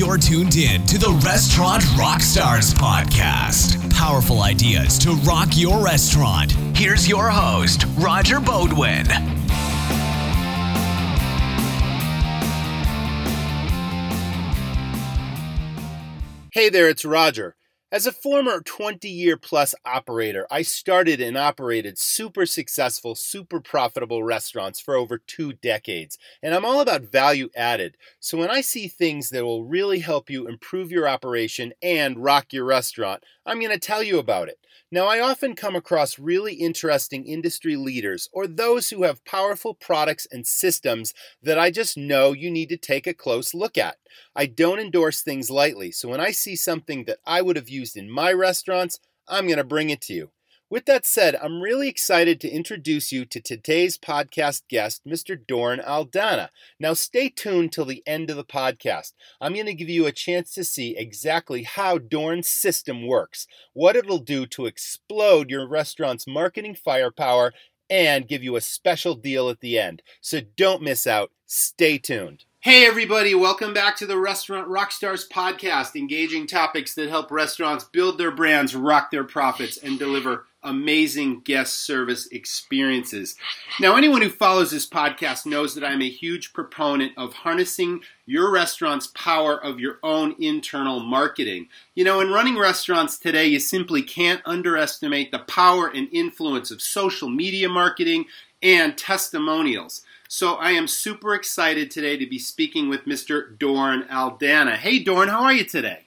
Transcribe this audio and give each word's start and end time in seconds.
You're 0.00 0.16
tuned 0.16 0.56
in 0.56 0.86
to 0.86 0.96
the 0.96 1.10
Restaurant 1.26 1.82
Rockstars 1.82 2.72
podcast. 2.72 3.92
Powerful 3.92 4.40
ideas 4.40 4.98
to 5.00 5.12
rock 5.28 5.48
your 5.52 5.84
restaurant. 5.84 6.52
Here's 6.74 7.06
your 7.06 7.28
host, 7.28 7.84
Roger 7.98 8.40
Beaudoin. 8.40 9.06
Hey 16.50 16.70
there, 16.70 16.88
it's 16.88 17.04
Roger. 17.04 17.56
As 17.92 18.06
a 18.06 18.12
former 18.12 18.60
20 18.60 19.08
year 19.08 19.36
plus 19.36 19.74
operator, 19.84 20.46
I 20.48 20.62
started 20.62 21.20
and 21.20 21.36
operated 21.36 21.98
super 21.98 22.46
successful, 22.46 23.16
super 23.16 23.60
profitable 23.60 24.22
restaurants 24.22 24.78
for 24.78 24.94
over 24.94 25.18
two 25.18 25.54
decades. 25.54 26.16
And 26.40 26.54
I'm 26.54 26.64
all 26.64 26.80
about 26.80 27.02
value 27.10 27.48
added. 27.56 27.96
So 28.20 28.38
when 28.38 28.48
I 28.50 28.60
see 28.60 28.86
things 28.86 29.30
that 29.30 29.44
will 29.44 29.64
really 29.64 29.98
help 29.98 30.30
you 30.30 30.46
improve 30.46 30.92
your 30.92 31.08
operation 31.08 31.72
and 31.82 32.22
rock 32.22 32.52
your 32.52 32.64
restaurant, 32.64 33.24
I'm 33.44 33.58
going 33.58 33.72
to 33.72 33.78
tell 33.78 34.04
you 34.04 34.20
about 34.20 34.48
it. 34.48 34.59
Now, 34.92 35.06
I 35.06 35.20
often 35.20 35.54
come 35.54 35.76
across 35.76 36.18
really 36.18 36.54
interesting 36.54 37.24
industry 37.24 37.76
leaders 37.76 38.28
or 38.32 38.48
those 38.48 38.90
who 38.90 39.04
have 39.04 39.24
powerful 39.24 39.72
products 39.74 40.26
and 40.32 40.44
systems 40.44 41.14
that 41.42 41.58
I 41.58 41.70
just 41.70 41.96
know 41.96 42.32
you 42.32 42.50
need 42.50 42.68
to 42.70 42.76
take 42.76 43.06
a 43.06 43.14
close 43.14 43.54
look 43.54 43.78
at. 43.78 43.98
I 44.34 44.46
don't 44.46 44.80
endorse 44.80 45.22
things 45.22 45.48
lightly, 45.48 45.92
so 45.92 46.08
when 46.08 46.20
I 46.20 46.32
see 46.32 46.56
something 46.56 47.04
that 47.04 47.18
I 47.24 47.40
would 47.40 47.54
have 47.56 47.68
used 47.68 47.96
in 47.96 48.10
my 48.10 48.32
restaurants, 48.32 48.98
I'm 49.28 49.46
going 49.46 49.58
to 49.58 49.64
bring 49.64 49.90
it 49.90 50.00
to 50.02 50.14
you. 50.14 50.30
With 50.70 50.86
that 50.86 51.04
said, 51.04 51.34
I'm 51.34 51.62
really 51.62 51.88
excited 51.88 52.40
to 52.40 52.48
introduce 52.48 53.10
you 53.10 53.24
to 53.24 53.40
today's 53.40 53.98
podcast 53.98 54.62
guest, 54.68 55.04
Mr. 55.04 55.36
Doran 55.36 55.80
Aldana. 55.80 56.50
Now, 56.78 56.92
stay 56.92 57.28
tuned 57.28 57.72
till 57.72 57.86
the 57.86 58.04
end 58.06 58.30
of 58.30 58.36
the 58.36 58.44
podcast. 58.44 59.14
I'm 59.40 59.54
going 59.54 59.66
to 59.66 59.74
give 59.74 59.88
you 59.88 60.06
a 60.06 60.12
chance 60.12 60.54
to 60.54 60.62
see 60.62 60.96
exactly 60.96 61.64
how 61.64 61.98
Doran's 61.98 62.48
system 62.48 63.04
works, 63.04 63.48
what 63.72 63.96
it'll 63.96 64.18
do 64.18 64.46
to 64.46 64.66
explode 64.66 65.50
your 65.50 65.66
restaurant's 65.66 66.28
marketing 66.28 66.76
firepower, 66.76 67.52
and 67.90 68.28
give 68.28 68.44
you 68.44 68.54
a 68.54 68.60
special 68.60 69.16
deal 69.16 69.48
at 69.48 69.58
the 69.58 69.76
end. 69.76 70.02
So 70.20 70.40
don't 70.56 70.82
miss 70.82 71.04
out. 71.04 71.32
Stay 71.46 71.98
tuned. 71.98 72.44
Hey, 72.60 72.86
everybody, 72.86 73.34
welcome 73.34 73.74
back 73.74 73.96
to 73.96 74.06
the 74.06 74.18
Restaurant 74.18 74.68
Rockstars 74.68 75.26
podcast, 75.28 75.96
engaging 75.96 76.46
topics 76.46 76.94
that 76.94 77.08
help 77.08 77.32
restaurants 77.32 77.82
build 77.82 78.18
their 78.18 78.30
brands, 78.30 78.76
rock 78.76 79.10
their 79.10 79.24
profits, 79.24 79.76
and 79.76 79.98
deliver 79.98 80.46
amazing 80.62 81.40
guest 81.40 81.78
service 81.78 82.26
experiences. 82.28 83.36
Now, 83.78 83.96
anyone 83.96 84.22
who 84.22 84.28
follows 84.28 84.70
this 84.70 84.88
podcast 84.88 85.46
knows 85.46 85.74
that 85.74 85.84
I'm 85.84 86.02
a 86.02 86.08
huge 86.08 86.52
proponent 86.52 87.12
of 87.16 87.32
harnessing 87.32 88.00
your 88.26 88.50
restaurant's 88.50 89.08
power 89.08 89.56
of 89.56 89.80
your 89.80 89.98
own 90.02 90.34
internal 90.38 91.00
marketing. 91.00 91.68
You 91.94 92.04
know, 92.04 92.20
in 92.20 92.30
running 92.30 92.58
restaurants 92.58 93.18
today, 93.18 93.46
you 93.46 93.60
simply 93.60 94.02
can't 94.02 94.42
underestimate 94.44 95.32
the 95.32 95.40
power 95.40 95.88
and 95.88 96.08
influence 96.12 96.70
of 96.70 96.82
social 96.82 97.28
media 97.28 97.68
marketing 97.68 98.26
and 98.62 98.96
testimonials. 98.96 100.02
So 100.28 100.54
I 100.54 100.70
am 100.72 100.86
super 100.86 101.34
excited 101.34 101.90
today 101.90 102.16
to 102.16 102.26
be 102.26 102.38
speaking 102.38 102.88
with 102.88 103.04
Mr. 103.04 103.58
Dorn 103.58 104.04
Aldana. 104.04 104.76
Hey, 104.76 105.00
Dorn, 105.00 105.28
how 105.28 105.42
are 105.42 105.52
you 105.52 105.64
today? 105.64 106.04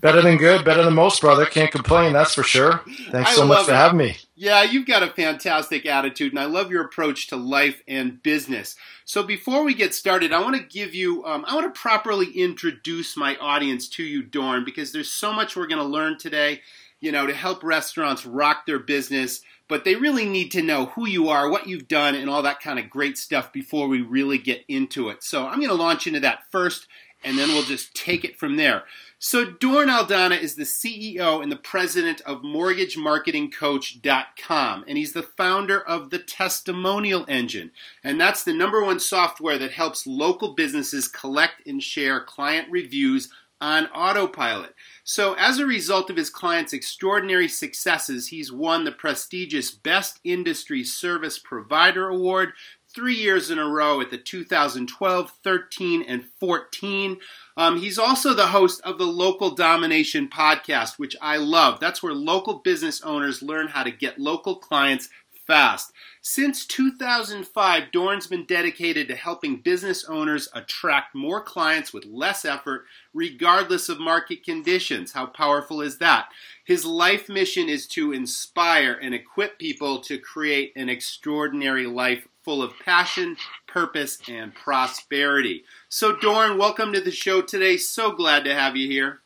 Better 0.00 0.22
than 0.22 0.38
good, 0.38 0.64
better 0.64 0.82
than 0.82 0.94
most, 0.94 1.20
brother. 1.20 1.44
Can't 1.44 1.70
complain, 1.70 2.12
that's 2.12 2.34
for 2.34 2.42
sure. 2.42 2.80
Thanks 3.10 3.34
so 3.34 3.44
much 3.44 3.66
for 3.66 3.72
it. 3.72 3.76
having 3.76 3.98
me. 3.98 4.16
Yeah, 4.34 4.62
you've 4.62 4.86
got 4.86 5.02
a 5.02 5.08
fantastic 5.08 5.84
attitude, 5.84 6.32
and 6.32 6.40
I 6.40 6.46
love 6.46 6.70
your 6.70 6.84
approach 6.84 7.26
to 7.28 7.36
life 7.36 7.82
and 7.86 8.22
business. 8.22 8.76
So 9.04 9.22
before 9.22 9.62
we 9.62 9.74
get 9.74 9.94
started, 9.94 10.32
I 10.32 10.40
want 10.40 10.56
to 10.56 10.62
give 10.62 10.94
you, 10.94 11.24
um, 11.26 11.44
I 11.46 11.54
want 11.54 11.72
to 11.72 11.78
properly 11.78 12.30
introduce 12.30 13.16
my 13.16 13.36
audience 13.36 13.88
to 13.90 14.02
you, 14.02 14.22
Dorn, 14.22 14.64
because 14.64 14.92
there's 14.92 15.12
so 15.12 15.32
much 15.32 15.54
we're 15.56 15.66
going 15.66 15.82
to 15.82 15.84
learn 15.84 16.16
today, 16.18 16.62
you 17.00 17.12
know, 17.12 17.26
to 17.26 17.34
help 17.34 17.62
restaurants 17.62 18.24
rock 18.24 18.64
their 18.66 18.78
business 18.78 19.42
but 19.70 19.84
they 19.84 19.94
really 19.94 20.28
need 20.28 20.50
to 20.50 20.62
know 20.62 20.86
who 20.86 21.06
you 21.06 21.28
are, 21.28 21.48
what 21.48 21.68
you've 21.68 21.86
done, 21.86 22.16
and 22.16 22.28
all 22.28 22.42
that 22.42 22.60
kind 22.60 22.80
of 22.80 22.90
great 22.90 23.16
stuff 23.16 23.52
before 23.52 23.86
we 23.86 24.00
really 24.00 24.36
get 24.36 24.64
into 24.66 25.10
it. 25.10 25.22
So 25.22 25.46
I'm 25.46 25.58
going 25.58 25.68
to 25.68 25.74
launch 25.74 26.08
into 26.08 26.18
that 26.20 26.40
first, 26.50 26.88
and 27.22 27.38
then 27.38 27.50
we'll 27.50 27.62
just 27.62 27.94
take 27.94 28.24
it 28.24 28.36
from 28.36 28.56
there. 28.56 28.82
So 29.22 29.44
Doran 29.44 29.90
Aldana 29.90 30.40
is 30.40 30.54
the 30.54 30.62
CEO 30.62 31.42
and 31.42 31.52
the 31.52 31.56
president 31.56 32.22
of 32.22 32.40
MortgageMarketingCoach.com, 32.40 34.84
and 34.88 34.96
he's 34.96 35.12
the 35.12 35.22
founder 35.22 35.78
of 35.78 36.08
the 36.08 36.20
Testimonial 36.20 37.26
Engine, 37.28 37.70
and 38.02 38.18
that's 38.18 38.44
the 38.44 38.54
number 38.54 38.82
one 38.82 38.98
software 38.98 39.58
that 39.58 39.72
helps 39.72 40.06
local 40.06 40.54
businesses 40.54 41.06
collect 41.06 41.66
and 41.66 41.82
share 41.82 42.24
client 42.24 42.68
reviews 42.70 43.28
on 43.60 43.88
autopilot. 43.88 44.74
So, 45.04 45.34
as 45.34 45.58
a 45.58 45.66
result 45.66 46.08
of 46.08 46.16
his 46.16 46.30
client's 46.30 46.72
extraordinary 46.72 47.48
successes, 47.48 48.28
he's 48.28 48.50
won 48.50 48.84
the 48.84 48.92
prestigious 48.92 49.70
Best 49.70 50.18
Industry 50.24 50.82
Service 50.82 51.38
Provider 51.38 52.08
Award 52.08 52.54
three 52.94 53.14
years 53.14 53.50
in 53.50 53.58
a 53.58 53.68
row 53.68 54.00
at 54.00 54.10
the 54.10 54.18
2012, 54.18 55.32
13, 55.42 56.02
and 56.02 56.24
14. 56.38 57.18
Um, 57.56 57.80
he's 57.80 57.98
also 57.98 58.34
the 58.34 58.48
host 58.48 58.80
of 58.82 58.98
the 58.98 59.06
Local 59.06 59.50
Domination 59.50 60.28
podcast, 60.28 60.98
which 60.98 61.16
I 61.20 61.36
love. 61.36 61.80
That's 61.80 62.02
where 62.02 62.14
local 62.14 62.54
business 62.54 63.02
owners 63.02 63.42
learn 63.42 63.68
how 63.68 63.82
to 63.82 63.90
get 63.90 64.18
local 64.18 64.56
clients 64.56 65.08
fast. 65.50 65.92
Since 66.22 66.64
2005, 66.66 67.90
Dorn's 67.90 68.28
been 68.28 68.44
dedicated 68.44 69.08
to 69.08 69.16
helping 69.16 69.56
business 69.56 70.04
owners 70.04 70.48
attract 70.54 71.12
more 71.12 71.42
clients 71.42 71.92
with 71.92 72.04
less 72.04 72.44
effort, 72.44 72.84
regardless 73.12 73.88
of 73.88 73.98
market 73.98 74.44
conditions. 74.44 75.10
How 75.10 75.26
powerful 75.26 75.80
is 75.80 75.98
that? 75.98 76.28
His 76.64 76.84
life 76.84 77.28
mission 77.28 77.68
is 77.68 77.88
to 77.88 78.12
inspire 78.12 78.92
and 78.92 79.12
equip 79.12 79.58
people 79.58 80.00
to 80.02 80.18
create 80.18 80.72
an 80.76 80.88
extraordinary 80.88 81.86
life 81.86 82.28
full 82.42 82.62
of 82.62 82.78
passion, 82.78 83.36
purpose, 83.66 84.18
and 84.28 84.54
prosperity. 84.54 85.64
So, 85.88 86.16
Doran, 86.16 86.56
welcome 86.56 86.92
to 86.92 87.00
the 87.00 87.10
show 87.10 87.42
today. 87.42 87.76
So 87.76 88.12
glad 88.12 88.44
to 88.44 88.54
have 88.54 88.76
you 88.76 88.88
here. 88.88 89.20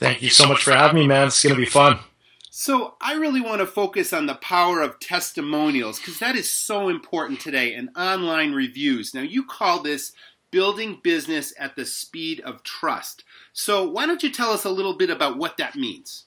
Thank 0.00 0.22
you 0.22 0.30
so 0.30 0.48
much 0.48 0.64
for 0.64 0.72
having 0.72 1.00
me, 1.00 1.06
man. 1.06 1.28
It's 1.28 1.42
going 1.42 1.54
to 1.54 1.60
be 1.60 1.66
fun. 1.66 1.98
So, 2.50 2.94
I 3.00 3.14
really 3.14 3.40
want 3.40 3.60
to 3.60 3.66
focus 3.66 4.12
on 4.12 4.26
the 4.26 4.34
power 4.34 4.80
of 4.80 4.98
testimonials 4.98 5.98
because 5.98 6.18
that 6.18 6.36
is 6.36 6.50
so 6.50 6.88
important 6.88 7.40
today 7.40 7.74
and 7.74 7.90
online 7.96 8.52
reviews. 8.52 9.14
Now, 9.14 9.22
you 9.22 9.44
call 9.44 9.82
this 9.82 10.12
building 10.50 11.00
business 11.02 11.52
at 11.58 11.76
the 11.76 11.86
speed 11.86 12.40
of 12.40 12.62
trust. 12.62 13.24
So, 13.52 13.88
why 13.88 14.06
don't 14.06 14.22
you 14.22 14.30
tell 14.30 14.50
us 14.50 14.64
a 14.64 14.70
little 14.70 14.94
bit 14.94 15.10
about 15.10 15.36
what 15.38 15.58
that 15.58 15.76
means? 15.76 16.24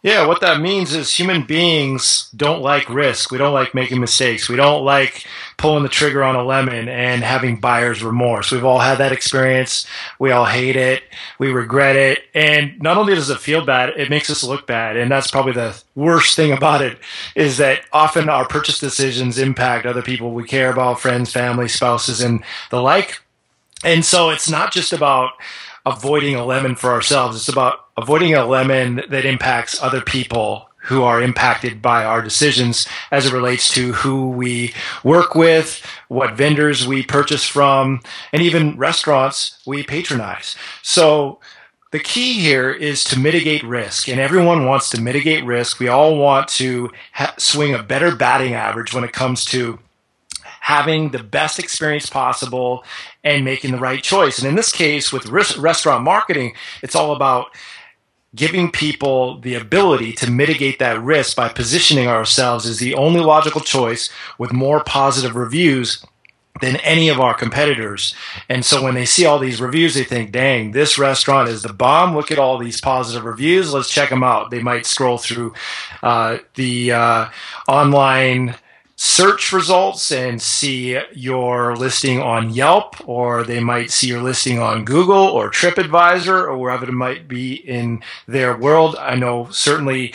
Yeah, 0.00 0.26
what 0.26 0.40
that 0.42 0.60
means 0.60 0.94
is 0.94 1.12
human 1.12 1.42
beings 1.42 2.30
don't 2.36 2.62
like 2.62 2.88
risk. 2.88 3.32
We 3.32 3.38
don't 3.38 3.52
like 3.52 3.74
making 3.74 4.00
mistakes. 4.00 4.48
We 4.48 4.54
don't 4.54 4.84
like 4.84 5.26
pulling 5.56 5.82
the 5.82 5.88
trigger 5.88 6.22
on 6.22 6.36
a 6.36 6.44
lemon 6.44 6.88
and 6.88 7.24
having 7.24 7.58
buyer's 7.58 8.00
remorse. 8.00 8.52
We've 8.52 8.64
all 8.64 8.78
had 8.78 8.98
that 8.98 9.10
experience. 9.10 9.88
We 10.20 10.30
all 10.30 10.44
hate 10.44 10.76
it. 10.76 11.02
We 11.40 11.50
regret 11.50 11.96
it. 11.96 12.20
And 12.32 12.80
not 12.80 12.96
only 12.96 13.16
does 13.16 13.28
it 13.28 13.40
feel 13.40 13.64
bad, 13.64 13.90
it 13.90 14.08
makes 14.08 14.30
us 14.30 14.44
look 14.44 14.68
bad. 14.68 14.96
And 14.96 15.10
that's 15.10 15.32
probably 15.32 15.52
the 15.52 15.82
worst 15.96 16.36
thing 16.36 16.52
about 16.52 16.80
it 16.80 16.96
is 17.34 17.56
that 17.56 17.80
often 17.92 18.28
our 18.28 18.46
purchase 18.46 18.78
decisions 18.78 19.36
impact 19.36 19.84
other 19.84 20.02
people 20.02 20.30
we 20.30 20.44
care 20.44 20.70
about, 20.70 21.00
friends, 21.00 21.32
family, 21.32 21.66
spouses, 21.66 22.20
and 22.20 22.44
the 22.70 22.80
like. 22.80 23.20
And 23.82 24.04
so 24.04 24.30
it's 24.30 24.48
not 24.48 24.72
just 24.72 24.92
about 24.92 25.32
avoiding 25.86 26.34
a 26.34 26.44
lemon 26.44 26.74
for 26.74 26.90
ourselves. 26.90 27.36
It's 27.36 27.48
about 27.48 27.86
avoiding 27.96 28.34
a 28.34 28.46
lemon 28.46 29.02
that 29.08 29.24
impacts 29.24 29.82
other 29.82 30.00
people 30.00 30.68
who 30.82 31.02
are 31.02 31.20
impacted 31.20 31.82
by 31.82 32.04
our 32.04 32.22
decisions 32.22 32.86
as 33.10 33.26
it 33.26 33.32
relates 33.32 33.72
to 33.74 33.92
who 33.92 34.30
we 34.30 34.72
work 35.04 35.34
with, 35.34 35.84
what 36.08 36.34
vendors 36.34 36.86
we 36.86 37.02
purchase 37.02 37.44
from, 37.44 38.00
and 38.32 38.40
even 38.40 38.78
restaurants 38.78 39.60
we 39.66 39.82
patronize. 39.82 40.56
So 40.82 41.40
the 41.90 41.98
key 41.98 42.34
here 42.34 42.70
is 42.70 43.02
to 43.04 43.18
mitigate 43.18 43.62
risk, 43.64 44.08
and 44.08 44.20
everyone 44.20 44.66
wants 44.66 44.90
to 44.90 45.00
mitigate 45.00 45.44
risk. 45.44 45.78
We 45.78 45.88
all 45.88 46.16
want 46.16 46.48
to 46.48 46.90
ha- 47.12 47.34
swing 47.38 47.74
a 47.74 47.82
better 47.82 48.14
batting 48.14 48.54
average 48.54 48.94
when 48.94 49.04
it 49.04 49.12
comes 49.12 49.44
to 49.46 49.78
having 50.68 51.08
the 51.12 51.22
best 51.22 51.58
experience 51.58 52.10
possible 52.10 52.84
and 53.24 53.42
making 53.42 53.72
the 53.72 53.78
right 53.78 54.02
choice. 54.02 54.38
And 54.38 54.46
in 54.46 54.54
this 54.54 54.70
case, 54.70 55.10
with 55.10 55.26
restaurant 55.26 56.04
marketing, 56.04 56.52
it's 56.82 56.94
all 56.94 57.16
about 57.16 57.56
giving 58.34 58.70
people 58.70 59.40
the 59.40 59.54
ability 59.54 60.12
to 60.12 60.30
mitigate 60.30 60.78
that 60.78 61.02
risk 61.02 61.38
by 61.38 61.48
positioning 61.48 62.06
ourselves 62.06 62.66
as 62.66 62.80
the 62.80 62.94
only 62.96 63.20
logical 63.20 63.62
choice 63.62 64.10
with 64.36 64.52
more 64.52 64.84
positive 64.84 65.34
reviews 65.34 66.04
than 66.60 66.76
any 66.76 67.08
of 67.08 67.18
our 67.18 67.32
competitors. 67.32 68.14
And 68.50 68.62
so 68.62 68.82
when 68.82 68.92
they 68.92 69.06
see 69.06 69.24
all 69.24 69.38
these 69.38 69.62
reviews, 69.62 69.94
they 69.94 70.04
think, 70.04 70.32
dang, 70.32 70.72
this 70.72 70.98
restaurant 70.98 71.48
is 71.48 71.62
the 71.62 71.72
bomb. 71.72 72.14
Look 72.14 72.30
at 72.30 72.38
all 72.38 72.58
these 72.58 72.78
positive 72.78 73.24
reviews. 73.24 73.72
Let's 73.72 73.88
check 73.88 74.10
them 74.10 74.22
out. 74.22 74.50
They 74.50 74.62
might 74.62 74.84
scroll 74.84 75.16
through 75.16 75.54
uh, 76.02 76.38
the 76.56 76.92
uh, 76.92 77.28
online 77.66 78.56
search 79.00 79.52
results 79.52 80.10
and 80.10 80.42
see 80.42 80.98
your 81.12 81.76
listing 81.76 82.20
on 82.20 82.50
Yelp, 82.50 82.96
or 83.08 83.44
they 83.44 83.60
might 83.60 83.92
see 83.92 84.08
your 84.08 84.20
listing 84.20 84.58
on 84.58 84.84
Google 84.84 85.16
or 85.16 85.50
TripAdvisor 85.50 86.48
or 86.48 86.58
wherever 86.58 86.84
it 86.84 86.92
might 86.92 87.28
be 87.28 87.54
in 87.54 88.02
their 88.26 88.56
world. 88.56 88.96
I 88.98 89.14
know 89.14 89.48
certainly 89.52 90.14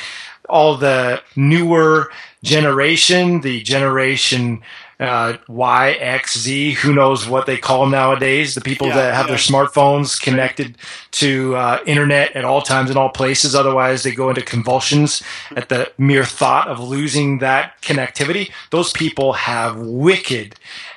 all 0.50 0.76
the 0.76 1.22
newer 1.38 2.12
generation, 2.44 3.40
the 3.40 3.64
generation 3.64 4.62
uh, 5.04 5.38
Y, 5.48 5.92
X, 5.92 6.38
Z, 6.38 6.74
who 6.74 6.94
knows 6.94 7.28
what 7.28 7.46
they 7.46 7.58
call 7.58 7.82
them 7.82 7.92
nowadays. 7.92 8.56
The 8.56 8.62
people 8.62 8.88
yeah, 8.88 8.96
that 8.96 9.14
have 9.14 9.26
yeah. 9.26 9.32
their 9.32 9.38
smartphones 9.38 10.22
connected 10.22 10.78
to 11.12 11.56
uh, 11.56 11.80
internet 11.86 12.36
at 12.36 12.46
all 12.46 12.62
times 12.62 12.90
and 12.90 12.98
all 12.98 13.10
places. 13.10 13.56
Otherwise, 13.56 14.04
they 14.04 14.12
go 14.14 14.30
into 14.30 14.42
convulsions 14.42 15.22
at 15.56 15.70
the 15.70 15.92
mere 15.98 16.26
thought 16.26 16.68
of 16.68 16.80
losing 16.80 17.40
that 17.40 17.82
connectivity. 17.82 18.52
Those 18.72 18.92
people 18.92 19.34
have 19.34 19.78
wicked 19.78 20.56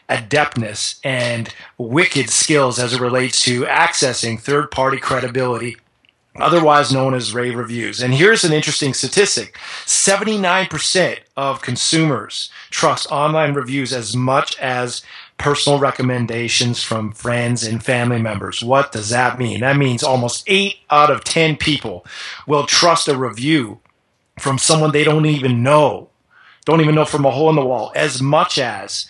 adeptness 0.08 1.00
and 1.02 1.52
wicked 1.78 2.30
skills 2.30 2.78
as 2.78 2.92
it 2.92 3.00
relates 3.00 3.40
to 3.42 3.62
accessing 3.62 4.40
third 4.40 4.70
party 4.70 4.98
credibility 4.98 5.76
otherwise 6.40 6.92
known 6.92 7.14
as 7.14 7.34
rave 7.34 7.56
reviews. 7.56 8.02
And 8.02 8.14
here's 8.14 8.44
an 8.44 8.52
interesting 8.52 8.94
statistic 8.94 9.56
79% 9.84 11.18
of 11.36 11.62
consumers 11.62 12.50
trust 12.70 13.10
online 13.10 13.54
reviews 13.54 13.92
as 13.92 14.16
much 14.16 14.58
as 14.58 15.02
personal 15.38 15.78
recommendations 15.78 16.82
from 16.82 17.12
friends 17.12 17.62
and 17.62 17.82
family 17.82 18.20
members. 18.20 18.62
What 18.62 18.92
does 18.92 19.10
that 19.10 19.38
mean? 19.38 19.60
That 19.60 19.76
means 19.76 20.02
almost 20.02 20.44
8 20.46 20.76
out 20.90 21.10
of 21.10 21.24
10 21.24 21.56
people 21.56 22.06
will 22.46 22.66
trust 22.66 23.08
a 23.08 23.16
review 23.16 23.80
from 24.38 24.58
someone 24.58 24.92
they 24.92 25.04
don't 25.04 25.26
even 25.26 25.62
know, 25.62 26.10
don't 26.64 26.80
even 26.80 26.94
know 26.94 27.04
from 27.04 27.24
a 27.24 27.30
hole 27.30 27.50
in 27.50 27.56
the 27.56 27.64
wall, 27.64 27.92
as 27.94 28.20
much 28.20 28.58
as 28.58 29.06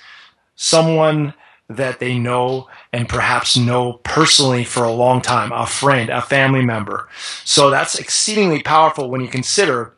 someone 0.55 1.35
that 1.69 1.99
they 1.99 2.19
know 2.19 2.69
and 2.97 3.11
perhaps 3.11 3.59
know 3.59 4.01
personally 4.05 4.65
for 4.65 4.83
a 4.83 4.91
long 4.91 5.21
time, 5.21 5.53
a 5.53 5.67
friend, 5.67 6.09
a 6.09 6.23
family 6.23 6.65
member. 6.65 7.07
So 7.45 7.69
that's 7.69 7.99
exceedingly 7.99 8.63
powerful 8.63 9.11
when 9.11 9.21
you 9.21 9.29
consider 9.29 9.95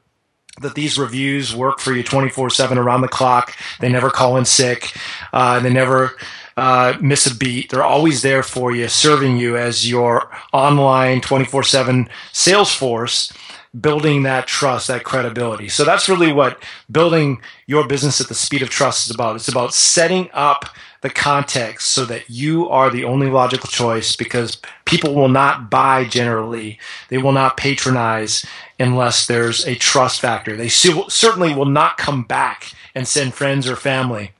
that 0.62 0.74
these 0.74 0.98
reviews 0.98 1.54
work 1.54 1.78
for 1.78 1.92
you 1.92 2.02
24 2.02 2.50
7 2.50 2.76
around 2.76 3.02
the 3.02 3.08
clock. 3.08 3.56
They 3.78 3.88
never 3.88 4.10
call 4.10 4.36
in 4.36 4.44
sick. 4.44 4.96
Uh, 5.32 5.60
they 5.60 5.72
never 5.72 6.16
uh, 6.56 6.98
miss 7.00 7.24
a 7.30 7.36
beat. 7.36 7.70
They're 7.70 7.84
always 7.84 8.22
there 8.22 8.42
for 8.42 8.74
you, 8.74 8.88
serving 8.88 9.36
you 9.36 9.56
as 9.56 9.88
your 9.88 10.28
online 10.52 11.20
24 11.20 11.62
7 11.62 12.08
sales 12.32 12.74
force 12.74 13.32
building 13.80 14.24
that 14.24 14.48
trust, 14.48 14.88
that 14.88 15.04
credibility. 15.04 15.68
So 15.68 15.84
that's 15.84 16.08
really 16.08 16.32
what 16.32 16.60
building 16.90 17.42
your 17.68 17.86
business 17.86 18.20
at 18.20 18.26
the 18.26 18.34
speed 18.34 18.62
of 18.62 18.70
trust 18.70 19.06
is 19.06 19.14
about. 19.14 19.36
It's 19.36 19.46
about 19.46 19.72
setting 19.72 20.30
up 20.32 20.64
the 21.00 21.10
context 21.10 21.90
so 21.90 22.04
that 22.06 22.28
you 22.28 22.68
are 22.68 22.90
the 22.90 23.04
only 23.04 23.28
logical 23.28 23.68
choice 23.68 24.16
because 24.16 24.60
people 24.84 25.14
will 25.14 25.28
not 25.28 25.70
buy 25.70 26.04
generally. 26.04 26.78
They 27.08 27.18
will 27.18 27.32
not 27.32 27.56
patronize 27.56 28.44
unless 28.80 29.26
there's 29.26 29.66
a 29.66 29.76
trust 29.76 30.20
factor. 30.20 30.56
They 30.56 30.68
certainly 30.68 31.54
will 31.54 31.66
not 31.66 31.98
come 31.98 32.24
back 32.24 32.72
and 32.94 33.06
send 33.06 33.34
friends 33.34 33.68
or 33.68 33.76
family 33.76 34.32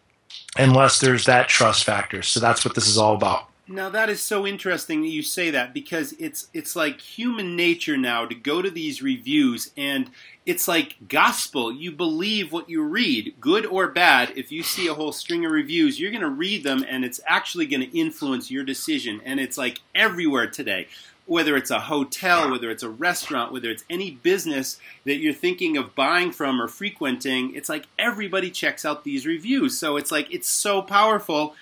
unless 0.57 0.99
there's 0.99 1.27
that 1.27 1.49
trust 1.49 1.85
factor. 1.85 2.23
So 2.23 2.41
that's 2.41 2.65
what 2.65 2.75
this 2.75 2.89
is 2.89 2.99
all 2.99 3.15
about. 3.15 3.49
Now 3.71 3.91
that 3.91 4.09
is 4.09 4.23
so 4.23 4.47
interesting 4.47 5.03
that 5.03 5.09
you 5.09 5.23
say 5.23 5.51
that 5.51 5.75
because 5.75 6.15
it's 6.19 6.49
it's 6.55 6.75
like 6.75 7.03
human 7.03 7.55
nature 7.55 7.99
now 7.99 8.25
to 8.25 8.35
go 8.35 8.63
to 8.63 8.71
these 8.71 9.03
reviews 9.03 9.71
and 9.77 10.11
it's 10.47 10.67
like 10.67 10.97
gospel. 11.07 11.71
You 11.71 11.93
believe 11.93 12.51
what 12.51 12.71
you 12.71 12.83
read, 12.83 13.35
good 13.39 13.67
or 13.67 13.89
bad. 13.89 14.33
If 14.35 14.51
you 14.51 14.63
see 14.63 14.89
a 14.89 14.95
whole 14.95 15.13
string 15.13 15.45
of 15.45 15.53
reviews, 15.53 16.01
you're 16.01 16.11
going 16.11 16.23
to 16.23 16.31
read 16.31 16.65
them 16.65 16.83
and 16.89 17.05
it's 17.05 17.21
actually 17.27 17.67
going 17.67 17.83
to 17.83 17.99
influence 17.99 18.51
your 18.51 18.65
decision. 18.65 19.21
And 19.27 19.39
it's 19.39 19.59
like 19.59 19.81
everywhere 19.95 20.47
today. 20.47 20.89
Whether 21.27 21.59
it's 21.59 21.71
a 21.71 21.81
hotel, 21.81 22.51
whether 22.51 22.71
it's 22.71 22.83
a 22.83 22.89
restaurant, 22.89 23.53
whether 23.53 23.69
it's 23.69 23.85
any 23.91 24.13
business 24.13 24.79
that 25.05 25.17
you're 25.17 25.35
thinking 25.35 25.77
of 25.77 25.95
buying 25.95 26.33
from 26.33 26.59
or 26.63 26.69
frequenting, 26.69 27.55
it's 27.55 27.69
like 27.69 27.85
everybody 27.99 28.51
checks 28.51 28.87
out 28.87 29.05
these 29.05 29.27
reviews. 29.27 29.77
So 29.77 29.99
it's 29.99 30.11
like 30.11 30.33
it's 30.33 30.49
so 30.49 30.81
powerful. 30.81 31.55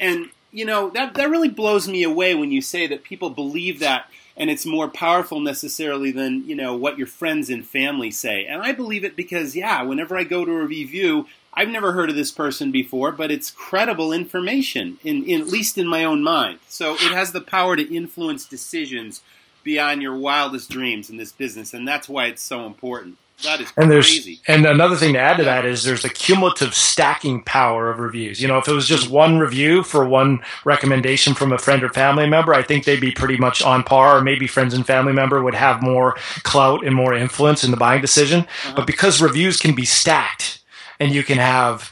And 0.00 0.30
you 0.52 0.64
know 0.64 0.90
that 0.90 1.14
that 1.14 1.30
really 1.30 1.48
blows 1.48 1.88
me 1.88 2.02
away 2.02 2.34
when 2.34 2.50
you 2.50 2.60
say 2.60 2.86
that 2.86 3.04
people 3.04 3.30
believe 3.30 3.78
that 3.80 4.06
and 4.36 4.48
it's 4.48 4.64
more 4.64 4.88
powerful 4.88 5.40
necessarily 5.40 6.10
than 6.10 6.44
you 6.48 6.54
know 6.54 6.74
what 6.74 6.98
your 6.98 7.06
friends 7.06 7.50
and 7.50 7.66
family 7.66 8.10
say. 8.10 8.46
And 8.46 8.62
i 8.62 8.72
believe 8.72 9.04
it 9.04 9.16
because 9.16 9.56
yeah 9.56 9.82
whenever 9.82 10.16
i 10.16 10.24
go 10.24 10.44
to 10.44 10.52
a 10.52 10.64
review 10.64 11.26
i've 11.54 11.68
never 11.68 11.92
heard 11.92 12.10
of 12.10 12.16
this 12.16 12.30
person 12.30 12.70
before 12.70 13.12
but 13.12 13.30
it's 13.30 13.50
credible 13.50 14.12
information 14.12 14.98
in, 15.04 15.24
in 15.24 15.40
at 15.40 15.48
least 15.48 15.78
in 15.78 15.86
my 15.86 16.04
own 16.04 16.22
mind. 16.22 16.58
So 16.68 16.94
it 16.94 17.12
has 17.12 17.32
the 17.32 17.40
power 17.40 17.76
to 17.76 17.94
influence 17.94 18.46
decisions 18.46 19.22
beyond 19.62 20.00
your 20.00 20.16
wildest 20.16 20.70
dreams 20.70 21.10
in 21.10 21.16
this 21.16 21.32
business 21.32 21.74
and 21.74 21.86
that's 21.86 22.08
why 22.08 22.26
it's 22.26 22.42
so 22.42 22.66
important 22.66 23.18
that 23.42 23.60
is 23.60 23.72
and 23.76 23.90
there's 23.90 24.06
crazy. 24.06 24.40
and 24.46 24.66
another 24.66 24.96
thing 24.96 25.14
to 25.14 25.18
add 25.18 25.36
to 25.36 25.44
that 25.44 25.64
is 25.64 25.84
there's 25.84 26.02
the 26.02 26.08
cumulative 26.08 26.74
stacking 26.74 27.42
power 27.42 27.90
of 27.90 27.98
reviews. 27.98 28.40
You 28.40 28.48
know, 28.48 28.58
if 28.58 28.68
it 28.68 28.72
was 28.72 28.86
just 28.86 29.10
one 29.10 29.38
review 29.38 29.82
for 29.82 30.06
one 30.06 30.40
recommendation 30.64 31.34
from 31.34 31.52
a 31.52 31.58
friend 31.58 31.82
or 31.82 31.88
family 31.90 32.28
member, 32.28 32.54
I 32.54 32.62
think 32.62 32.84
they'd 32.84 33.00
be 33.00 33.12
pretty 33.12 33.36
much 33.36 33.62
on 33.62 33.82
par, 33.82 34.18
or 34.18 34.22
maybe 34.22 34.46
friends 34.46 34.74
and 34.74 34.86
family 34.86 35.12
member 35.12 35.42
would 35.42 35.54
have 35.54 35.82
more 35.82 36.16
clout 36.42 36.84
and 36.84 36.94
more 36.94 37.14
influence 37.14 37.64
in 37.64 37.70
the 37.70 37.76
buying 37.76 38.00
decision. 38.00 38.40
Uh-huh. 38.40 38.72
But 38.76 38.86
because 38.86 39.22
reviews 39.22 39.58
can 39.58 39.74
be 39.74 39.84
stacked, 39.84 40.62
and 40.98 41.12
you 41.12 41.22
can 41.22 41.38
have 41.38 41.90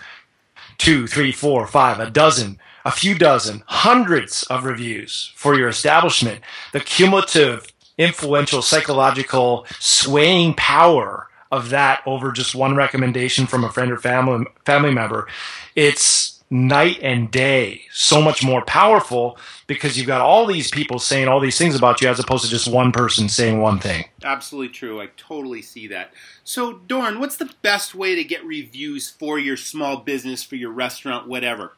two, 0.77 1.07
three, 1.07 1.33
four, 1.33 1.67
five, 1.67 1.99
a 1.99 2.11
dozen, 2.11 2.61
a 2.85 2.91
few 2.91 3.17
dozen, 3.17 3.63
hundreds 3.67 4.45
of 4.45 4.65
reviews 4.65 5.33
for 5.35 5.59
your 5.59 5.69
establishment, 5.69 6.41
the 6.73 6.81
cumulative 6.81 7.73
influential 7.99 8.63
psychological 8.63 9.67
swaying 9.81 10.55
power 10.55 11.28
of 11.51 11.71
that 11.71 12.03
over 12.07 12.33
just 12.33 12.55
one 12.55 12.77
recommendation 12.77 13.47
from 13.47 13.65
a 13.65 13.73
friend 13.73 13.91
or 13.91 13.99
family 13.99 14.47
family 14.65 14.93
member, 14.93 15.27
it's 15.75 16.39
night 16.51 16.99
and 17.03 17.31
day. 17.31 17.83
So 17.93 18.23
much 18.23 18.43
more 18.43 18.63
powerful 18.65 19.39
because 19.67 19.99
you've 19.99 20.07
got 20.07 20.21
all 20.21 20.47
these 20.47 20.71
people 20.71 20.99
saying 20.99 21.29
all 21.29 21.41
these 21.41 21.59
things 21.59 21.75
about 21.75 22.01
you 22.01 22.09
as 22.09 22.19
opposed 22.19 22.45
to 22.45 22.51
just 22.51 22.69
one 22.69 22.93
person 22.93 23.29
saying 23.29 23.61
one 23.61 23.79
thing. 23.79 24.07
Absolutely 24.23 24.73
true. 24.73 25.01
I 25.01 25.09
totally 25.17 25.63
see 25.63 25.87
that. 25.89 26.13
So, 26.45 26.75
Dorn, 26.87 27.21
what's 27.21 27.37
the 27.37 27.53
best 27.63 27.95
way 27.95 28.15
to 28.15 28.25
get 28.25 28.45
reviews 28.45 29.11
for 29.11 29.39
your 29.39 29.57
small 29.57 29.99
business, 29.99 30.43
for 30.43 30.57
your 30.57 30.71
restaurant, 30.71 31.29
whatever? 31.29 31.73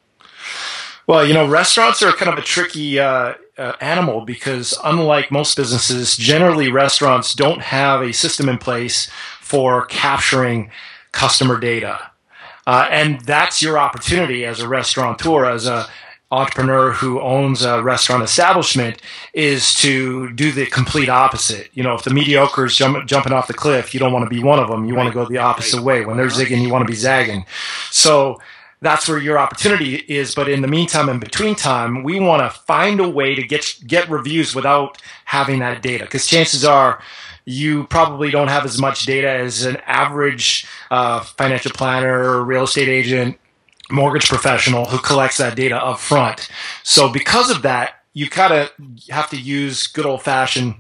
Well, 1.11 1.27
you 1.27 1.35
know, 1.35 1.45
restaurants 1.45 2.05
are 2.05 2.13
kind 2.13 2.33
of 2.33 2.39
a 2.39 2.47
tricky 2.47 3.01
uh, 3.01 3.35
uh, 3.59 3.73
animal 3.81 4.21
because, 4.21 4.79
unlike 4.85 5.33
most 5.33 5.57
businesses, 5.57 6.17
generally 6.17 6.71
restaurants 6.71 7.35
don't 7.35 7.61
have 7.63 8.01
a 8.01 8.13
system 8.13 8.49
in 8.49 8.59
place 8.59 9.11
for 9.41 9.87
capturing 9.87 10.71
customer 11.11 11.59
data. 11.59 12.13
Uh, 12.65 12.87
and 12.93 13.23
that's 13.23 13.61
your 13.61 13.77
opportunity 13.77 14.45
as 14.45 14.61
a 14.61 14.69
restaurateur, 14.69 15.47
as 15.47 15.67
a 15.67 15.89
entrepreneur 16.31 16.93
who 16.93 17.21
owns 17.21 17.65
a 17.65 17.83
restaurant 17.83 18.23
establishment 18.23 19.03
is 19.35 19.75
to 19.81 20.33
do 20.35 20.53
the 20.53 20.67
complete 20.67 21.09
opposite. 21.09 21.71
You 21.75 21.83
know, 21.83 21.97
if 21.97 22.05
the 22.05 22.15
mediocre 22.15 22.67
is 22.67 22.77
jump, 22.77 23.05
jumping 23.09 23.33
off 23.33 23.49
the 23.49 23.53
cliff, 23.53 23.93
you 23.93 23.99
don't 23.99 24.13
want 24.13 24.27
to 24.27 24.31
be 24.31 24.45
one 24.45 24.61
of 24.61 24.69
them. 24.69 24.85
You 24.85 24.95
right. 24.95 25.03
want 25.03 25.09
to 25.09 25.15
go 25.15 25.27
the 25.29 25.39
opposite 25.39 25.79
right. 25.79 25.85
way. 25.85 26.05
When 26.05 26.17
they're 26.17 26.29
zigging, 26.29 26.63
you 26.63 26.71
want 26.71 26.87
to 26.87 26.89
be 26.89 26.97
zagging. 26.97 27.47
So 27.91 28.39
that's 28.83 29.09
where 29.09 29.19
your 29.19 29.39
opportunity 29.39 29.97
is. 29.97 30.35
But 30.35 30.49
in 30.49 30.63
the 30.63 30.69
meantime, 30.69 31.09
in 31.09 31.19
between 31.19 31.55
time, 31.55 32.03
we 32.03 32.19
want 32.19 32.43
to 32.43 32.59
find 32.61 33.01
a 33.01 33.09
way 33.09 33.35
to 33.35 33.43
get 33.43 33.75
get 33.87 34.09
reviews 34.09 34.55
without 34.55 34.99
having 35.25 35.59
that 35.61 35.83
data, 35.83 36.05
because 36.05 36.27
chances 36.27 36.65
are 36.65 37.03
you 37.45 37.85
probably 37.87 38.31
don't 38.31 38.49
have 38.49 38.65
as 38.65 38.79
much 38.79 39.07
data 39.07 39.29
as 39.29 39.65
an 39.65 39.77
average 39.87 40.67
uh, 40.91 41.21
financial 41.21 41.73
planner, 41.73 42.43
real 42.43 42.65
estate 42.65 42.89
agent, 42.89 43.39
mortgage 43.91 44.29
professional 44.29 44.85
who 44.85 44.99
collects 44.99 45.39
that 45.39 45.57
data 45.57 45.77
up 45.77 45.99
front. 45.99 46.49
So 46.83 47.09
because 47.09 47.51
of 47.51 47.63
that, 47.63 47.95
you 48.13 48.29
kind 48.29 48.53
of 48.53 48.71
have 49.09 49.31
to 49.31 49.41
use 49.41 49.87
good 49.87 50.07
old 50.07 50.23
fashioned 50.23 50.75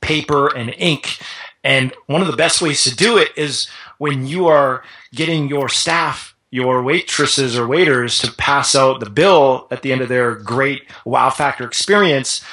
paper 0.00 0.54
and 0.54 0.74
ink. 0.78 1.18
And 1.64 1.92
one 2.06 2.20
of 2.20 2.26
the 2.26 2.36
best 2.36 2.62
ways 2.62 2.84
to 2.84 2.94
do 2.94 3.18
it 3.18 3.30
is 3.36 3.68
when 3.98 4.26
you 4.26 4.46
are 4.46 4.82
getting 5.14 5.48
your 5.48 5.68
staff 5.68 6.29
your 6.50 6.82
waitresses 6.82 7.56
or 7.56 7.66
waiters 7.66 8.18
to 8.18 8.32
pass 8.32 8.74
out 8.74 9.00
the 9.00 9.10
bill 9.10 9.68
at 9.70 9.82
the 9.82 9.92
end 9.92 10.00
of 10.00 10.08
their 10.08 10.34
great 10.34 10.82
wow 11.04 11.30
factor 11.30 11.64
experience 11.64 12.44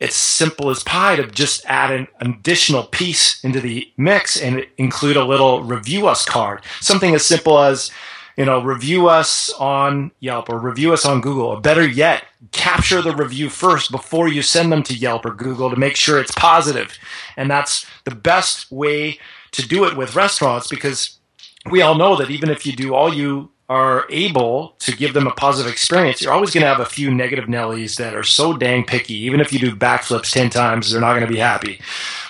it's 0.00 0.16
simple 0.16 0.70
as 0.70 0.82
pie 0.82 1.16
to 1.16 1.26
just 1.26 1.64
add 1.66 1.90
an 1.92 2.08
additional 2.20 2.84
piece 2.84 3.44
into 3.44 3.60
the 3.60 3.92
mix 3.98 4.40
and 4.40 4.66
include 4.78 5.16
a 5.16 5.24
little 5.24 5.62
review 5.62 6.08
us 6.08 6.24
card. 6.24 6.64
Something 6.80 7.14
as 7.14 7.24
simple 7.24 7.58
as, 7.58 7.90
you 8.38 8.46
know, 8.46 8.62
review 8.62 9.08
us 9.08 9.52
on 9.58 10.10
Yelp 10.18 10.48
or 10.48 10.58
review 10.58 10.94
us 10.94 11.04
on 11.04 11.20
Google. 11.20 11.48
Or 11.48 11.60
better 11.60 11.86
yet, 11.86 12.24
capture 12.50 13.02
the 13.02 13.14
review 13.14 13.50
first 13.50 13.90
before 13.90 14.26
you 14.26 14.40
send 14.40 14.72
them 14.72 14.82
to 14.84 14.94
Yelp 14.94 15.26
or 15.26 15.34
Google 15.34 15.68
to 15.68 15.76
make 15.76 15.96
sure 15.96 16.18
it's 16.18 16.32
positive. 16.32 16.98
And 17.36 17.50
that's 17.50 17.84
the 18.04 18.14
best 18.14 18.72
way 18.72 19.18
to 19.52 19.68
do 19.68 19.84
it 19.84 19.98
with 19.98 20.16
restaurants 20.16 20.66
because 20.66 21.19
we 21.68 21.82
all 21.82 21.94
know 21.94 22.16
that 22.16 22.30
even 22.30 22.50
if 22.50 22.64
you 22.64 22.72
do 22.72 22.94
all 22.94 23.12
you 23.12 23.50
are 23.68 24.04
able 24.10 24.74
to 24.80 24.96
give 24.96 25.14
them 25.14 25.28
a 25.28 25.30
positive 25.30 25.70
experience, 25.70 26.20
you're 26.20 26.32
always 26.32 26.50
going 26.50 26.62
to 26.62 26.66
have 26.66 26.80
a 26.80 26.84
few 26.84 27.14
negative 27.14 27.44
Nellies 27.44 27.96
that 27.98 28.16
are 28.16 28.24
so 28.24 28.52
dang 28.52 28.84
picky. 28.84 29.14
Even 29.14 29.40
if 29.40 29.52
you 29.52 29.60
do 29.60 29.76
backflips 29.76 30.32
10 30.32 30.50
times, 30.50 30.90
they're 30.90 31.00
not 31.00 31.12
going 31.12 31.26
to 31.26 31.32
be 31.32 31.38
happy, 31.38 31.80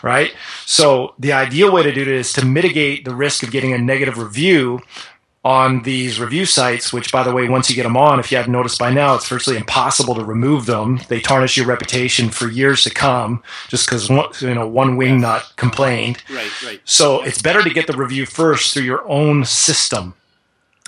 right? 0.02 0.34
So 0.66 1.14
the 1.18 1.32
ideal 1.32 1.72
way 1.72 1.82
to 1.82 1.92
do 1.92 2.02
it 2.02 2.08
is 2.08 2.34
to 2.34 2.44
mitigate 2.44 3.06
the 3.06 3.14
risk 3.14 3.42
of 3.42 3.50
getting 3.50 3.72
a 3.72 3.78
negative 3.78 4.18
review 4.18 4.80
on 5.42 5.82
these 5.84 6.20
review 6.20 6.44
sites, 6.44 6.92
which, 6.92 7.10
by 7.10 7.22
the 7.22 7.32
way, 7.32 7.48
once 7.48 7.70
you 7.70 7.76
get 7.76 7.84
them 7.84 7.96
on, 7.96 8.20
if 8.20 8.30
you 8.30 8.36
hadn't 8.36 8.52
noticed 8.52 8.78
by 8.78 8.92
now, 8.92 9.14
it's 9.14 9.28
virtually 9.28 9.56
impossible 9.56 10.14
to 10.14 10.24
remove 10.24 10.66
them. 10.66 11.00
They 11.08 11.20
tarnish 11.20 11.56
your 11.56 11.66
reputation 11.66 12.28
for 12.28 12.48
years 12.48 12.84
to 12.84 12.90
come, 12.90 13.42
just 13.68 13.86
because 13.86 14.10
you 14.42 14.54
know 14.54 14.68
one 14.68 14.96
wing 14.96 15.20
wingnut 15.20 15.56
complained. 15.56 16.22
Right, 16.30 16.62
right. 16.62 16.80
So 16.84 17.22
it's 17.22 17.40
better 17.40 17.62
to 17.62 17.70
get 17.70 17.86
the 17.86 17.96
review 17.96 18.26
first 18.26 18.74
through 18.74 18.82
your 18.82 19.08
own 19.08 19.44
system. 19.46 20.14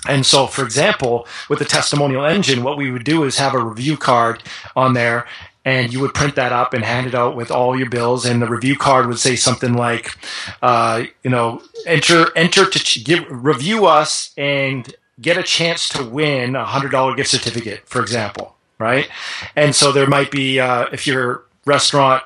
And 0.07 0.25
so, 0.25 0.47
for 0.47 0.63
example, 0.63 1.27
with 1.49 1.59
the 1.59 1.65
testimonial 1.65 2.25
engine, 2.25 2.63
what 2.63 2.77
we 2.77 2.91
would 2.91 3.05
do 3.05 3.23
is 3.23 3.37
have 3.37 3.53
a 3.53 3.63
review 3.63 3.95
card 3.95 4.43
on 4.75 4.93
there, 4.93 5.25
and 5.65 5.93
you 5.93 5.99
would 5.99 6.13
print 6.13 6.35
that 6.35 6.51
up 6.51 6.73
and 6.73 6.83
hand 6.83 7.07
it 7.07 7.15
out 7.15 7.35
with 7.35 7.51
all 7.51 7.77
your 7.77 7.89
bills. 7.89 8.25
And 8.25 8.41
the 8.41 8.47
review 8.47 8.77
card 8.77 9.07
would 9.07 9.19
say 9.19 9.35
something 9.35 9.73
like, 9.73 10.17
uh, 10.61 11.03
you 11.23 11.29
know, 11.29 11.61
enter 11.85 12.27
enter 12.35 12.65
to 12.69 12.79
ch- 12.79 13.03
give 13.03 13.25
review 13.29 13.85
us 13.85 14.31
and 14.37 14.93
get 15.21 15.37
a 15.37 15.43
chance 15.43 15.87
to 15.89 16.03
win 16.03 16.55
a 16.55 16.65
hundred 16.65 16.91
dollar 16.91 17.15
gift 17.15 17.29
certificate, 17.29 17.81
for 17.85 18.01
example, 18.01 18.55
right? 18.79 19.07
And 19.55 19.75
so 19.75 19.91
there 19.91 20.07
might 20.07 20.31
be 20.31 20.59
uh, 20.59 20.87
if 20.91 21.07
your 21.07 21.43
restaurant 21.65 22.23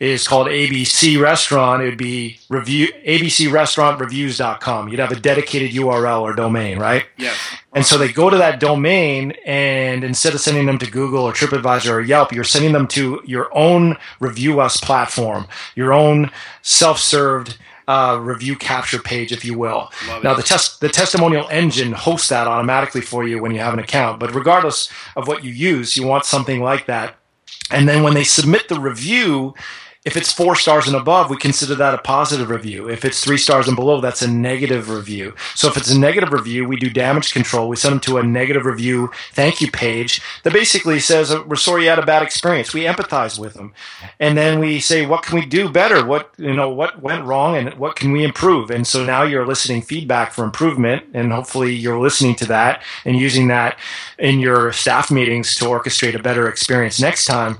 is 0.00 0.26
called 0.26 0.48
ABC 0.48 1.20
Restaurant, 1.20 1.82
it 1.82 1.86
would 1.86 1.98
be 1.98 2.38
review 2.48 2.88
abcrestaurantreviews.com. 3.06 4.88
You'd 4.88 5.00
have 5.00 5.12
a 5.12 5.20
dedicated 5.20 5.70
URL 5.72 6.22
or 6.22 6.34
domain, 6.34 6.78
right? 6.78 7.06
Yes. 7.16 7.36
And 7.72 7.84
so 7.84 7.98
they 7.98 8.12
go 8.12 8.30
to 8.30 8.36
that 8.36 8.60
domain, 8.60 9.32
and 9.44 10.04
instead 10.04 10.34
of 10.34 10.40
sending 10.40 10.66
them 10.66 10.78
to 10.78 10.90
Google 10.90 11.24
or 11.24 11.32
TripAdvisor 11.32 11.90
or 11.90 12.00
Yelp, 12.00 12.32
you're 12.32 12.44
sending 12.44 12.72
them 12.72 12.86
to 12.88 13.22
your 13.24 13.48
own 13.56 13.96
Review 14.20 14.60
Us 14.60 14.76
platform, 14.76 15.46
your 15.74 15.92
own 15.92 16.30
self-served 16.62 17.58
uh, 17.86 18.18
review 18.20 18.56
capture 18.56 18.98
page, 18.98 19.32
if 19.32 19.44
you 19.44 19.58
will. 19.58 19.90
Love 20.08 20.24
now, 20.24 20.32
it. 20.32 20.36
the 20.36 20.42
test 20.42 20.80
the 20.80 20.88
testimonial 20.88 21.46
engine 21.50 21.92
hosts 21.92 22.28
that 22.28 22.46
automatically 22.46 23.00
for 23.00 23.26
you 23.26 23.42
when 23.42 23.52
you 23.52 23.60
have 23.60 23.74
an 23.74 23.80
account. 23.80 24.18
But 24.18 24.34
regardless 24.34 24.90
of 25.16 25.28
what 25.28 25.44
you 25.44 25.52
use, 25.52 25.96
you 25.96 26.06
want 26.06 26.24
something 26.24 26.62
like 26.62 26.86
that. 26.86 27.16
And 27.70 27.88
then 27.88 28.02
when 28.02 28.14
they 28.14 28.24
submit 28.24 28.68
the 28.68 28.80
review, 28.80 29.54
if 30.04 30.18
it's 30.18 30.30
four 30.30 30.54
stars 30.54 30.86
and 30.86 30.94
above, 30.94 31.30
we 31.30 31.36
consider 31.38 31.74
that 31.76 31.94
a 31.94 31.98
positive 31.98 32.50
review. 32.50 32.90
If 32.90 33.06
it's 33.06 33.24
three 33.24 33.38
stars 33.38 33.66
and 33.68 33.76
below, 33.76 34.02
that's 34.02 34.20
a 34.20 34.30
negative 34.30 34.90
review. 34.90 35.34
So 35.54 35.66
if 35.66 35.78
it's 35.78 35.90
a 35.90 35.98
negative 35.98 36.30
review, 36.30 36.68
we 36.68 36.76
do 36.76 36.90
damage 36.90 37.32
control. 37.32 37.70
We 37.70 37.76
send 37.76 37.92
them 37.92 38.00
to 38.00 38.18
a 38.18 38.22
negative 38.22 38.66
review 38.66 39.10
thank 39.32 39.62
you 39.62 39.70
page 39.70 40.20
that 40.42 40.52
basically 40.52 41.00
says, 41.00 41.32
uh, 41.32 41.42
"We're 41.46 41.56
sorry 41.56 41.84
you 41.84 41.88
had 41.88 41.98
a 41.98 42.04
bad 42.04 42.22
experience." 42.22 42.74
We 42.74 42.82
empathize 42.82 43.38
with 43.38 43.54
them, 43.54 43.72
and 44.20 44.36
then 44.36 44.60
we 44.60 44.78
say, 44.78 45.06
"What 45.06 45.22
can 45.22 45.38
we 45.38 45.46
do 45.46 45.70
better? 45.70 46.04
What 46.04 46.30
you 46.36 46.52
know, 46.52 46.68
what 46.68 47.00
went 47.00 47.24
wrong, 47.24 47.56
and 47.56 47.72
what 47.74 47.96
can 47.96 48.12
we 48.12 48.24
improve?" 48.24 48.70
And 48.70 48.86
so 48.86 49.06
now 49.06 49.22
you're 49.22 49.44
eliciting 49.44 49.80
feedback 49.80 50.34
for 50.34 50.44
improvement, 50.44 51.04
and 51.14 51.32
hopefully 51.32 51.74
you're 51.74 51.98
listening 51.98 52.34
to 52.36 52.46
that 52.46 52.82
and 53.06 53.18
using 53.18 53.48
that 53.48 53.78
in 54.18 54.38
your 54.38 54.70
staff 54.72 55.10
meetings 55.10 55.54
to 55.56 55.64
orchestrate 55.64 56.14
a 56.14 56.22
better 56.22 56.46
experience 56.46 57.00
next 57.00 57.24
time 57.24 57.58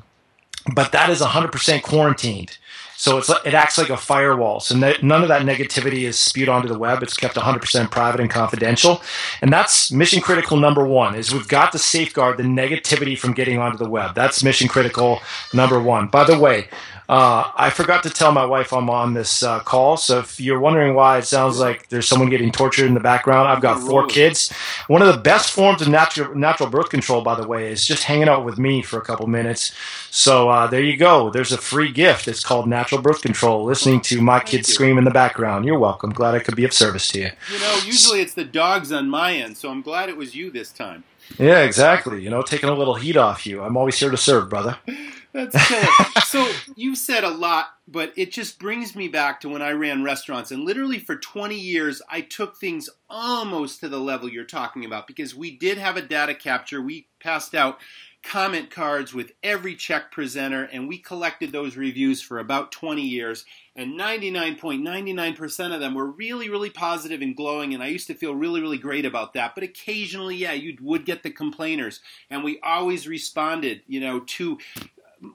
but 0.72 0.92
that 0.92 1.10
is 1.10 1.20
100% 1.20 1.82
quarantined. 1.82 2.58
So 2.96 3.18
it's 3.18 3.28
it 3.28 3.54
acts 3.54 3.76
like 3.76 3.90
a 3.90 3.96
firewall. 3.96 4.60
So 4.60 4.76
ne- 4.76 4.96
none 5.02 5.22
of 5.22 5.28
that 5.28 5.42
negativity 5.42 6.02
is 6.02 6.18
spewed 6.18 6.48
onto 6.48 6.68
the 6.68 6.78
web. 6.78 7.02
It's 7.02 7.16
kept 7.16 7.34
100% 7.34 7.90
private 7.90 8.20
and 8.20 8.30
confidential. 8.30 9.02
And 9.42 9.52
that's 9.52 9.90
mission 9.90 10.20
critical 10.20 10.56
number 10.56 10.86
one 10.86 11.14
is 11.14 11.32
we've 11.32 11.48
got 11.48 11.72
to 11.72 11.78
safeguard 11.78 12.38
the 12.38 12.44
negativity 12.44 13.18
from 13.18 13.32
getting 13.32 13.58
onto 13.58 13.76
the 13.76 13.90
web. 13.90 14.14
That's 14.14 14.44
mission 14.44 14.68
critical 14.68 15.20
number 15.52 15.82
one. 15.82 16.06
By 16.06 16.24
the 16.24 16.38
way, 16.38 16.68
uh, 17.08 17.50
I 17.54 17.68
forgot 17.70 18.02
to 18.04 18.10
tell 18.10 18.32
my 18.32 18.46
wife 18.46 18.72
I'm 18.72 18.88
on 18.88 19.12
this 19.12 19.42
uh, 19.42 19.60
call. 19.60 19.98
So 19.98 20.20
if 20.20 20.40
you're 20.40 20.58
wondering 20.58 20.94
why 20.94 21.18
it 21.18 21.24
sounds 21.24 21.58
like 21.58 21.88
there's 21.90 22.08
someone 22.08 22.30
getting 22.30 22.50
tortured 22.50 22.86
in 22.86 22.94
the 22.94 23.00
background, 23.00 23.48
I've 23.48 23.60
got 23.60 23.80
four 23.80 24.06
kids. 24.06 24.50
One 24.86 25.02
of 25.02 25.08
the 25.08 25.20
best 25.20 25.52
forms 25.52 25.82
of 25.82 25.88
natural 25.88 26.34
natural 26.34 26.70
birth 26.70 26.88
control, 26.88 27.22
by 27.22 27.38
the 27.38 27.46
way, 27.46 27.70
is 27.70 27.84
just 27.84 28.04
hanging 28.04 28.28
out 28.28 28.44
with 28.44 28.58
me 28.58 28.80
for 28.80 28.98
a 28.98 29.02
couple 29.02 29.26
minutes. 29.26 29.74
So 30.10 30.48
uh, 30.48 30.66
there 30.66 30.82
you 30.82 30.96
go. 30.96 31.28
There's 31.28 31.52
a 31.52 31.58
free 31.58 31.92
gift. 31.92 32.26
It's 32.26 32.42
called 32.42 32.68
natural 32.68 33.02
birth 33.02 33.20
control. 33.20 33.64
Listening 33.64 34.00
to 34.02 34.22
my 34.22 34.40
kids 34.40 34.68
you. 34.68 34.74
scream 34.74 34.96
in 34.96 35.04
the 35.04 35.10
background. 35.10 35.66
You're 35.66 35.78
welcome. 35.78 36.10
Glad 36.10 36.34
I 36.34 36.38
could 36.38 36.56
be 36.56 36.64
of 36.64 36.72
service 36.72 37.08
to 37.08 37.20
you. 37.20 37.30
You 37.52 37.58
know, 37.58 37.80
usually 37.84 38.20
it's 38.22 38.34
the 38.34 38.44
dogs 38.44 38.92
on 38.92 39.10
my 39.10 39.34
end, 39.34 39.58
so 39.58 39.70
I'm 39.70 39.82
glad 39.82 40.08
it 40.08 40.16
was 40.16 40.34
you 40.34 40.50
this 40.50 40.72
time. 40.72 41.04
Yeah, 41.38 41.60
exactly. 41.60 42.22
You 42.22 42.30
know, 42.30 42.42
taking 42.42 42.68
a 42.68 42.74
little 42.74 42.94
heat 42.94 43.16
off 43.16 43.46
you. 43.46 43.62
I'm 43.62 43.76
always 43.76 43.98
here 43.98 44.10
to 44.10 44.16
serve, 44.16 44.48
brother. 44.48 44.78
That's 45.34 45.68
killer. 45.68 45.88
so 46.26 46.48
you've 46.76 46.96
said 46.96 47.24
a 47.24 47.28
lot, 47.28 47.66
but 47.88 48.12
it 48.16 48.30
just 48.30 48.60
brings 48.60 48.94
me 48.94 49.08
back 49.08 49.40
to 49.40 49.48
when 49.48 49.62
I 49.62 49.72
ran 49.72 50.04
restaurants, 50.04 50.52
and 50.52 50.64
literally 50.64 51.00
for 51.00 51.16
20 51.16 51.58
years, 51.58 52.00
I 52.08 52.20
took 52.20 52.56
things 52.56 52.88
almost 53.10 53.80
to 53.80 53.88
the 53.88 53.98
level 53.98 54.28
you're 54.30 54.44
talking 54.44 54.84
about 54.84 55.08
because 55.08 55.34
we 55.34 55.50
did 55.56 55.76
have 55.76 55.96
a 55.96 56.02
data 56.02 56.34
capture. 56.34 56.80
We 56.80 57.08
passed 57.18 57.54
out 57.54 57.80
comment 58.24 58.70
cards 58.70 59.12
with 59.12 59.32
every 59.42 59.74
check 59.74 60.10
presenter, 60.10 60.64
and 60.64 60.88
we 60.88 60.98
collected 60.98 61.52
those 61.52 61.76
reviews 61.76 62.22
for 62.22 62.38
about 62.38 62.72
20 62.72 63.02
years. 63.02 63.44
And 63.76 63.98
99.99% 63.98 65.74
of 65.74 65.80
them 65.80 65.94
were 65.94 66.06
really, 66.06 66.48
really 66.48 66.70
positive 66.70 67.20
and 67.20 67.36
glowing, 67.36 67.74
and 67.74 67.82
I 67.82 67.88
used 67.88 68.06
to 68.06 68.14
feel 68.14 68.34
really, 68.34 68.60
really 68.60 68.78
great 68.78 69.04
about 69.04 69.34
that. 69.34 69.54
But 69.54 69.64
occasionally, 69.64 70.36
yeah, 70.36 70.52
you 70.52 70.76
would 70.80 71.04
get 71.04 71.22
the 71.22 71.30
complainers, 71.30 72.00
and 72.30 72.44
we 72.44 72.60
always 72.62 73.08
responded, 73.08 73.82
you 73.86 74.00
know, 74.00 74.20
to 74.20 74.58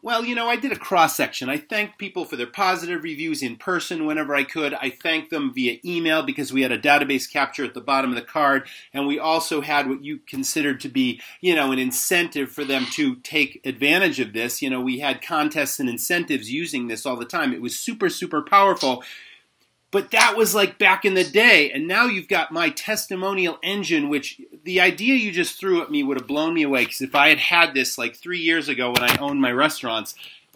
well, 0.01 0.25
you 0.25 0.35
know, 0.35 0.47
I 0.47 0.55
did 0.55 0.71
a 0.71 0.77
cross 0.77 1.15
section. 1.15 1.49
I 1.49 1.57
thanked 1.57 1.97
people 1.97 2.25
for 2.25 2.35
their 2.35 2.47
positive 2.47 3.03
reviews 3.03 3.41
in 3.41 3.55
person 3.55 4.05
whenever 4.05 4.35
I 4.35 4.43
could. 4.43 4.73
I 4.73 4.89
thanked 4.89 5.29
them 5.29 5.53
via 5.53 5.79
email 5.83 6.23
because 6.23 6.53
we 6.53 6.61
had 6.61 6.71
a 6.71 6.79
database 6.79 7.31
capture 7.31 7.65
at 7.65 7.73
the 7.73 7.81
bottom 7.81 8.11
of 8.11 8.15
the 8.15 8.21
card, 8.21 8.67
and 8.93 9.07
we 9.07 9.19
also 9.19 9.61
had 9.61 9.87
what 9.87 10.03
you 10.03 10.19
considered 10.19 10.79
to 10.81 10.89
be, 10.89 11.21
you 11.41 11.55
know, 11.55 11.71
an 11.71 11.79
incentive 11.79 12.51
for 12.51 12.63
them 12.63 12.85
to 12.93 13.15
take 13.17 13.61
advantage 13.65 14.19
of 14.19 14.33
this. 14.33 14.61
You 14.61 14.69
know, 14.69 14.81
we 14.81 14.99
had 14.99 15.21
contests 15.21 15.79
and 15.79 15.89
incentives 15.89 16.51
using 16.51 16.87
this 16.87 17.05
all 17.05 17.15
the 17.15 17.25
time. 17.25 17.53
It 17.53 17.61
was 17.61 17.77
super, 17.77 18.09
super 18.09 18.41
powerful. 18.41 19.03
But 19.91 20.11
that 20.11 20.37
was 20.37 20.53
like 20.53 20.77
back 20.77 21.03
in 21.03 21.15
the 21.15 21.23
day, 21.23 21.71
and 21.71 21.87
now 21.87 22.05
you've 22.05 22.27
got 22.27 22.51
my 22.51 22.69
testimonial 22.69 23.57
engine, 23.63 24.07
which 24.07 24.39
the 24.63 24.79
idea 24.79 25.15
you 25.15 25.31
just 25.31 25.59
threw 25.59 25.81
at 25.81 25.89
me 25.89 26.03
would 26.03 26.19
have 26.19 26.27
blown 26.27 26.53
me 26.53 26.61
away. 26.61 26.85
Because 26.85 27.01
if 27.01 27.15
I 27.15 27.29
had 27.29 27.39
had 27.39 27.73
this 27.73 27.97
like 27.97 28.15
three 28.15 28.39
years 28.39 28.69
ago 28.69 28.91
when 28.91 29.03
I 29.03 29.17
owned 29.17 29.41
my 29.41 29.51
restaurants, 29.51 30.13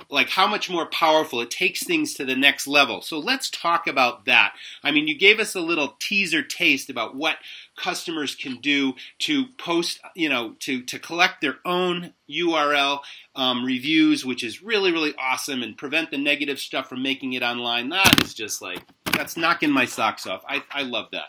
like 0.09 0.29
how 0.29 0.47
much 0.47 0.69
more 0.69 0.85
powerful 0.85 1.41
it 1.41 1.49
takes 1.49 1.83
things 1.83 2.13
to 2.13 2.25
the 2.25 2.35
next 2.35 2.67
level. 2.67 3.01
So 3.01 3.19
let's 3.19 3.49
talk 3.49 3.87
about 3.87 4.25
that. 4.25 4.53
I 4.83 4.91
mean, 4.91 5.07
you 5.07 5.17
gave 5.17 5.39
us 5.39 5.55
a 5.55 5.61
little 5.61 5.95
teaser 5.99 6.43
taste 6.43 6.89
about 6.89 7.15
what 7.15 7.37
customers 7.75 8.35
can 8.35 8.57
do 8.57 8.93
to 9.19 9.47
post, 9.57 9.99
you 10.15 10.29
know, 10.29 10.55
to 10.59 10.83
to 10.83 10.99
collect 10.99 11.41
their 11.41 11.57
own 11.65 12.13
URL 12.29 12.99
um, 13.35 13.65
reviews, 13.65 14.25
which 14.25 14.43
is 14.43 14.61
really 14.61 14.91
really 14.91 15.13
awesome, 15.17 15.63
and 15.63 15.77
prevent 15.77 16.11
the 16.11 16.17
negative 16.17 16.59
stuff 16.59 16.87
from 16.87 17.01
making 17.01 17.33
it 17.33 17.43
online. 17.43 17.89
That 17.89 18.23
is 18.23 18.33
just 18.33 18.61
like 18.61 18.79
that's 19.15 19.37
knocking 19.37 19.71
my 19.71 19.85
socks 19.85 20.27
off. 20.27 20.43
I 20.47 20.63
I 20.71 20.83
love 20.83 21.07
that. 21.11 21.25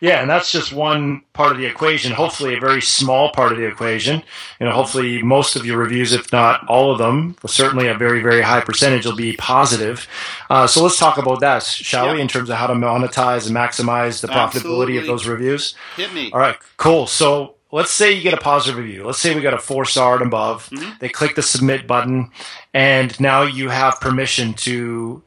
Yeah, 0.00 0.20
and 0.20 0.28
that's 0.28 0.50
just 0.50 0.72
one 0.72 1.22
part 1.32 1.52
of 1.52 1.58
the 1.58 1.66
equation. 1.66 2.10
Hopefully, 2.12 2.56
a 2.56 2.60
very 2.60 2.80
small 2.82 3.30
part 3.30 3.52
of 3.52 3.58
the 3.58 3.66
equation. 3.66 4.22
You 4.58 4.66
know, 4.66 4.72
hopefully, 4.72 5.22
most 5.22 5.54
of 5.56 5.64
your 5.66 5.78
reviews, 5.78 6.12
if 6.12 6.32
not 6.32 6.66
all 6.66 6.90
of 6.90 6.98
them, 6.98 7.36
certainly 7.46 7.86
a 7.86 7.94
very, 7.94 8.20
very 8.20 8.40
high 8.40 8.62
percentage, 8.62 9.04
will 9.06 9.14
be 9.14 9.34
positive. 9.36 10.08
Uh, 10.48 10.66
so 10.66 10.82
let's 10.82 10.98
talk 10.98 11.18
about 11.18 11.40
that, 11.40 11.62
shall 11.62 12.06
Yeah. 12.06 12.14
we? 12.14 12.20
In 12.20 12.28
terms 12.28 12.50
of 12.50 12.56
how 12.56 12.66
to 12.66 12.74
monetize 12.74 13.46
and 13.46 13.54
maximize 13.54 14.20
the 14.22 14.28
profitability 14.28 14.96
Absolutely. 14.96 14.96
of 14.98 15.06
those 15.06 15.26
reviews. 15.28 15.74
Hit 15.96 16.12
me. 16.14 16.30
All 16.32 16.40
right, 16.40 16.56
cool. 16.78 17.06
So 17.06 17.54
let's 17.70 17.92
say 17.92 18.10
you 18.12 18.22
get 18.22 18.34
a 18.34 18.38
positive 18.38 18.78
review. 18.82 19.04
Let's 19.04 19.18
say 19.18 19.34
we 19.34 19.42
got 19.42 19.54
a 19.54 19.58
four 19.58 19.84
star 19.84 20.16
and 20.16 20.26
above. 20.26 20.68
Mm-hmm. 20.70 20.92
They 21.00 21.10
click 21.10 21.36
the 21.36 21.42
submit 21.42 21.86
button, 21.86 22.30
and 22.74 23.18
now 23.20 23.42
you 23.42 23.68
have 23.68 24.00
permission 24.00 24.54
to 24.54 25.22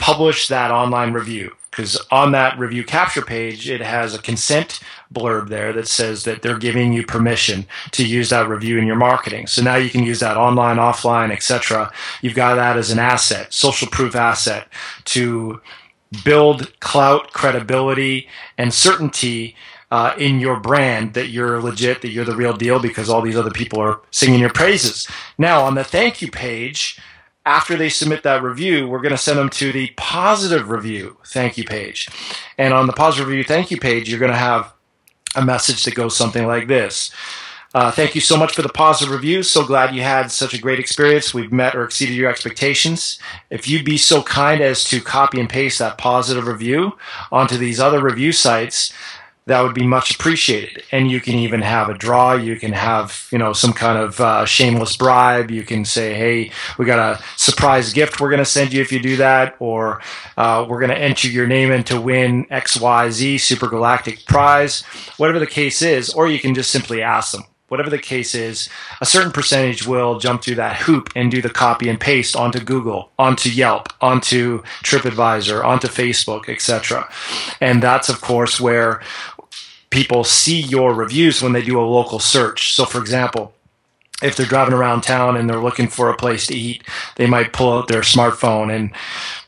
publish 0.00 0.48
that 0.48 0.70
online 0.70 1.12
review. 1.12 1.54
Because 1.70 1.96
on 2.10 2.32
that 2.32 2.58
review 2.58 2.82
capture 2.82 3.22
page, 3.22 3.70
it 3.70 3.80
has 3.80 4.12
a 4.12 4.20
consent 4.20 4.80
blurb 5.14 5.48
there 5.48 5.72
that 5.72 5.86
says 5.86 6.24
that 6.24 6.42
they're 6.42 6.58
giving 6.58 6.92
you 6.92 7.06
permission 7.06 7.64
to 7.92 8.04
use 8.04 8.30
that 8.30 8.48
review 8.48 8.76
in 8.76 8.88
your 8.88 8.96
marketing. 8.96 9.46
So 9.46 9.62
now 9.62 9.76
you 9.76 9.88
can 9.88 10.02
use 10.02 10.18
that 10.18 10.36
online, 10.36 10.78
offline, 10.78 11.30
etc. 11.30 11.92
You've 12.22 12.34
got 12.34 12.56
that 12.56 12.76
as 12.76 12.90
an 12.90 12.98
asset, 12.98 13.52
social 13.52 13.86
proof 13.86 14.16
asset 14.16 14.66
to 15.06 15.60
build 16.24 16.80
clout, 16.80 17.32
credibility, 17.32 18.26
and 18.58 18.74
certainty 18.74 19.54
uh, 19.92 20.14
in 20.18 20.40
your 20.40 20.58
brand 20.58 21.14
that 21.14 21.28
you're 21.28 21.60
legit, 21.62 22.02
that 22.02 22.10
you're 22.10 22.24
the 22.24 22.36
real 22.36 22.56
deal 22.56 22.80
because 22.80 23.08
all 23.08 23.22
these 23.22 23.36
other 23.36 23.50
people 23.50 23.80
are 23.80 24.00
singing 24.10 24.40
your 24.40 24.52
praises. 24.52 25.08
Now, 25.38 25.62
on 25.62 25.76
the 25.76 25.84
thank 25.84 26.20
you 26.20 26.30
page, 26.32 26.98
after 27.46 27.76
they 27.76 27.88
submit 27.88 28.22
that 28.22 28.42
review, 28.42 28.86
we're 28.88 29.00
going 29.00 29.10
to 29.10 29.18
send 29.18 29.38
them 29.38 29.50
to 29.50 29.72
the 29.72 29.92
positive 29.96 30.70
review 30.70 31.16
thank 31.26 31.56
you 31.56 31.64
page. 31.64 32.08
And 32.58 32.74
on 32.74 32.86
the 32.86 32.92
positive 32.92 33.28
review 33.28 33.44
thank 33.44 33.70
you 33.70 33.78
page, 33.78 34.08
you're 34.10 34.20
going 34.20 34.32
to 34.32 34.38
have 34.38 34.72
a 35.36 35.44
message 35.44 35.84
that 35.84 35.94
goes 35.94 36.16
something 36.16 36.46
like 36.46 36.68
this. 36.68 37.10
Uh, 37.72 37.90
thank 37.90 38.16
you 38.16 38.20
so 38.20 38.36
much 38.36 38.52
for 38.52 38.62
the 38.62 38.68
positive 38.68 39.14
review. 39.14 39.44
So 39.44 39.64
glad 39.64 39.94
you 39.94 40.02
had 40.02 40.32
such 40.32 40.54
a 40.54 40.60
great 40.60 40.80
experience. 40.80 41.32
We've 41.32 41.52
met 41.52 41.76
or 41.76 41.84
exceeded 41.84 42.16
your 42.16 42.28
expectations. 42.28 43.20
If 43.48 43.68
you'd 43.68 43.84
be 43.84 43.96
so 43.96 44.24
kind 44.24 44.60
as 44.60 44.82
to 44.84 45.00
copy 45.00 45.38
and 45.38 45.48
paste 45.48 45.78
that 45.78 45.96
positive 45.96 46.48
review 46.48 46.98
onto 47.30 47.56
these 47.56 47.78
other 47.78 48.02
review 48.02 48.32
sites, 48.32 48.92
that 49.50 49.62
would 49.62 49.74
be 49.74 49.86
much 49.86 50.14
appreciated. 50.14 50.84
And 50.92 51.10
you 51.10 51.20
can 51.20 51.34
even 51.34 51.60
have 51.60 51.88
a 51.88 51.94
draw. 51.94 52.34
You 52.34 52.54
can 52.54 52.72
have, 52.72 53.26
you 53.32 53.38
know, 53.38 53.52
some 53.52 53.72
kind 53.72 53.98
of 53.98 54.20
uh, 54.20 54.44
shameless 54.44 54.96
bribe. 54.96 55.50
You 55.50 55.64
can 55.64 55.84
say, 55.84 56.14
hey, 56.14 56.52
we 56.78 56.84
got 56.84 57.00
a 57.00 57.20
surprise 57.36 57.92
gift 57.92 58.20
we're 58.20 58.30
going 58.30 58.38
to 58.38 58.44
send 58.44 58.72
you 58.72 58.80
if 58.80 58.92
you 58.92 59.00
do 59.00 59.16
that, 59.16 59.56
or 59.58 60.00
uh, 60.36 60.64
we're 60.68 60.78
going 60.78 60.90
to 60.90 60.98
enter 60.98 61.26
your 61.26 61.48
name 61.48 61.72
in 61.72 61.82
to 61.84 62.00
win 62.00 62.44
XYZ 62.46 63.40
Super 63.40 63.66
Galactic 63.66 64.24
Prize, 64.26 64.82
whatever 65.16 65.40
the 65.40 65.48
case 65.48 65.82
is. 65.82 66.14
Or 66.14 66.28
you 66.28 66.38
can 66.38 66.54
just 66.54 66.70
simply 66.70 67.02
ask 67.02 67.32
them. 67.32 67.42
Whatever 67.66 67.90
the 67.90 67.98
case 67.98 68.34
is, 68.34 68.68
a 69.00 69.06
certain 69.06 69.30
percentage 69.30 69.86
will 69.86 70.18
jump 70.18 70.42
through 70.42 70.56
that 70.56 70.74
hoop 70.74 71.08
and 71.14 71.30
do 71.30 71.40
the 71.40 71.48
copy 71.48 71.88
and 71.88 72.00
paste 72.00 72.34
onto 72.34 72.58
Google, 72.58 73.12
onto 73.16 73.48
Yelp, 73.48 73.92
onto 74.00 74.62
TripAdvisor, 74.82 75.64
onto 75.64 75.86
Facebook, 75.86 76.48
etc. 76.48 77.08
And 77.60 77.80
that's, 77.80 78.08
of 78.08 78.20
course, 78.20 78.60
where 78.60 79.00
people 79.90 80.24
see 80.24 80.60
your 80.60 80.94
reviews 80.94 81.42
when 81.42 81.52
they 81.52 81.62
do 81.62 81.80
a 81.80 81.82
local 81.82 82.18
search. 82.18 82.74
So, 82.74 82.84
for 82.84 83.00
example, 83.00 83.52
if 84.22 84.36
they're 84.36 84.46
driving 84.46 84.74
around 84.74 85.02
town 85.02 85.36
and 85.36 85.48
they're 85.48 85.58
looking 85.58 85.88
for 85.88 86.10
a 86.10 86.16
place 86.16 86.46
to 86.46 86.54
eat, 86.54 86.84
they 87.16 87.26
might 87.26 87.52
pull 87.52 87.72
out 87.72 87.88
their 87.88 88.02
smartphone 88.02 88.74
and 88.74 88.92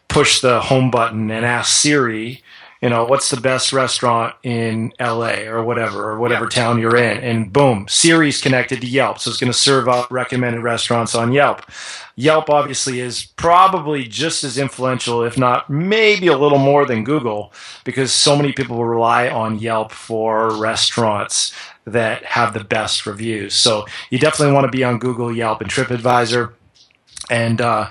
push 0.08 0.40
the 0.40 0.61
home 0.61 0.90
button 0.90 1.30
and 1.30 1.46
ask 1.46 1.80
Siri, 1.80 2.42
you 2.83 2.89
know, 2.89 3.05
what's 3.05 3.31
the 3.31 3.41
best 3.41 3.73
restaurant 3.73 4.35
in 4.43 4.93
LA 4.99 5.45
or 5.45 5.62
whatever, 5.62 6.11
or 6.11 6.19
whatever 6.19 6.47
yeah. 6.47 6.51
town 6.51 6.81
you're 6.81 6.97
in. 6.97 7.19
And 7.19 7.53
boom, 7.53 7.87
Siri's 7.89 8.41
connected 8.41 8.81
to 8.81 8.89
Yelp. 8.89 9.21
So 9.21 9.31
it's 9.31 9.39
going 9.39 9.53
to 9.53 9.59
serve 9.59 9.89
up 9.89 10.11
recommended 10.11 10.62
restaurants 10.62 11.15
on 11.15 11.31
Yelp. 11.31 11.62
Yelp 12.17 12.51
obviously 12.51 12.99
is 12.99 13.25
probably 13.25 14.05
just 14.05 14.43
as 14.43 14.59
influential, 14.59 15.23
if 15.23 15.39
not 15.39 15.71
maybe 15.71 16.27
a 16.27 16.37
little 16.37 16.59
more 16.59 16.85
than 16.85 17.05
Google, 17.05 17.53
because 17.85 18.12
so 18.12 18.35
many 18.35 18.53
people 18.53 18.85
rely 18.85 19.29
on 19.29 19.61
Yelp 19.61 19.93
for 19.93 20.53
restaurants 20.57 21.55
that 21.85 22.25
have 22.25 22.53
the 22.53 22.65
best 22.65 23.07
reviews. 23.07 23.55
So 23.55 23.87
you 24.11 24.19
definitely 24.19 24.55
want 24.55 24.65
to 24.65 24.77
be 24.77 24.83
on 24.83 24.99
Google, 24.99 25.33
Yelp, 25.33 25.61
and 25.61 25.71
TripAdvisor. 25.71 26.53
And 27.31 27.61
uh, 27.61 27.91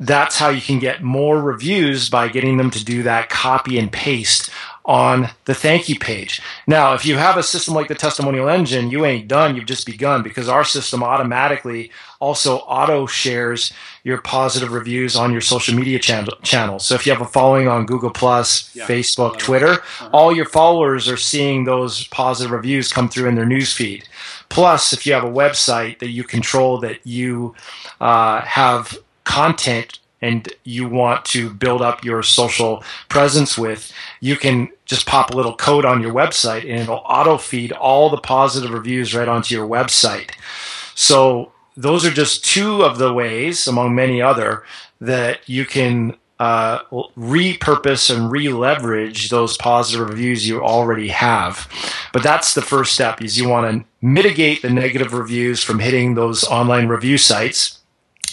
that's 0.00 0.38
how 0.38 0.48
you 0.48 0.62
can 0.62 0.78
get 0.78 1.02
more 1.02 1.40
reviews 1.40 2.08
by 2.08 2.28
getting 2.28 2.56
them 2.56 2.70
to 2.70 2.82
do 2.82 3.02
that 3.02 3.28
copy 3.28 3.78
and 3.78 3.92
paste 3.92 4.50
on 4.86 5.28
the 5.44 5.54
thank 5.54 5.90
you 5.90 5.98
page. 5.98 6.40
Now, 6.66 6.94
if 6.94 7.04
you 7.04 7.16
have 7.18 7.36
a 7.36 7.42
system 7.42 7.74
like 7.74 7.88
the 7.88 7.94
testimonial 7.94 8.48
engine, 8.48 8.90
you 8.90 9.04
ain't 9.04 9.28
done, 9.28 9.54
you've 9.54 9.66
just 9.66 9.84
begun 9.84 10.22
because 10.22 10.48
our 10.48 10.64
system 10.64 11.02
automatically 11.02 11.90
also 12.18 12.56
auto 12.60 13.06
shares 13.06 13.72
your 14.02 14.22
positive 14.22 14.72
reviews 14.72 15.16
on 15.16 15.32
your 15.32 15.42
social 15.42 15.76
media 15.76 15.98
channel 15.98 16.34
channels. 16.42 16.86
So 16.86 16.94
if 16.94 17.06
you 17.06 17.12
have 17.12 17.20
a 17.20 17.26
following 17.26 17.68
on 17.68 17.84
Google 17.84 18.10
Plus, 18.10 18.74
yeah. 18.74 18.86
Facebook, 18.86 19.38
Twitter, 19.38 19.74
uh-huh. 19.74 20.10
all 20.14 20.34
your 20.34 20.46
followers 20.46 21.08
are 21.08 21.18
seeing 21.18 21.64
those 21.64 22.06
positive 22.08 22.50
reviews 22.50 22.90
come 22.90 23.08
through 23.08 23.28
in 23.28 23.34
their 23.34 23.46
news 23.46 23.72
feed. 23.74 24.08
Plus, 24.48 24.94
if 24.94 25.06
you 25.06 25.12
have 25.12 25.24
a 25.24 25.30
website 25.30 25.98
that 25.98 26.08
you 26.08 26.24
control 26.24 26.78
that 26.78 27.06
you 27.06 27.54
uh, 28.00 28.40
have 28.40 28.98
content 29.24 29.98
and 30.22 30.52
you 30.64 30.88
want 30.88 31.24
to 31.24 31.50
build 31.50 31.80
up 31.82 32.04
your 32.04 32.22
social 32.22 32.84
presence 33.08 33.56
with, 33.56 33.92
you 34.20 34.36
can 34.36 34.68
just 34.84 35.06
pop 35.06 35.32
a 35.32 35.36
little 35.36 35.54
code 35.54 35.84
on 35.84 36.02
your 36.02 36.12
website 36.12 36.62
and 36.62 36.80
it'll 36.80 37.02
auto 37.06 37.38
feed 37.38 37.72
all 37.72 38.10
the 38.10 38.18
positive 38.18 38.70
reviews 38.70 39.14
right 39.14 39.28
onto 39.28 39.54
your 39.54 39.66
website. 39.66 40.32
So 40.94 41.52
those 41.76 42.04
are 42.04 42.10
just 42.10 42.44
two 42.44 42.82
of 42.82 42.98
the 42.98 43.12
ways, 43.12 43.66
among 43.66 43.94
many 43.94 44.20
other, 44.20 44.64
that 45.00 45.48
you 45.48 45.64
can 45.64 46.16
uh, 46.38 46.80
repurpose 46.90 48.14
and 48.14 48.30
re-leverage 48.30 49.28
those 49.28 49.56
positive 49.58 50.08
reviews 50.08 50.48
you 50.48 50.62
already 50.62 51.08
have. 51.08 51.68
But 52.12 52.22
that's 52.22 52.54
the 52.54 52.62
first 52.62 52.92
step 52.92 53.22
is 53.22 53.38
you 53.38 53.48
want 53.48 53.70
to 53.70 54.06
mitigate 54.06 54.62
the 54.62 54.70
negative 54.70 55.12
reviews 55.12 55.62
from 55.62 55.78
hitting 55.78 56.14
those 56.14 56.44
online 56.44 56.88
review 56.88 57.18
sites 57.18 57.79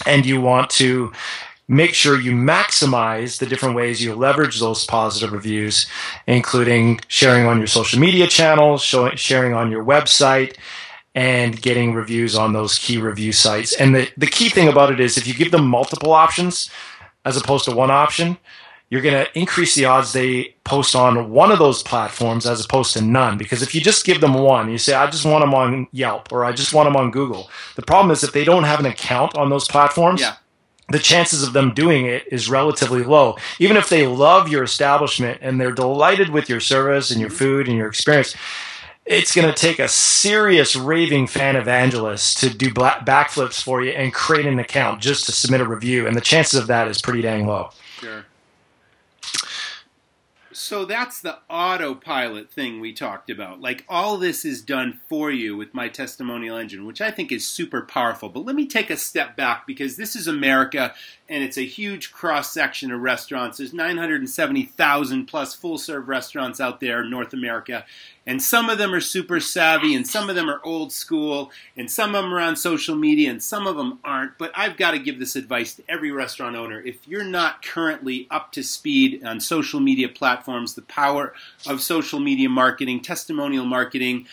and 0.06 0.26
you 0.26 0.40
want 0.40 0.70
to 0.70 1.12
make 1.68 1.92
sure 1.92 2.18
you 2.18 2.32
maximize 2.32 3.38
the 3.38 3.46
different 3.46 3.76
ways 3.76 4.02
you 4.02 4.14
leverage 4.14 4.58
those 4.58 4.86
positive 4.86 5.32
reviews, 5.32 5.86
including 6.26 7.00
sharing 7.08 7.46
on 7.46 7.58
your 7.58 7.66
social 7.66 8.00
media 8.00 8.26
channels, 8.26 8.82
sharing 8.82 9.52
on 9.52 9.70
your 9.70 9.84
website, 9.84 10.56
and 11.14 11.60
getting 11.60 11.92
reviews 11.92 12.34
on 12.34 12.52
those 12.52 12.78
key 12.78 12.96
review 12.96 13.32
sites. 13.32 13.74
And 13.74 13.94
the, 13.94 14.08
the 14.16 14.26
key 14.26 14.48
thing 14.48 14.68
about 14.68 14.90
it 14.92 15.00
is 15.00 15.18
if 15.18 15.26
you 15.26 15.34
give 15.34 15.50
them 15.50 15.66
multiple 15.66 16.12
options 16.12 16.70
as 17.24 17.36
opposed 17.36 17.66
to 17.66 17.74
one 17.74 17.90
option, 17.90 18.38
you're 18.90 19.02
going 19.02 19.24
to 19.24 19.38
increase 19.38 19.74
the 19.74 19.84
odds 19.84 20.12
they 20.12 20.54
post 20.64 20.96
on 20.96 21.30
one 21.30 21.52
of 21.52 21.58
those 21.58 21.82
platforms 21.82 22.46
as 22.46 22.64
opposed 22.64 22.94
to 22.94 23.02
none. 23.02 23.36
Because 23.36 23.62
if 23.62 23.74
you 23.74 23.80
just 23.80 24.06
give 24.06 24.20
them 24.20 24.34
one, 24.34 24.70
you 24.70 24.78
say, 24.78 24.94
I 24.94 25.10
just 25.10 25.26
want 25.26 25.42
them 25.42 25.54
on 25.54 25.88
Yelp 25.92 26.32
or 26.32 26.44
I 26.44 26.52
just 26.52 26.72
want 26.72 26.86
them 26.86 26.96
on 26.96 27.10
Google. 27.10 27.50
The 27.76 27.82
problem 27.82 28.10
is 28.10 28.24
if 28.24 28.32
they 28.32 28.44
don't 28.44 28.64
have 28.64 28.80
an 28.80 28.86
account 28.86 29.36
on 29.36 29.50
those 29.50 29.68
platforms, 29.68 30.22
yeah. 30.22 30.36
the 30.88 30.98
chances 30.98 31.42
of 31.42 31.52
them 31.52 31.74
doing 31.74 32.06
it 32.06 32.24
is 32.32 32.48
relatively 32.48 33.02
low. 33.02 33.36
Even 33.58 33.76
if 33.76 33.90
they 33.90 34.06
love 34.06 34.48
your 34.48 34.62
establishment 34.62 35.38
and 35.42 35.60
they're 35.60 35.72
delighted 35.72 36.30
with 36.30 36.48
your 36.48 36.60
service 36.60 37.10
and 37.10 37.20
your 37.20 37.28
mm-hmm. 37.28 37.38
food 37.38 37.68
and 37.68 37.76
your 37.76 37.88
experience, 37.88 38.34
it's 39.04 39.34
going 39.34 39.48
to 39.48 39.54
take 39.54 39.78
a 39.78 39.88
serious 39.88 40.76
raving 40.76 41.26
fan 41.26 41.56
evangelist 41.56 42.38
to 42.38 42.50
do 42.50 42.70
backflips 42.70 43.62
for 43.62 43.82
you 43.82 43.90
and 43.90 44.14
create 44.14 44.46
an 44.46 44.58
account 44.58 45.00
just 45.02 45.26
to 45.26 45.32
submit 45.32 45.60
a 45.60 45.68
review. 45.68 46.06
And 46.06 46.16
the 46.16 46.22
chances 46.22 46.58
of 46.58 46.68
that 46.68 46.88
is 46.88 47.02
pretty 47.02 47.20
dang 47.20 47.46
low. 47.46 47.70
Sure 48.00 48.24
so 50.68 50.84
that's 50.84 51.20
the 51.20 51.38
autopilot 51.48 52.52
thing 52.52 52.78
we 52.78 52.92
talked 52.92 53.30
about. 53.30 53.58
Like 53.58 53.86
all 53.88 54.18
this 54.18 54.44
is 54.44 54.60
done 54.60 55.00
for 55.08 55.30
you 55.30 55.56
with 55.56 55.72
my 55.72 55.88
testimonial 55.88 56.58
engine, 56.58 56.84
which 56.84 57.00
I 57.00 57.10
think 57.10 57.32
is 57.32 57.46
super 57.46 57.80
powerful. 57.80 58.28
But 58.28 58.44
let 58.44 58.54
me 58.54 58.66
take 58.66 58.90
a 58.90 58.98
step 58.98 59.34
back 59.34 59.66
because 59.66 59.96
this 59.96 60.14
is 60.14 60.26
America 60.26 60.94
and 61.28 61.44
it's 61.44 61.58
a 61.58 61.64
huge 61.64 62.12
cross 62.12 62.52
section 62.52 62.90
of 62.90 63.00
restaurants. 63.00 63.58
There's 63.58 63.72
970,000 63.72 65.26
plus 65.26 65.54
full 65.54 65.78
serve 65.78 66.08
restaurants 66.08 66.60
out 66.60 66.80
there 66.80 67.02
in 67.02 67.10
North 67.10 67.32
America. 67.32 67.84
And 68.26 68.42
some 68.42 68.68
of 68.68 68.76
them 68.76 68.92
are 68.92 69.00
super 69.00 69.40
savvy, 69.40 69.94
and 69.94 70.06
some 70.06 70.28
of 70.28 70.36
them 70.36 70.50
are 70.50 70.60
old 70.62 70.92
school, 70.92 71.50
and 71.78 71.90
some 71.90 72.14
of 72.14 72.22
them 72.22 72.34
are 72.34 72.40
on 72.40 72.56
social 72.56 72.94
media, 72.94 73.30
and 73.30 73.42
some 73.42 73.66
of 73.66 73.78
them 73.78 74.00
aren't. 74.04 74.36
But 74.36 74.52
I've 74.54 74.76
got 74.76 74.90
to 74.90 74.98
give 74.98 75.18
this 75.18 75.34
advice 75.34 75.74
to 75.76 75.82
every 75.88 76.10
restaurant 76.10 76.54
owner. 76.54 76.78
If 76.78 77.08
you're 77.08 77.24
not 77.24 77.64
currently 77.64 78.26
up 78.30 78.52
to 78.52 78.62
speed 78.62 79.24
on 79.24 79.40
social 79.40 79.80
media 79.80 80.10
platforms, 80.10 80.57
the 80.66 80.82
power 80.82 81.32
of 81.66 81.80
social 81.80 82.20
media 82.20 82.48
marketing, 82.48 83.00
testimonial 83.00 83.64
marketing, 83.64 84.26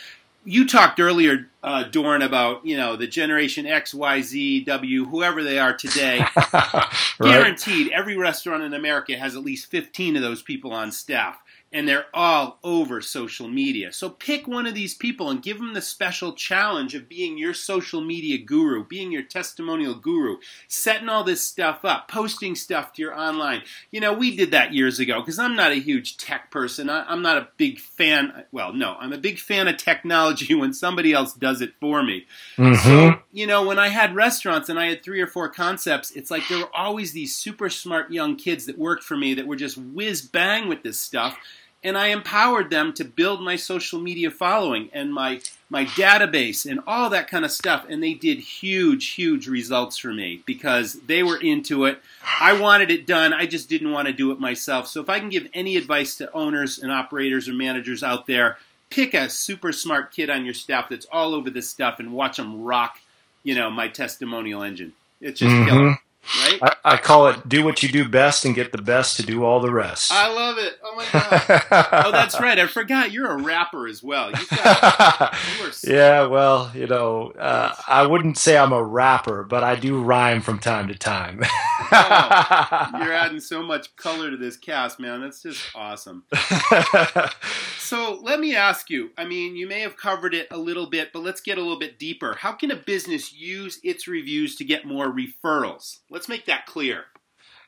you 0.45 0.67
talked 0.67 0.99
earlier, 0.99 1.49
uh, 1.63 1.83
Dorn, 1.83 2.21
about 2.21 2.65
you 2.65 2.77
know 2.77 2.95
the 2.95 3.07
Generation 3.07 3.65
X, 3.65 3.93
Y, 3.93 4.21
Z, 4.21 4.63
W, 4.65 5.05
whoever 5.05 5.43
they 5.43 5.57
are 5.59 5.75
today. 5.75 6.19
right. 6.53 6.87
Guaranteed, 7.19 7.91
every 7.91 8.15
restaurant 8.15 8.63
in 8.63 8.73
America 8.73 9.17
has 9.17 9.35
at 9.35 9.43
least 9.43 9.65
fifteen 9.69 10.15
of 10.15 10.21
those 10.21 10.41
people 10.43 10.71
on 10.71 10.91
staff 10.91 11.41
and 11.75 11.89
they're 11.89 12.05
all 12.13 12.57
over 12.63 13.01
social 13.01 13.49
media. 13.49 13.91
So 13.91 14.09
pick 14.09 14.47
one 14.47 14.65
of 14.65 14.73
these 14.73 14.93
people 14.93 15.29
and 15.29 15.41
give 15.41 15.57
them 15.57 15.73
the 15.73 15.81
special 15.81 16.31
challenge 16.31 16.95
of 16.95 17.09
being 17.09 17.37
your 17.37 17.53
social 17.53 17.99
media 17.99 18.37
guru, 18.37 18.85
being 18.85 19.11
your 19.11 19.23
testimonial 19.23 19.93
guru, 19.93 20.37
setting 20.69 21.09
all 21.09 21.25
this 21.25 21.41
stuff 21.41 21.83
up, 21.83 22.07
posting 22.07 22.55
stuff 22.55 22.93
to 22.93 23.01
your 23.01 23.13
online. 23.13 23.61
You 23.91 23.99
know, 23.99 24.13
we 24.13 24.37
did 24.37 24.51
that 24.51 24.73
years 24.73 25.01
ago 25.01 25.19
because 25.19 25.37
I'm 25.37 25.57
not 25.57 25.73
a 25.73 25.75
huge 25.75 26.15
tech 26.15 26.49
person. 26.49 26.89
I, 26.89 27.11
am 27.11 27.21
not 27.21 27.39
a 27.39 27.49
big 27.57 27.81
fan. 27.81 28.45
Well, 28.53 28.71
no, 28.71 28.95
I'm 28.97 29.11
a 29.11 29.17
big 29.17 29.37
fan 29.37 29.67
of 29.67 29.75
technology 29.75 30.55
when 30.55 30.71
somebody 30.71 31.11
else 31.11 31.33
does 31.33 31.59
it 31.59 31.73
for 31.81 32.01
me. 32.01 32.25
Mm-hmm. 32.55 32.75
So, 32.87 33.19
you 33.33 33.47
know, 33.47 33.65
when 33.65 33.79
I 33.79 33.89
had 33.89 34.15
restaurants 34.15 34.69
and 34.69 34.79
I 34.79 34.85
had 34.87 35.03
three 35.03 35.19
or 35.19 35.27
four 35.27 35.49
concepts, 35.49 36.11
it's 36.11 36.31
like 36.31 36.47
there 36.47 36.59
were 36.59 36.73
always 36.73 37.11
these 37.11 37.35
super 37.35 37.69
smart 37.69 38.13
young 38.13 38.37
kids 38.37 38.65
that 38.67 38.77
worked 38.77 39.03
for 39.03 39.17
me 39.17 39.33
that 39.33 39.45
were 39.45 39.57
just 39.57 39.77
whiz 39.77 40.21
bang 40.21 40.69
with 40.69 40.81
this 40.81 40.97
stuff 40.97 41.37
and 41.85 41.95
I 41.95 42.07
empowered 42.07 42.71
them 42.71 42.93
to 42.93 43.05
build 43.05 43.41
my 43.41 43.55
social 43.55 44.01
media 44.01 44.31
following 44.31 44.89
and 44.91 45.13
my 45.13 45.39
my 45.69 45.85
database 45.85 46.69
and 46.69 46.79
all 46.87 47.11
that 47.11 47.29
kind 47.29 47.45
of 47.45 47.51
stuff 47.51 47.85
and 47.87 48.01
they 48.01 48.13
did 48.15 48.39
huge 48.39 49.11
huge 49.11 49.47
results 49.47 49.97
for 49.97 50.11
me 50.11 50.41
because 50.45 50.93
they 51.05 51.21
were 51.23 51.37
into 51.37 51.85
it. 51.85 52.01
I 52.41 52.59
wanted 52.59 52.89
it 52.89 53.05
done. 53.05 53.33
I 53.33 53.45
just 53.45 53.69
didn't 53.69 53.91
want 53.91 54.07
to 54.07 54.13
do 54.13 54.31
it 54.31 54.39
myself. 54.39 54.87
So 54.87 54.99
if 54.99 55.09
I 55.09 55.19
can 55.19 55.29
give 55.29 55.47
any 55.53 55.77
advice 55.77 56.17
to 56.17 56.33
owners 56.33 56.79
and 56.79 56.91
operators 56.91 57.47
or 57.47 57.53
managers 57.53 58.03
out 58.03 58.25
there, 58.25 58.57
pick 58.89 59.13
a 59.13 59.29
super 59.29 59.71
smart 59.71 60.11
kid 60.11 60.29
on 60.29 60.43
your 60.43 60.53
staff 60.55 60.89
that's 60.89 61.05
all 61.11 61.35
over 61.35 61.51
this 61.51 61.69
stuff 61.69 61.99
and 61.99 62.13
watch 62.13 62.37
them 62.37 62.63
rock, 62.63 62.99
you 63.43 63.53
know, 63.53 63.69
my 63.69 63.87
testimonial 63.87 64.63
engine. 64.63 64.93
It's 65.21 65.39
just 65.39 65.53
mm-hmm. 65.53 65.69
killer. 65.69 65.99
Right? 66.39 66.59
I, 66.61 66.93
I, 66.93 66.97
call 66.97 67.27
it 67.27 67.47
do 67.47 67.63
what 67.63 67.83
you 67.83 67.89
do 67.89 68.07
best 68.07 68.45
and 68.45 68.55
get 68.55 68.71
the 68.71 68.81
best 68.81 69.17
to 69.17 69.23
do 69.23 69.43
all 69.43 69.59
the 69.59 69.71
rest. 69.71 70.11
I 70.11 70.31
love 70.33 70.57
it. 70.57 70.79
Oh 70.83 70.95
my 70.95 71.05
god. 71.11 72.05
oh, 72.05 72.11
that's 72.11 72.39
right. 72.39 72.57
I 72.57 72.67
forgot 72.67 73.11
you're 73.11 73.31
a 73.31 73.41
rapper 73.41 73.87
as 73.87 74.01
well. 74.01 74.31
Got, 74.31 75.35
you 75.59 75.93
yeah, 75.93 76.25
well, 76.25 76.71
you 76.73 76.87
know, 76.87 77.31
uh, 77.31 77.73
I 77.87 78.05
wouldn't 78.05 78.37
say 78.37 78.57
I'm 78.57 78.73
a 78.73 78.83
rapper, 78.83 79.43
but 79.43 79.63
I 79.63 79.75
do 79.75 80.01
rhyme 80.01 80.41
from 80.41 80.59
time 80.59 80.87
to 80.87 80.95
time. 80.95 81.41
oh, 81.43 82.89
you're 82.99 83.13
adding 83.13 83.39
so 83.39 83.61
much 83.63 83.95
color 83.95 84.31
to 84.31 84.37
this 84.37 84.57
cast, 84.57 84.99
man. 84.99 85.21
That's 85.21 85.41
just 85.41 85.61
awesome. 85.75 86.23
so 87.77 88.19
let 88.21 88.39
me 88.39 88.55
ask 88.55 88.89
you. 88.89 89.11
I 89.17 89.25
mean, 89.25 89.55
you 89.55 89.67
may 89.67 89.81
have 89.81 89.97
covered 89.97 90.33
it 90.33 90.47
a 90.51 90.57
little 90.57 90.89
bit, 90.89 91.11
but 91.13 91.23
let's 91.23 91.41
get 91.41 91.57
a 91.57 91.61
little 91.61 91.79
bit 91.79 91.99
deeper. 91.99 92.35
How 92.39 92.53
can 92.53 92.71
a 92.71 92.75
business 92.75 93.33
use 93.33 93.79
its 93.83 94.07
reviews 94.07 94.55
to 94.57 94.63
get 94.63 94.85
more 94.85 95.07
referrals? 95.07 95.99
Let's 96.15 96.29
make 96.29 96.45
that 96.45 96.65
clear. 96.65 97.07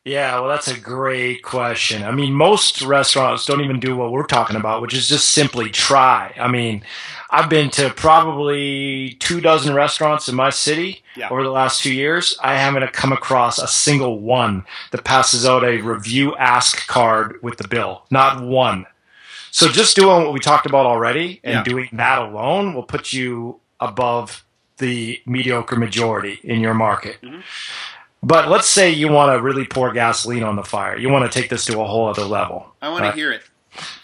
Yeah, 0.06 0.40
well, 0.40 0.48
that's 0.48 0.70
a 0.70 0.80
great 0.80 1.44
question. 1.44 2.04
I 2.04 2.12
mean, 2.12 2.32
most 2.32 2.82
restaurants 2.82 3.46
don't 3.46 3.60
even 3.60 3.82
do 3.82 3.98
what 3.98 4.14
we're 4.14 4.26
talking 4.26 4.56
about, 4.56 4.82
which 4.82 4.94
is 4.94 5.10
just 5.10 5.32
simply 5.32 5.70
try. 5.70 6.34
I 6.40 6.48
mean, 6.48 6.82
I've 7.30 7.50
been 7.50 7.70
to 7.72 7.90
probably 7.90 9.18
two 9.20 9.42
dozen 9.42 9.76
restaurants 9.76 10.30
in 10.30 10.36
my 10.36 10.50
city 10.50 11.04
yeah. 11.18 11.28
over 11.28 11.44
the 11.44 11.50
last 11.50 11.84
two 11.84 11.94
years. 11.94 12.38
I 12.42 12.56
haven't 12.56 12.94
come 12.94 13.12
across 13.12 13.60
a 13.60 13.68
single 13.68 14.22
one 14.22 14.64
that 14.92 15.04
passes 15.04 15.46
out 15.46 15.66
a 15.66 15.82
review 15.82 16.34
ask 16.38 16.88
card 16.88 17.44
with 17.44 17.58
the 17.58 17.68
bill. 17.68 18.04
Not 18.10 18.42
one. 18.42 18.86
So 19.52 19.68
just 19.68 19.98
doing 19.98 20.24
what 20.24 20.32
we 20.32 20.40
talked 20.40 20.66
about 20.66 20.86
already 20.86 21.42
and 21.44 21.56
yeah. 21.56 21.64
doing 21.66 21.90
that 21.92 22.20
alone 22.20 22.74
will 22.74 22.84
put 22.84 23.12
you 23.12 23.60
above 23.82 24.46
the 24.78 25.20
mediocre 25.26 25.76
majority 25.76 26.40
in 26.44 26.62
your 26.62 26.76
market. 26.76 27.18
Mm-hmm. 27.22 27.42
But 28.24 28.50
let's 28.50 28.68
say 28.68 28.92
you 28.92 29.10
want 29.10 29.38
to 29.38 29.42
really 29.42 29.66
pour 29.66 29.92
gasoline 29.94 30.44
on 30.44 30.56
the 30.56 30.64
fire. 30.64 30.98
You 30.98 31.10
want 31.10 31.32
to 31.32 31.40
take 31.40 31.50
this 31.50 31.66
to 31.66 31.80
a 31.80 31.86
whole 31.86 32.08
other 32.08 32.24
level. 32.24 32.74
I 32.82 32.90
want 32.90 33.06
to 33.06 33.12
hear 33.12 33.32
it. 33.32 33.44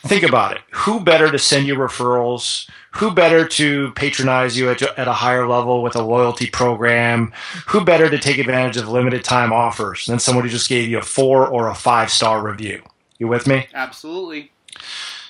Think 0.06 0.24
about 0.24 0.56
it. 0.56 0.62
Who 0.72 1.00
better 1.00 1.32
to 1.32 1.40
send 1.40 1.66
you 1.66 1.76
referrals? 1.76 2.70
Who 2.92 3.12
better 3.12 3.48
to 3.48 3.92
patronize 3.94 4.56
you 4.58 4.70
at, 4.70 4.82
at 4.82 5.08
a 5.08 5.14
higher 5.14 5.48
level 5.48 5.82
with 5.82 5.96
a 5.96 6.04
loyalty 6.04 6.48
program? 6.48 7.34
Who 7.68 7.84
better 7.84 8.10
to 8.10 8.20
take 8.20 8.38
advantage 8.38 8.78
of 8.78 8.88
limited 8.88 9.24
time 9.24 9.52
offers 9.52 10.06
than 10.06 10.20
someone 10.20 10.44
who 10.44 10.52
just 10.52 10.70
gave 10.70 10.90
you 10.90 11.00
a 11.00 11.04
four 11.04 11.48
or 11.48 11.70
a 11.70 11.76
five 11.76 12.12
star 12.12 12.46
review? 12.46 12.84
You 13.18 13.28
with 13.28 13.48
me? 13.48 13.68
Absolutely. 13.74 14.52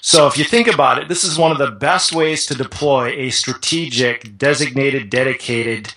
So 0.01 0.27
if 0.27 0.37
you 0.37 0.43
think 0.43 0.67
about 0.67 0.99
it, 0.99 1.07
this 1.07 1.23
is 1.23 1.37
one 1.37 1.51
of 1.51 1.57
the 1.57 1.71
best 1.71 2.13
ways 2.13 2.45
to 2.47 2.55
deploy 2.55 3.11
a 3.11 3.29
strategic, 3.29 4.37
designated, 4.37 5.09
dedicated 5.09 5.93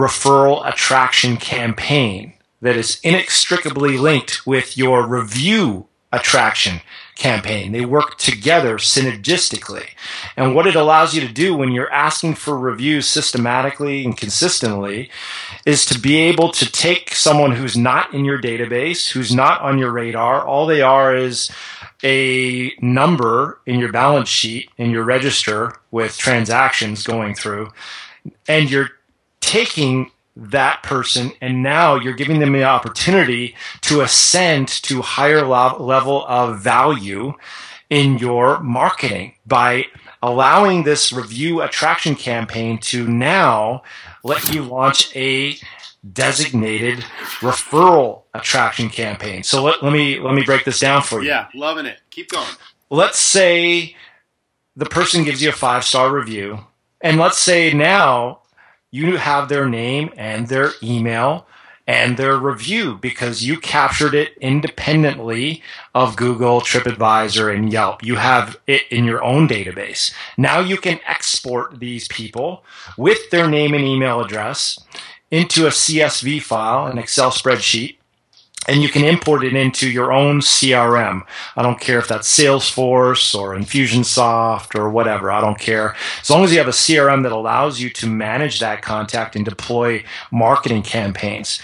referral 0.00 0.66
attraction 0.66 1.36
campaign 1.36 2.32
that 2.60 2.76
is 2.76 3.00
inextricably 3.02 3.98
linked 3.98 4.46
with 4.46 4.76
your 4.76 5.06
review 5.06 5.86
attraction 6.12 6.80
campaign. 7.14 7.72
They 7.72 7.84
work 7.84 8.18
together 8.18 8.76
synergistically. 8.76 9.90
And 10.36 10.54
what 10.54 10.66
it 10.66 10.74
allows 10.74 11.14
you 11.14 11.20
to 11.20 11.32
do 11.32 11.54
when 11.54 11.70
you're 11.70 11.92
asking 11.92 12.34
for 12.34 12.58
reviews 12.58 13.06
systematically 13.06 14.04
and 14.04 14.16
consistently 14.16 15.10
is 15.66 15.84
to 15.86 15.98
be 15.98 16.16
able 16.16 16.50
to 16.52 16.70
take 16.70 17.14
someone 17.14 17.52
who's 17.52 17.76
not 17.76 18.12
in 18.14 18.24
your 18.24 18.40
database, 18.40 19.10
who's 19.10 19.34
not 19.34 19.60
on 19.60 19.78
your 19.78 19.92
radar. 19.92 20.44
All 20.44 20.66
they 20.66 20.82
are 20.82 21.14
is 21.14 21.50
a 22.02 22.72
number 22.80 23.60
in 23.66 23.78
your 23.78 23.92
balance 23.92 24.28
sheet, 24.28 24.70
in 24.78 24.90
your 24.90 25.04
register 25.04 25.74
with 25.90 26.16
transactions 26.16 27.02
going 27.02 27.34
through. 27.34 27.70
And 28.48 28.70
you're 28.70 28.90
taking 29.40 30.10
that 30.36 30.82
person 30.82 31.32
and 31.40 31.62
now 31.62 31.96
you're 31.96 32.14
giving 32.14 32.38
them 32.38 32.52
the 32.52 32.64
opportunity 32.64 33.54
to 33.82 34.00
ascend 34.00 34.68
to 34.68 35.02
higher 35.02 35.42
level 35.42 36.24
of 36.26 36.60
value 36.60 37.34
in 37.90 38.16
your 38.18 38.60
marketing 38.60 39.34
by 39.46 39.84
allowing 40.22 40.84
this 40.84 41.12
review 41.12 41.60
attraction 41.60 42.14
campaign 42.14 42.78
to 42.78 43.06
now 43.08 43.82
let 44.22 44.54
you 44.54 44.62
launch 44.62 45.14
a 45.16 45.56
designated 46.12 47.00
referral 47.40 48.22
attraction 48.32 48.88
campaign. 48.88 49.42
So 49.42 49.62
let, 49.62 49.82
let 49.82 49.92
me 49.92 50.18
let 50.20 50.34
me 50.34 50.44
break 50.44 50.64
this 50.64 50.80
down 50.80 51.02
for 51.02 51.20
you. 51.20 51.28
Yeah, 51.28 51.48
loving 51.54 51.86
it. 51.86 52.00
Keep 52.10 52.30
going. 52.30 52.48
Let's 52.88 53.18
say 53.18 53.96
the 54.76 54.86
person 54.86 55.24
gives 55.24 55.42
you 55.42 55.50
a 55.50 55.52
five 55.52 55.84
star 55.84 56.10
review, 56.12 56.60
and 57.00 57.18
let's 57.18 57.38
say 57.38 57.72
now 57.72 58.39
you 58.90 59.16
have 59.16 59.48
their 59.48 59.68
name 59.68 60.10
and 60.16 60.48
their 60.48 60.70
email 60.82 61.46
and 61.86 62.16
their 62.16 62.36
review 62.36 62.96
because 62.96 63.44
you 63.44 63.58
captured 63.58 64.14
it 64.14 64.36
independently 64.40 65.62
of 65.94 66.16
Google, 66.16 66.60
TripAdvisor, 66.60 67.52
and 67.52 67.72
Yelp. 67.72 68.04
You 68.04 68.16
have 68.16 68.58
it 68.66 68.82
in 68.90 69.04
your 69.04 69.22
own 69.24 69.48
database. 69.48 70.12
Now 70.36 70.60
you 70.60 70.76
can 70.76 71.00
export 71.06 71.80
these 71.80 72.06
people 72.08 72.64
with 72.96 73.30
their 73.30 73.48
name 73.48 73.74
and 73.74 73.84
email 73.84 74.20
address 74.20 74.78
into 75.30 75.66
a 75.66 75.70
CSV 75.70 76.42
file, 76.42 76.86
an 76.86 76.98
Excel 76.98 77.30
spreadsheet, 77.30 77.96
and 78.68 78.82
you 78.82 78.88
can 78.88 79.04
import 79.04 79.42
it 79.42 79.54
into 79.54 79.88
your 79.88 80.12
own 80.12 80.40
CRM. 80.40 81.22
I 81.56 81.62
don't 81.62 81.80
care 81.80 81.98
if 81.98 82.08
that's 82.08 82.28
Salesforce 82.28 83.34
or 83.34 83.54
Infusionsoft 83.54 84.78
or 84.78 84.90
whatever. 84.90 85.30
I 85.30 85.40
don't 85.40 85.58
care. 85.58 85.96
As 86.20 86.28
long 86.28 86.44
as 86.44 86.52
you 86.52 86.58
have 86.58 86.68
a 86.68 86.72
CRM 86.72 87.22
that 87.22 87.32
allows 87.32 87.80
you 87.80 87.88
to 87.90 88.06
manage 88.06 88.60
that 88.60 88.82
contact 88.82 89.34
and 89.34 89.44
deploy 89.44 90.04
marketing 90.30 90.82
campaigns. 90.82 91.60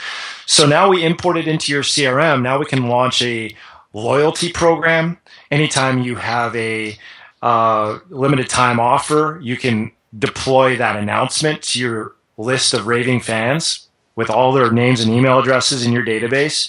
So 0.46 0.66
now 0.66 0.88
we 0.88 1.04
import 1.04 1.36
it 1.36 1.46
into 1.46 1.70
your 1.70 1.82
CRM. 1.82 2.40
Now 2.40 2.58
we 2.58 2.66
can 2.66 2.88
launch 2.88 3.20
a 3.22 3.54
loyalty 3.92 4.50
program. 4.50 5.18
Anytime 5.50 6.02
you 6.02 6.16
have 6.16 6.56
a 6.56 6.98
uh, 7.42 7.98
limited 8.08 8.48
time 8.48 8.80
offer, 8.80 9.38
you 9.42 9.56
can 9.56 9.92
deploy 10.18 10.76
that 10.76 10.96
announcement 10.96 11.62
to 11.62 11.80
your 11.80 12.16
list 12.38 12.72
of 12.72 12.86
raving 12.86 13.20
fans 13.20 13.85
with 14.16 14.30
all 14.30 14.52
their 14.52 14.72
names 14.72 15.00
and 15.00 15.12
email 15.12 15.38
addresses 15.38 15.86
in 15.86 15.92
your 15.92 16.04
database 16.04 16.68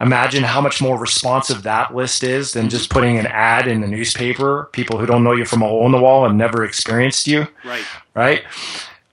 imagine 0.00 0.44
how 0.44 0.60
much 0.60 0.80
more 0.80 0.98
responsive 0.98 1.62
that 1.62 1.94
list 1.94 2.22
is 2.22 2.52
than 2.52 2.68
just 2.68 2.90
putting 2.90 3.18
an 3.18 3.26
ad 3.26 3.66
in 3.66 3.80
the 3.80 3.86
newspaper. 3.86 4.68
People 4.72 4.98
who 4.98 5.06
don't 5.06 5.24
know 5.24 5.32
you 5.32 5.44
from 5.44 5.62
a 5.62 5.68
hole 5.68 5.86
in 5.86 5.92
the 5.92 6.00
wall 6.00 6.24
and 6.24 6.38
never 6.38 6.64
experienced 6.64 7.26
you. 7.26 7.46
Right. 7.64 7.84
Right. 8.14 8.42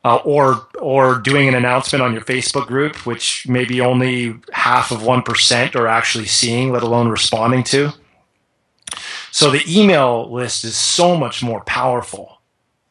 Uh, 0.04 0.18
or 0.18 0.68
or 0.80 1.18
doing 1.18 1.48
an 1.48 1.56
announcement 1.56 2.04
on 2.04 2.14
your 2.14 2.22
Facebook 2.22 2.68
group, 2.68 3.08
which 3.08 3.48
maybe 3.48 3.82
only 3.82 4.36
half 4.54 4.92
of 4.92 5.04
one 5.04 5.24
percent 5.24 5.76
are 5.76 5.88
actually 5.88 6.28
seeing, 6.28 6.72
let 6.72 6.84
alone 6.84 7.08
responding 7.08 7.64
to. 7.64 7.92
So 9.32 9.50
the 9.50 9.64
email 9.68 10.32
list 10.32 10.64
is 10.64 10.78
so 10.78 11.18
much 11.18 11.42
more 11.42 11.62
powerful 11.62 12.40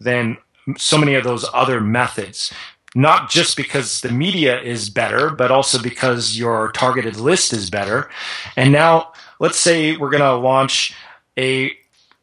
than 0.01 0.39
so 0.77 0.99
many 0.99 1.15
of 1.15 1.23
those 1.23 1.47
other 1.55 1.81
methods 1.81 2.53
not 2.95 3.31
just 3.31 3.57
because 3.57 4.01
the 4.01 4.13
media 4.13 4.61
is 4.61 4.89
better, 4.89 5.31
but 5.31 5.51
also 5.51 5.83
because 5.83 6.39
your 6.39 6.71
targeted 6.73 7.17
list 7.17 7.53
is 7.53 7.71
better. 7.71 8.09
And 8.57 8.73
now 8.73 9.13
let's 9.41 9.59
say 9.59 9.97
we're 9.97 10.11
going 10.11 10.23
to 10.23 10.35
launch 10.35 10.95
a 11.37 11.77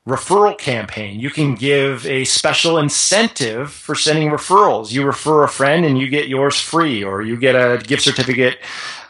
referral 0.07 0.57
campaign. 0.57 1.19
You 1.19 1.29
can 1.29 1.55
give 1.55 2.07
a 2.07 2.23
special 2.23 2.77
incentive 2.77 3.71
for 3.71 3.93
sending 3.95 4.29
referrals. 4.29 4.91
You 4.91 5.05
refer 5.05 5.43
a 5.43 5.49
friend 5.49 5.85
and 5.85 5.99
you 5.99 6.07
get 6.07 6.27
yours 6.27 6.59
free, 6.59 7.03
or 7.03 7.21
you 7.21 7.37
get 7.37 7.55
a 7.55 7.77
gift 7.83 8.03
certificate 8.03 8.57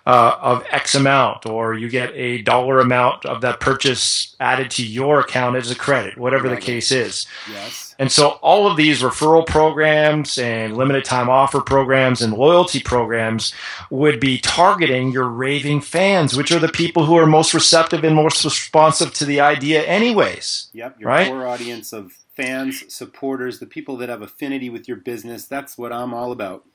uh, 0.06 0.36
of 0.42 0.66
X 0.72 0.96
amount, 0.96 1.46
or 1.46 1.74
you 1.74 1.90
get 1.90 2.12
a 2.16 2.42
dollar 2.42 2.80
amount 2.80 3.26
of 3.26 3.42
that 3.42 3.60
purchase 3.60 4.36
added 4.40 4.72
to 4.72 4.86
your 4.86 5.20
account 5.20 5.56
as 5.56 5.70
a 5.70 5.76
credit, 5.76 6.18
whatever 6.18 6.50
the 6.50 6.58
case 6.58 6.92
is. 6.92 7.28
Yes. 7.52 7.96
And 8.00 8.12
so 8.12 8.30
all 8.42 8.66
of 8.66 8.78
these 8.78 9.04
referral 9.04 9.46
programs 9.46 10.40
and 10.40 10.76
limited 10.76 11.06
time 11.06 11.30
offer 11.30 11.62
programs 11.62 12.22
and 12.22 12.34
loyalty 12.34 12.80
programs 12.80 13.54
would 13.92 14.20
be 14.20 14.40
targeting 14.40 15.12
your 15.12 15.28
raving 15.28 15.82
fans, 15.82 16.36
which 16.36 16.52
are 16.52 16.58
the 16.58 16.68
people 16.68 17.06
who 17.06 17.16
are 17.16 17.28
most 17.28 17.54
receptive 17.54 18.04
and 18.04 18.16
most 18.16 18.44
responsive 18.44 19.14
to 19.14 19.26
the 19.26 19.40
idea 19.40 19.84
anyways. 19.84 20.70
Yep, 20.74 21.00
your 21.00 21.10
right? 21.10 21.28
core 21.28 21.46
audience 21.46 21.94
of 21.94 22.14
fans, 22.36 22.92
supporters, 22.92 23.60
the 23.60 23.68
people 23.68 23.98
that 23.98 24.10
have 24.10 24.24
affinity 24.24 24.70
with 24.70 24.88
your 24.88 24.98
business. 24.98 25.46
That's 25.46 25.78
what 25.78 25.94
I'm 25.94 26.14
all 26.14 26.32
about. 26.32 26.66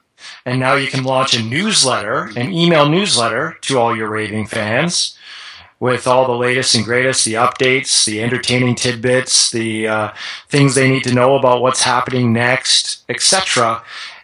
And 0.44 0.60
now 0.60 0.74
you 0.74 0.88
can 0.88 1.04
launch 1.04 1.34
a 1.34 1.42
newsletter, 1.42 2.30
an 2.36 2.52
email 2.52 2.88
newsletter 2.88 3.56
to 3.62 3.78
all 3.78 3.96
your 3.96 4.08
raving 4.08 4.46
fans 4.46 5.16
with 5.78 6.06
all 6.06 6.26
the 6.26 6.32
latest 6.32 6.74
and 6.74 6.84
greatest, 6.84 7.24
the 7.24 7.34
updates, 7.34 8.04
the 8.06 8.22
entertaining 8.22 8.74
tidbits, 8.74 9.50
the 9.50 9.86
uh, 9.86 10.12
things 10.48 10.74
they 10.74 10.88
need 10.88 11.04
to 11.04 11.14
know 11.14 11.36
about 11.36 11.60
what's 11.60 11.82
happening 11.82 12.32
next, 12.32 13.04
etc. 13.08 13.82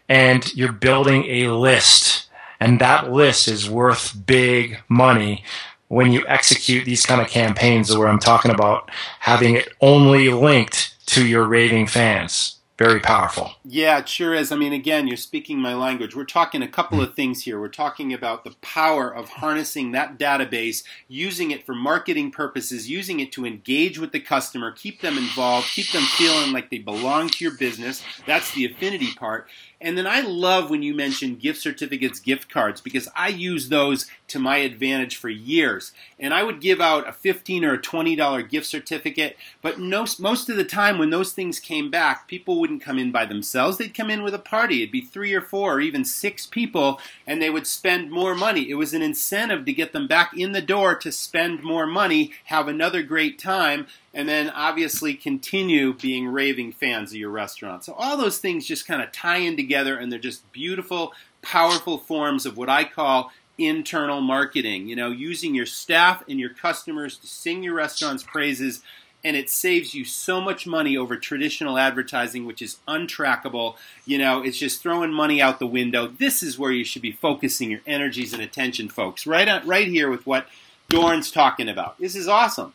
And 0.09 0.53
you're 0.55 0.73
building 0.73 1.25
a 1.27 1.49
list, 1.49 2.29
and 2.59 2.81
that 2.81 3.13
list 3.13 3.49
is 3.49 3.69
worth 3.69 4.27
big 4.27 4.81
money 4.89 5.45
when 5.89 6.11
you 6.11 6.25
execute 6.27 6.87
these 6.87 7.05
kind 7.05 7.21
of 7.21 7.29
campaigns 7.29 7.95
where 7.95 8.09
I'm 8.09 8.19
talking 8.19 8.51
about 8.51 8.91
having 9.21 9.57
it 9.57 9.69
only 9.83 10.31
linked 10.31 10.95
to 11.09 11.27
your 11.27 11.45
raving 11.45 11.87
fans. 11.87 12.57
Very 12.83 13.01
powerful. 13.01 13.53
Yeah, 13.65 13.99
it 13.99 14.09
sure 14.09 14.35
is. 14.35 14.51
I 14.51 14.57
mean, 14.57 14.73
again, 14.73 15.07
you're 15.07 15.17
speaking 15.17 15.59
my 15.59 15.75
language. 15.75 16.17
We're 16.17 16.25
talking 16.25 16.63
a 16.63 16.69
couple 16.69 17.01
of 17.01 17.11
hmm. 17.11 17.15
things 17.15 17.45
here. 17.45 17.61
We're 17.61 17.69
talking 17.69 18.13
about 18.13 18.45
the 18.45 18.55
power 18.61 19.09
of 19.09 19.29
harnessing 19.29 19.93
that 19.93 20.19
database, 20.19 20.83
using 21.09 21.51
it 21.51 21.65
for 21.65 21.75
marketing 21.75 22.31
purposes, 22.33 22.91
using 22.91 23.21
it 23.21 23.33
to 23.33 23.47
engage 23.47 23.99
with 23.99 24.13
the 24.13 24.21
customer, 24.21 24.73
keep 24.73 25.01
them 25.01 25.17
involved, 25.17 25.69
keep 25.69 25.91
them 25.93 26.05
feeling 26.17 26.53
like 26.53 26.71
they 26.71 26.79
belong 26.79 27.29
to 27.29 27.45
your 27.45 27.57
business. 27.57 28.03
That's 28.27 28.53
the 28.55 28.65
affinity 28.65 29.13
part. 29.15 29.49
And 29.83 29.99
then 29.99 30.07
I 30.07 30.21
love 30.21 30.71
when 30.71 30.83
you 30.83 30.95
mention 30.95 31.35
gift 31.35 31.61
certificates, 31.61 32.21
gift 32.21 32.49
cards, 32.49 32.81
because 32.81 33.09
I 33.17 33.29
use 33.29 33.69
those 33.69 34.07
to 34.29 34.39
my 34.39 34.59
advantage 34.59 35.17
for 35.17 35.29
years. 35.29 35.93
And 36.21 36.33
I 36.33 36.45
would 36.45 36.61
give 36.61 36.81
out 36.81 37.09
a 37.09 37.13
15 37.13 37.65
or 37.65 37.75
a 37.75 37.83
$20 37.83 38.49
gift 38.49 38.67
certificate, 38.67 39.37
but 39.61 39.81
no, 39.81 40.07
most 40.21 40.49
of 40.49 40.57
the 40.57 40.65
time 40.65 40.99
when 40.99 41.11
those 41.11 41.33
things 41.33 41.59
came 41.59 41.91
back, 41.91 42.29
people 42.29 42.61
wouldn't 42.61 42.81
come 42.81 42.99
in 42.99 43.11
by 43.11 43.27
themselves. 43.27 43.77
They'd 43.77 43.93
come 43.93 44.09
in 44.09 44.23
with 44.23 44.35
a 44.35 44.39
party. 44.39 44.83
It'd 44.83 44.93
be 44.93 45.01
three 45.01 45.35
or 45.35 45.43
four 45.43 45.75
or 45.75 45.81
even 45.81 46.05
six 46.05 46.47
people, 46.47 47.01
and 47.27 47.43
they 47.43 47.51
would 47.51 47.67
spend 47.67 48.11
more 48.11 48.35
money. 48.37 48.71
It 48.71 48.77
was 48.77 48.95
an 48.95 49.03
incentive 49.03 49.65
to 49.65 49.73
get 49.73 49.93
them 49.93 50.07
back 50.07 50.33
in 50.37 50.53
the 50.53 50.63
door 50.63 50.95
to 50.95 51.11
spend 51.11 51.65
more 51.65 51.87
money, 51.87 52.33
have 52.45 52.69
another 52.69 53.03
great 53.03 53.39
time, 53.39 53.87
and 54.15 54.29
then 54.29 54.51
obviously 54.51 55.15
continue 55.15 55.95
being 55.95 56.29
raving 56.29 56.73
fans 56.73 57.11
of 57.13 57.17
your 57.17 57.31
restaurant. 57.31 57.85
So 57.85 57.95
all 57.95 58.17
those 58.17 58.39
things 58.39 58.67
just 58.67 58.87
kind 58.87 59.03
of 59.03 59.13
tie 59.13 59.39
in 59.39 59.57
together 59.57 59.97
and 59.97 60.13
they're 60.13 60.19
just 60.19 60.51
beautiful, 60.53 61.13
powerful 61.41 61.99
forms 61.99 62.45
of 62.45 62.57
what 62.57 62.69
I 62.69 62.85
call 62.85 63.33
internal 63.59 64.21
marketing. 64.21 64.89
You 64.89 64.97
know, 64.97 65.11
using 65.11 65.55
your 65.55 65.67
staff 65.67 66.23
and 66.29 66.39
your 66.39 66.51
customers 66.51 67.17
to 67.19 67.27
sing 67.27 67.63
your 67.63 67.75
restaurant's 67.75 68.23
praises 68.23 68.83
and 69.25 69.37
it 69.37 69.49
saves 69.49 69.95
you 69.95 70.05
so 70.05 70.41
much 70.41 70.67
money 70.67 70.97
over 70.97 71.17
traditional 71.17 71.79
advertising, 71.79 72.45
which 72.45 72.61
is 72.61 72.79
untrackable. 72.89 73.77
You 74.05 74.19
know, 74.19 74.43
it's 74.43 74.59
just 74.59 74.83
throwing 74.83 75.13
money 75.13 75.41
out 75.41 75.59
the 75.59 75.67
window. 75.67 76.09
This 76.09 76.43
is 76.43 76.59
where 76.59 76.73
you 76.73 76.85
should 76.85 77.03
be 77.03 77.13
focusing 77.13 77.71
your 77.71 77.83
energies 77.87 78.33
and 78.33 78.43
attention, 78.43 78.89
folks. 78.89 79.27
Right, 79.27 79.49
on, 79.49 79.67
right 79.67 79.87
here 79.87 80.11
with 80.11 80.27
what 80.27 80.49
Doran's 80.89 81.31
talking 81.31 81.69
about. 81.69 81.99
This 81.99 82.17
is 82.17 82.27
awesome. 82.27 82.75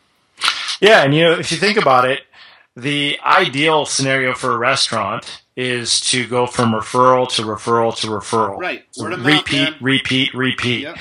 Yeah, 0.80 1.02
and 1.02 1.14
you 1.14 1.24
know, 1.24 1.32
if 1.32 1.50
you 1.50 1.58
think 1.58 1.78
about 1.78 2.04
it, 2.04 2.22
the 2.76 3.18
ideal 3.24 3.86
scenario 3.86 4.34
for 4.34 4.52
a 4.52 4.58
restaurant 4.58 5.42
is 5.56 6.00
to 6.00 6.24
go 6.28 6.46
from 6.46 6.72
referral 6.72 7.28
to 7.28 7.42
referral 7.42 7.96
to 7.96 8.06
referral. 8.06 8.58
Right. 8.58 8.84
repeat, 8.96 9.74
repeat, 9.80 10.32
repeat. 10.32 10.82
Yep. 10.82 10.96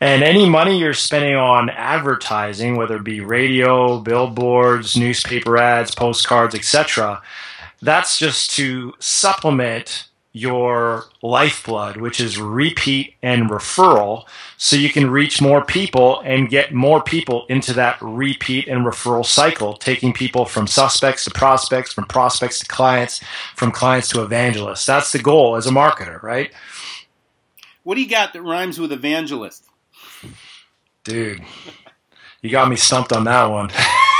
And 0.00 0.22
any 0.22 0.48
money 0.48 0.78
you're 0.78 0.94
spending 0.94 1.34
on 1.34 1.68
advertising, 1.68 2.76
whether 2.76 2.96
it 2.96 3.04
be 3.04 3.20
radio, 3.20 4.00
billboards, 4.00 4.96
newspaper 4.96 5.58
ads, 5.58 5.94
postcards, 5.94 6.54
etc., 6.54 7.20
that's 7.82 8.18
just 8.18 8.50
to 8.52 8.94
supplement 8.98 10.08
your 10.32 11.04
lifeblood, 11.22 11.96
which 11.96 12.20
is 12.20 12.38
repeat 12.38 13.14
and 13.22 13.50
referral, 13.50 14.26
so 14.56 14.76
you 14.76 14.90
can 14.90 15.10
reach 15.10 15.40
more 15.40 15.64
people 15.64 16.20
and 16.20 16.50
get 16.50 16.72
more 16.72 17.02
people 17.02 17.46
into 17.48 17.72
that 17.72 17.96
repeat 18.00 18.68
and 18.68 18.84
referral 18.84 19.24
cycle, 19.24 19.74
taking 19.74 20.12
people 20.12 20.44
from 20.44 20.66
suspects 20.66 21.24
to 21.24 21.30
prospects, 21.30 21.92
from 21.92 22.04
prospects 22.04 22.58
to 22.58 22.66
clients, 22.66 23.20
from 23.56 23.72
clients 23.72 24.08
to 24.08 24.22
evangelists. 24.22 24.86
That's 24.86 25.12
the 25.12 25.18
goal 25.18 25.56
as 25.56 25.66
a 25.66 25.70
marketer, 25.70 26.22
right? 26.22 26.52
What 27.82 27.94
do 27.94 28.02
you 28.02 28.08
got 28.08 28.34
that 28.34 28.42
rhymes 28.42 28.78
with 28.78 28.92
evangelist? 28.92 29.64
Dude, 31.04 31.42
you 32.42 32.50
got 32.50 32.68
me 32.68 32.76
stumped 32.76 33.12
on 33.12 33.24
that 33.24 33.46
one. 33.46 33.70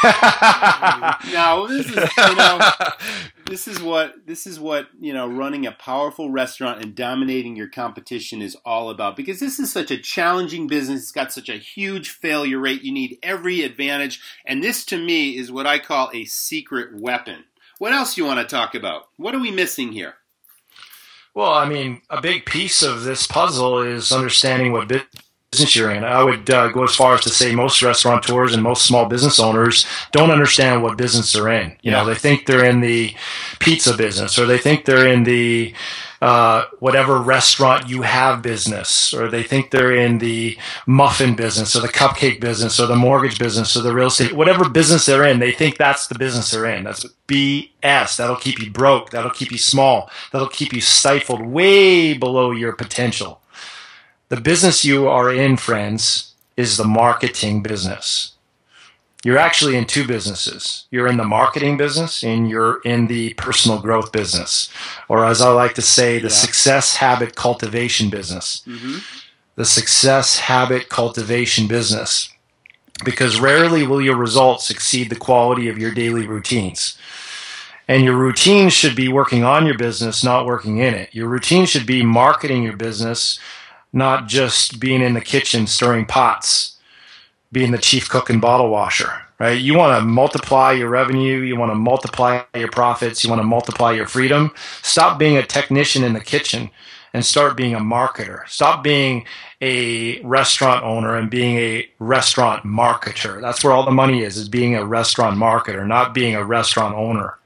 no, 1.32 1.66
this 1.68 1.86
is 1.86 1.94
you 2.16 2.36
know, 2.36 2.70
this 3.46 3.68
is 3.68 3.80
what 3.80 4.14
this 4.26 4.46
is 4.46 4.58
what 4.58 4.88
you 5.00 5.12
know 5.12 5.26
running 5.26 5.66
a 5.66 5.72
powerful 5.72 6.30
restaurant 6.30 6.82
and 6.82 6.94
dominating 6.94 7.56
your 7.56 7.68
competition 7.68 8.42
is 8.42 8.56
all 8.64 8.90
about 8.90 9.16
because 9.16 9.40
this 9.40 9.58
is 9.58 9.72
such 9.72 9.90
a 9.90 9.98
challenging 9.98 10.66
business. 10.66 11.02
It's 11.02 11.12
got 11.12 11.32
such 11.32 11.48
a 11.48 11.58
huge 11.58 12.10
failure 12.10 12.58
rate. 12.58 12.82
You 12.82 12.92
need 12.92 13.18
every 13.22 13.62
advantage. 13.62 14.20
And 14.44 14.62
this 14.62 14.84
to 14.86 14.98
me 14.98 15.36
is 15.36 15.50
what 15.50 15.66
i 15.66 15.78
call 15.78 16.10
a 16.12 16.24
secret 16.24 17.00
weapon. 17.00 17.44
What 17.78 17.92
else 17.92 18.16
you 18.16 18.24
want 18.24 18.40
to 18.40 18.46
talk 18.46 18.74
about? 18.74 19.04
What 19.16 19.34
are 19.34 19.40
we 19.40 19.50
missing 19.50 19.92
here? 19.92 20.14
Well 21.34 21.52
i 21.52 21.68
mean 21.68 22.02
a 22.10 22.20
big 22.20 22.46
piece 22.46 22.82
of 22.82 23.02
this 23.02 23.26
puzzle 23.26 23.80
is 23.80 24.10
understanding 24.12 24.72
what 24.72 24.88
business 24.88 25.27
you're 25.74 25.90
in. 25.90 26.04
I 26.04 26.22
would 26.22 26.50
uh, 26.50 26.68
go 26.68 26.84
as 26.84 26.94
far 26.94 27.14
as 27.14 27.22
to 27.22 27.30
say 27.30 27.54
most 27.54 27.82
restaurateurs 27.82 28.52
and 28.54 28.62
most 28.62 28.84
small 28.86 29.06
business 29.06 29.40
owners 29.40 29.86
don't 30.12 30.30
understand 30.30 30.82
what 30.82 30.98
business 30.98 31.32
they're 31.32 31.48
in. 31.48 31.76
You 31.82 31.90
know, 31.90 32.04
they 32.04 32.14
think 32.14 32.46
they're 32.46 32.64
in 32.64 32.80
the 32.80 33.14
pizza 33.58 33.96
business 33.96 34.38
or 34.38 34.46
they 34.46 34.58
think 34.58 34.84
they're 34.84 35.06
in 35.08 35.24
the 35.24 35.74
uh, 36.20 36.64
whatever 36.80 37.18
restaurant 37.18 37.88
you 37.88 38.02
have 38.02 38.42
business, 38.42 39.14
or 39.14 39.28
they 39.28 39.42
think 39.42 39.70
they're 39.70 39.94
in 39.94 40.18
the 40.18 40.58
muffin 40.86 41.36
business, 41.36 41.76
or 41.76 41.80
the 41.80 41.88
cupcake 41.88 42.40
business, 42.40 42.80
or 42.80 42.86
the 42.86 42.96
mortgage 42.96 43.38
business, 43.38 43.76
or 43.76 43.82
the 43.82 43.94
real 43.94 44.08
estate, 44.08 44.32
whatever 44.32 44.68
business 44.68 45.06
they're 45.06 45.24
in, 45.24 45.38
they 45.38 45.52
think 45.52 45.78
that's 45.78 46.08
the 46.08 46.18
business 46.18 46.50
they're 46.50 46.66
in. 46.66 46.84
That's 46.84 47.06
BS. 47.28 48.16
That'll 48.16 48.36
keep 48.36 48.60
you 48.60 48.70
broke. 48.70 49.10
That'll 49.10 49.30
keep 49.30 49.52
you 49.52 49.58
small. 49.58 50.10
That'll 50.32 50.48
keep 50.48 50.72
you 50.72 50.80
stifled 50.80 51.42
way 51.46 52.14
below 52.14 52.50
your 52.50 52.72
potential. 52.74 53.40
The 54.28 54.40
business 54.40 54.84
you 54.84 55.08
are 55.08 55.32
in, 55.32 55.56
friends, 55.56 56.34
is 56.56 56.76
the 56.76 56.84
marketing 56.84 57.62
business. 57.62 58.32
You're 59.24 59.38
actually 59.38 59.76
in 59.76 59.86
two 59.86 60.06
businesses. 60.06 60.86
You're 60.90 61.08
in 61.08 61.16
the 61.16 61.24
marketing 61.24 61.76
business 61.76 62.22
and 62.22 62.48
you're 62.48 62.80
in 62.82 63.08
the 63.08 63.34
personal 63.34 63.80
growth 63.80 64.12
business. 64.12 64.70
Or 65.08 65.24
as 65.24 65.40
I 65.40 65.50
like 65.50 65.74
to 65.74 65.82
say, 65.82 66.18
the 66.18 66.28
yeah. 66.28 66.34
success 66.34 66.96
habit 66.96 67.34
cultivation 67.34 68.10
business. 68.10 68.62
Mm-hmm. 68.66 68.98
The 69.56 69.64
success 69.64 70.38
habit 70.38 70.88
cultivation 70.88 71.66
business. 71.66 72.30
Because 73.04 73.40
rarely 73.40 73.86
will 73.86 74.00
your 74.00 74.16
results 74.16 74.70
exceed 74.70 75.10
the 75.10 75.16
quality 75.16 75.68
of 75.68 75.78
your 75.78 75.92
daily 75.92 76.26
routines. 76.26 76.96
And 77.88 78.04
your 78.04 78.16
routine 78.16 78.68
should 78.68 78.94
be 78.94 79.08
working 79.08 79.42
on 79.42 79.66
your 79.66 79.78
business, 79.78 80.22
not 80.22 80.46
working 80.46 80.78
in 80.78 80.94
it. 80.94 81.14
Your 81.14 81.28
routine 81.28 81.64
should 81.64 81.86
be 81.86 82.04
marketing 82.04 82.62
your 82.62 82.76
business, 82.76 83.40
not 83.92 84.28
just 84.28 84.80
being 84.80 85.02
in 85.02 85.14
the 85.14 85.20
kitchen 85.20 85.66
stirring 85.66 86.06
pots, 86.06 86.78
being 87.50 87.70
the 87.72 87.78
chief 87.78 88.08
cook 88.08 88.28
and 88.30 88.40
bottle 88.40 88.68
washer, 88.68 89.22
right? 89.38 89.60
You 89.60 89.74
want 89.74 89.98
to 89.98 90.04
multiply 90.04 90.72
your 90.72 90.90
revenue, 90.90 91.40
you 91.40 91.56
want 91.56 91.70
to 91.70 91.76
multiply 91.76 92.42
your 92.54 92.70
profits, 92.70 93.24
you 93.24 93.30
want 93.30 93.40
to 93.40 93.46
multiply 93.46 93.92
your 93.92 94.06
freedom. 94.06 94.52
Stop 94.82 95.18
being 95.18 95.36
a 95.36 95.46
technician 95.46 96.04
in 96.04 96.12
the 96.12 96.20
kitchen 96.20 96.70
and 97.14 97.24
start 97.24 97.56
being 97.56 97.74
a 97.74 97.80
marketer. 97.80 98.46
Stop 98.48 98.84
being 98.84 99.24
a 99.60 100.20
restaurant 100.20 100.84
owner 100.84 101.16
and 101.16 101.30
being 101.30 101.56
a 101.56 101.88
restaurant 101.98 102.64
marketer. 102.64 103.40
That's 103.40 103.64
where 103.64 103.72
all 103.72 103.84
the 103.84 103.90
money 103.90 104.22
is, 104.22 104.36
is 104.36 104.48
being 104.48 104.74
a 104.74 104.84
restaurant 104.84 105.36
marketer, 105.36 105.86
not 105.86 106.12
being 106.12 106.34
a 106.34 106.44
restaurant 106.44 106.94
owner. 106.94 107.38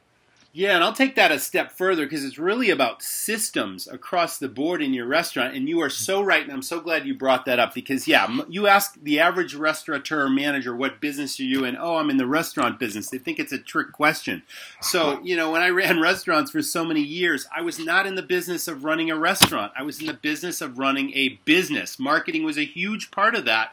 Yeah, 0.55 0.75
and 0.75 0.85
I'll 0.85 0.93
take 0.93 1.15
that 1.15 1.33
a 1.33 1.38
step 1.38 1.73
further 1.73 2.05
because 2.05 2.27
it's 2.27 2.38
really 2.38 2.69
about 2.69 3.03
systems 3.03 3.88
across 3.88 4.37
the 4.37 4.51
board 4.51 4.83
in 4.83 4.93
your 4.93 5.07
restaurant. 5.07 5.57
And 5.57 5.67
you 5.67 5.81
are 5.81 5.88
so 5.88 6.21
right, 6.21 6.43
and 6.43 6.53
I'm 6.53 6.61
so 6.61 6.79
glad 6.79 7.07
you 7.07 7.15
brought 7.15 7.47
that 7.47 7.59
up 7.59 7.73
because, 7.73 8.07
yeah, 8.07 8.29
you 8.51 8.67
ask 8.67 8.95
the 9.03 9.19
average 9.19 9.55
restaurateur 9.55 10.29
manager, 10.29 10.77
what 10.77 11.01
business 11.01 11.41
are 11.41 11.45
you 11.45 11.65
in? 11.65 11.75
Oh, 11.79 11.97
I'm 11.97 12.11
in 12.11 12.19
the 12.19 12.27
restaurant 12.27 12.79
business. 12.79 13.09
They 13.09 13.17
think 13.17 13.38
it's 13.38 13.53
a 13.53 13.59
trick 13.59 13.93
question. 13.93 14.43
So, 14.83 15.23
you 15.23 15.37
know, 15.37 15.51
when 15.51 15.62
I 15.62 15.71
ran 15.71 16.03
restaurants 16.03 16.51
for 16.51 16.61
so 16.61 16.85
many 16.85 17.01
years, 17.01 17.47
I 17.57 17.62
was 17.62 17.79
not 17.79 18.07
in 18.07 18.17
the 18.17 18.23
business 18.23 18.69
of 18.69 18.85
running 18.85 19.11
a 19.11 19.19
restaurant, 19.19 19.73
I 19.75 19.85
was 19.85 20.01
in 20.01 20.07
the 20.07 20.12
business 20.12 20.61
of 20.61 20.79
running 20.79 21.12
a 21.15 21.41
business. 21.47 21.99
Marketing 21.99 22.45
was 22.45 22.59
a 22.59 22.65
huge 22.67 23.11
part 23.11 23.35
of 23.35 23.47
that. 23.47 23.73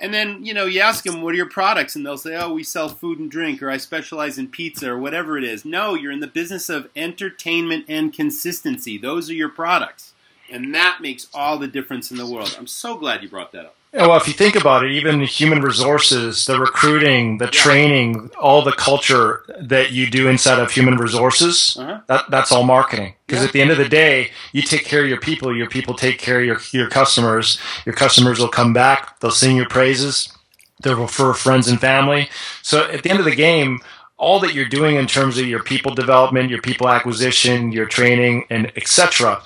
And 0.00 0.14
then, 0.14 0.44
you 0.44 0.54
know, 0.54 0.64
you 0.64 0.80
ask 0.80 1.04
them, 1.04 1.20
what 1.20 1.34
are 1.34 1.36
your 1.36 1.50
products? 1.50 1.94
And 1.94 2.06
they'll 2.06 2.16
say, 2.16 2.34
oh, 2.34 2.54
we 2.54 2.64
sell 2.64 2.88
food 2.88 3.18
and 3.18 3.30
drink, 3.30 3.62
or 3.62 3.70
I 3.70 3.76
specialize 3.76 4.38
in 4.38 4.48
pizza, 4.48 4.90
or 4.90 4.98
whatever 4.98 5.36
it 5.36 5.44
is. 5.44 5.66
No, 5.66 5.94
you're 5.94 6.10
in 6.10 6.20
the 6.20 6.26
business 6.26 6.70
of 6.70 6.88
entertainment 6.96 7.84
and 7.86 8.10
consistency. 8.10 8.96
Those 8.96 9.28
are 9.28 9.34
your 9.34 9.50
products. 9.50 10.14
And 10.50 10.74
that 10.74 11.00
makes 11.02 11.28
all 11.34 11.58
the 11.58 11.68
difference 11.68 12.10
in 12.10 12.16
the 12.16 12.26
world. 12.26 12.56
I'm 12.58 12.66
so 12.66 12.96
glad 12.96 13.22
you 13.22 13.28
brought 13.28 13.52
that 13.52 13.66
up. 13.66 13.76
Well, 13.92 14.16
if 14.16 14.28
you 14.28 14.34
think 14.34 14.54
about 14.54 14.84
it, 14.84 14.92
even 14.92 15.20
human 15.22 15.62
resources, 15.62 16.46
the 16.46 16.60
recruiting, 16.60 17.38
the 17.38 17.48
training, 17.48 18.30
all 18.40 18.62
the 18.62 18.72
culture 18.72 19.42
that 19.60 19.90
you 19.90 20.08
do 20.08 20.28
inside 20.28 20.60
of 20.60 20.70
human 20.70 20.96
resources, 20.96 21.76
uh-huh. 21.76 22.00
that, 22.06 22.30
that's 22.30 22.52
all 22.52 22.62
marketing. 22.62 23.14
Because 23.26 23.42
yeah. 23.42 23.48
at 23.48 23.52
the 23.52 23.60
end 23.60 23.72
of 23.72 23.78
the 23.78 23.88
day, 23.88 24.30
you 24.52 24.62
take 24.62 24.84
care 24.84 25.02
of 25.02 25.08
your 25.08 25.18
people, 25.18 25.56
your 25.56 25.68
people 25.68 25.94
take 25.94 26.18
care 26.18 26.38
of 26.40 26.46
your, 26.46 26.60
your 26.70 26.88
customers. 26.88 27.58
Your 27.84 27.94
customers 27.94 28.38
will 28.38 28.48
come 28.48 28.72
back, 28.72 29.18
they'll 29.18 29.32
sing 29.32 29.56
your 29.56 29.68
praises, 29.68 30.32
they'll 30.82 31.00
refer 31.00 31.32
friends 31.32 31.66
and 31.66 31.80
family. 31.80 32.28
So 32.62 32.88
at 32.90 33.02
the 33.02 33.10
end 33.10 33.18
of 33.18 33.24
the 33.24 33.34
game, 33.34 33.80
all 34.18 34.38
that 34.40 34.54
you're 34.54 34.68
doing 34.68 34.96
in 34.96 35.08
terms 35.08 35.36
of 35.36 35.46
your 35.46 35.64
people 35.64 35.94
development, 35.94 36.50
your 36.50 36.60
people 36.60 36.88
acquisition, 36.88 37.72
your 37.72 37.86
training, 37.86 38.44
and 38.50 38.70
etc 38.76 39.42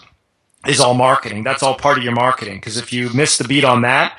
is 0.66 0.80
all 0.80 0.94
marketing. 0.94 1.44
That's 1.44 1.62
all 1.62 1.74
part 1.76 1.98
of 1.98 2.04
your 2.04 2.14
marketing. 2.14 2.56
Because 2.56 2.76
if 2.76 2.92
you 2.92 3.10
miss 3.12 3.38
the 3.38 3.44
beat 3.48 3.64
on 3.64 3.82
that, 3.82 4.18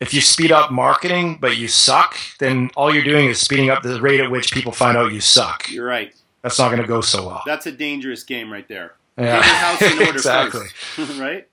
if 0.00 0.12
you 0.12 0.20
speed 0.20 0.50
up 0.52 0.70
marketing 0.72 1.38
but 1.40 1.56
you 1.56 1.68
suck, 1.68 2.16
then 2.38 2.70
all 2.76 2.92
you're 2.92 3.04
doing 3.04 3.26
is 3.28 3.40
speeding 3.40 3.70
up 3.70 3.82
the 3.82 4.00
rate 4.00 4.20
at 4.20 4.30
which 4.30 4.52
people 4.52 4.72
find 4.72 4.96
out 4.96 5.12
you 5.12 5.20
suck. 5.20 5.70
You're 5.70 5.86
right. 5.86 6.12
that's 6.42 6.58
not 6.58 6.68
going 6.70 6.82
to 6.82 6.88
go 6.88 7.00
so 7.00 7.26
well. 7.26 7.42
That's 7.46 7.66
a 7.66 7.72
dangerous 7.72 8.24
game 8.24 8.52
right 8.52 8.66
there. 8.66 8.94
Yeah, 9.16 9.40
Get 9.40 9.46
your 9.46 9.54
house 9.54 9.82
in 9.82 9.98
order 10.06 10.10
exactly. 10.12 10.66
right? 11.20 11.48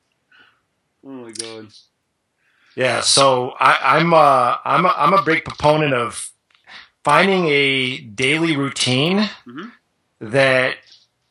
Oh 1.06 1.10
my 1.10 1.32
god. 1.32 1.68
Yeah, 2.76 3.02
so 3.02 3.52
I, 3.60 3.98
I'm 3.98 4.14
uh, 4.14 4.56
I'm 4.64 4.86
a, 4.86 4.94
I'm 4.98 5.14
a 5.14 5.22
big 5.24 5.44
proponent 5.44 5.94
of 5.94 6.32
finding 7.04 7.46
a 7.48 7.98
daily 8.00 8.56
routine 8.56 9.30
Mhm. 9.48 9.72
that 10.22 10.76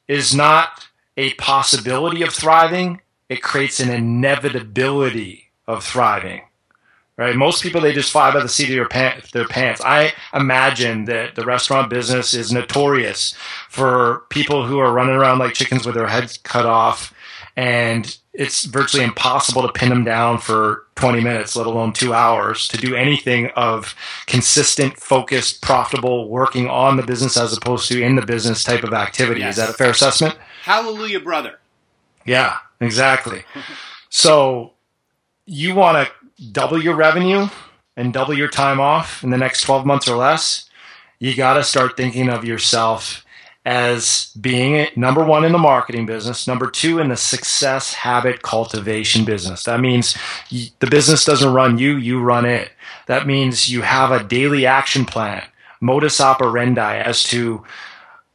is 0.09 0.35
not 0.35 0.88
a 1.19 1.35
possibility 1.35 2.23
of 2.23 2.33
thriving. 2.33 3.03
It 3.29 3.43
creates 3.43 3.81
an 3.81 3.91
inevitability 3.91 5.51
of 5.67 5.85
thriving. 5.85 6.43
Right? 7.19 7.35
Most 7.35 7.65
people 7.65 7.81
they 7.81 7.93
just 7.93 8.13
fly 8.13 8.33
by 8.33 8.41
the 8.41 8.49
seat 8.49 8.71
of 8.71 8.77
their, 8.77 8.89
pant, 8.89 9.33
their 9.33 9.49
pants. 9.49 9.83
I 9.85 10.13
imagine 10.33 11.07
that 11.07 11.35
the 11.35 11.45
restaurant 11.45 11.91
business 11.91 12.33
is 12.33 12.53
notorious 12.53 13.35
for 13.69 14.23
people 14.31 14.65
who 14.65 14.79
are 14.79 14.93
running 14.93 15.17
around 15.17 15.41
like 15.41 15.55
chickens 15.55 15.85
with 15.85 15.97
their 15.97 16.07
heads 16.07 16.39
cut 16.39 16.65
off, 16.65 17.13
and 17.57 18.17
it's 18.33 18.67
virtually 18.67 19.03
impossible 19.03 19.63
to 19.63 19.73
pin 19.73 19.89
them 19.89 20.05
down 20.05 20.39
for 20.39 20.87
20 20.95 21.21
minutes, 21.21 21.57
let 21.57 21.67
alone 21.67 21.93
two 21.93 22.15
hours, 22.15 22.69
to 22.69 22.77
do 22.77 22.95
anything 22.95 23.51
of 23.57 23.97
consistent, 24.29 24.97
focused, 24.97 25.61
profitable, 25.61 26.29
working 26.29 26.69
on 26.69 26.97
the 26.97 27.03
business 27.03 27.37
as 27.37 27.53
opposed 27.57 27.89
to 27.89 28.01
in 28.01 28.15
the 28.15 28.25
business 28.25 28.63
type 28.63 28.85
of 28.85 28.95
activity. 28.95 29.41
Yes. 29.41 29.59
Is 29.59 29.65
that 29.65 29.71
a 29.71 29.73
fair 29.73 29.91
assessment? 29.91 30.39
Hallelujah, 30.69 31.21
brother. 31.21 31.61
Yeah, 32.27 32.59
exactly. 32.79 33.45
So 34.11 34.75
you 35.47 35.75
want 35.75 36.07
to 36.07 36.45
double 36.53 36.79
your 36.79 36.95
revenue 36.95 37.49
and 37.97 38.13
double 38.13 38.35
your 38.35 38.49
time 38.49 38.79
off 38.79 39.25
in 39.25 39.31
the 39.31 39.39
next 39.39 39.63
12 39.63 39.87
months 39.87 40.07
or 40.09 40.17
less. 40.19 40.69
You 41.21 41.35
got 41.35 41.55
to 41.55 41.65
start 41.65 41.97
thinking 41.97 42.29
of 42.29 42.45
yourself 42.45 43.25
as 43.65 44.31
being 44.39 44.89
number 44.95 45.25
one 45.25 45.47
in 45.47 45.53
the 45.53 45.59
marketing 45.59 46.05
business, 46.05 46.47
number 46.47 46.71
two 46.71 46.99
in 46.99 47.09
the 47.09 47.17
success 47.17 47.95
habit 47.95 48.43
cultivation 48.43 49.25
business. 49.25 49.63
That 49.63 49.81
means 49.81 50.19
the 50.51 50.87
business 50.87 51.25
doesn't 51.25 51.55
run 51.55 51.79
you, 51.79 51.97
you 51.97 52.21
run 52.21 52.45
it. 52.45 52.71
That 53.07 53.27
means 53.27 53.71
you 53.71 53.81
have 53.81 54.11
a 54.11 54.23
daily 54.23 54.67
action 54.67 55.07
plan, 55.07 55.45
modus 55.81 56.21
operandi 56.21 56.99
as 56.99 57.23
to 57.25 57.65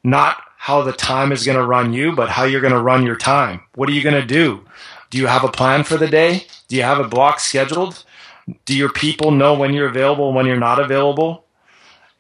not 0.04 0.43
how 0.64 0.82
the 0.82 0.94
time 0.94 1.34
is 1.34 1.46
going 1.46 1.58
to 1.58 1.66
run 1.66 1.92
you, 1.92 2.16
but 2.16 2.30
how 2.30 2.46
you're 2.46 2.62
going 2.62 2.72
to 2.72 2.80
run 2.80 3.06
your 3.06 3.18
time. 3.18 3.60
What 3.76 3.90
are 3.90 3.92
you 3.92 4.02
going 4.02 4.16
to 4.16 4.26
do? 4.26 4.64
Do 5.10 5.18
you 5.18 5.28
have 5.28 5.44
a 5.44 5.52
plan 5.52 5.84
for 5.84 5.98
the 5.98 6.08
day? 6.08 6.46
Do 6.70 6.78
you 6.78 6.84
have 6.84 7.02
a 7.02 7.08
block 7.08 7.42
scheduled? 7.42 8.06
Do 8.64 8.74
your 8.74 8.88
people 8.88 9.32
know 9.32 9.54
when 9.56 9.74
you're 9.74 9.90
available 9.90 10.28
and 10.28 10.38
when 10.38 10.46
you're 10.46 10.56
not 10.56 10.80
available? 10.80 11.44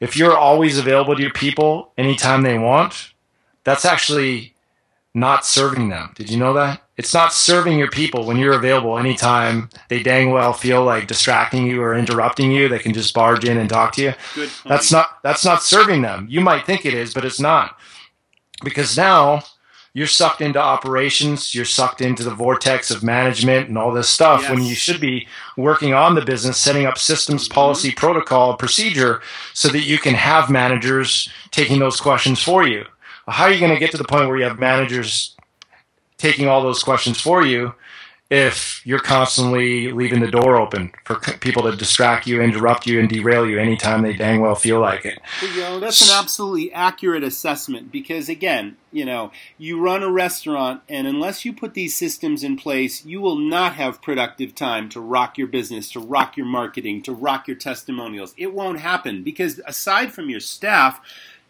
If 0.01 0.17
you're 0.17 0.35
always 0.37 0.77
available 0.77 1.15
to 1.15 1.21
your 1.21 1.31
people 1.31 1.93
anytime 1.97 2.41
they 2.41 2.57
want, 2.57 3.13
that's 3.63 3.85
actually 3.85 4.53
not 5.13 5.45
serving 5.45 5.87
them. 5.87 6.11
Did 6.13 6.29
you 6.29 6.37
know 6.37 6.51
that? 6.51 6.81
It's 6.97 7.13
not 7.13 7.31
serving 7.31 7.79
your 7.79 7.89
people 7.89 8.25
when 8.25 8.35
you're 8.35 8.55
available 8.55 8.99
anytime 8.99 9.69
they 9.87 10.03
dang 10.03 10.31
well 10.31 10.51
feel 10.51 10.83
like 10.83 11.07
distracting 11.07 11.65
you 11.65 11.81
or 11.81 11.95
interrupting 11.95 12.51
you. 12.51 12.67
They 12.67 12.79
can 12.79 12.93
just 12.93 13.13
barge 13.13 13.45
in 13.45 13.57
and 13.57 13.69
talk 13.69 13.93
to 13.93 14.01
you. 14.01 14.13
That's 14.65 14.91
not 14.91 15.23
that's 15.23 15.45
not 15.45 15.63
serving 15.63 16.01
them. 16.01 16.27
You 16.29 16.41
might 16.41 16.65
think 16.65 16.85
it 16.85 16.93
is, 16.93 17.13
but 17.13 17.23
it's 17.23 17.39
not. 17.39 17.79
Because 18.63 18.97
now 18.97 19.43
you're 19.93 20.07
sucked 20.07 20.41
into 20.41 20.59
operations, 20.59 21.53
you're 21.53 21.65
sucked 21.65 22.01
into 22.01 22.23
the 22.23 22.33
vortex 22.33 22.89
of 22.89 23.03
management 23.03 23.67
and 23.67 23.77
all 23.77 23.91
this 23.91 24.09
stuff 24.09 24.49
when 24.49 24.63
you 24.63 24.73
should 24.73 24.99
be 24.99 25.27
working 25.55 25.93
on 25.93 26.15
the 26.15 26.25
business, 26.25 26.57
setting 26.57 26.85
up 26.85 26.97
systems, 26.97 27.45
mm-hmm. 27.45 27.53
policy, 27.53 27.91
protocol, 27.91 28.55
procedure 28.55 29.21
so 29.53 29.67
that 29.67 29.83
you 29.83 29.99
can 29.99 30.15
have 30.15 30.49
managers 30.49 31.29
taking 31.51 31.79
those 31.79 32.01
questions 32.01 32.41
for 32.41 32.67
you. 32.67 32.85
How 33.27 33.45
are 33.45 33.51
you 33.51 33.59
going 33.59 33.73
to 33.73 33.79
get 33.79 33.91
to 33.91 33.97
the 33.97 34.03
point 34.03 34.27
where 34.27 34.37
you 34.37 34.43
have 34.43 34.59
managers 34.59 35.35
taking 36.17 36.47
all 36.47 36.61
those 36.61 36.83
questions 36.83 37.21
for 37.21 37.45
you 37.45 37.73
if 38.33 38.81
you're 38.83 38.97
constantly 38.97 39.91
leaving 39.91 40.19
the 40.19 40.31
door 40.31 40.55
open 40.55 40.91
for 41.03 41.19
people 41.37 41.61
to 41.63 41.75
distract 41.75 42.25
you, 42.25 42.41
interrupt 42.41 42.87
you, 42.87 42.99
and 42.99 43.07
derail 43.07 43.47
you 43.47 43.59
anytime 43.59 44.01
they 44.01 44.13
dang 44.13 44.41
well 44.41 44.55
feel 44.55 44.79
like 44.79 45.05
it. 45.05 45.19
You 45.53 45.61
know, 45.61 45.79
that's 45.79 46.01
an 46.01 46.17
absolutely 46.19 46.73
accurate 46.73 47.23
assessment 47.23 47.91
because, 47.91 48.29
again, 48.29 48.75
you 48.91 49.05
know, 49.05 49.31
you 49.59 49.79
run 49.79 50.01
a 50.01 50.11
restaurant, 50.11 50.81
and 50.89 51.05
unless 51.05 51.45
you 51.45 51.53
put 51.53 51.75
these 51.75 51.95
systems 51.95 52.43
in 52.43 52.57
place, 52.57 53.05
you 53.05 53.21
will 53.21 53.37
not 53.37 53.75
have 53.75 54.01
productive 54.01 54.55
time 54.55 54.89
to 54.89 54.99
rock 54.99 55.37
your 55.37 55.47
business, 55.47 55.91
to 55.91 55.99
rock 55.99 56.35
your 56.35 56.47
marketing, 56.47 57.03
to 57.03 57.13
rock 57.13 57.47
your 57.47 57.57
testimonials. 57.57 58.33
It 58.35 58.53
won't 58.53 58.79
happen 58.79 59.23
because, 59.23 59.61
aside 59.67 60.11
from 60.11 60.31
your 60.31 60.39
staff, 60.39 60.99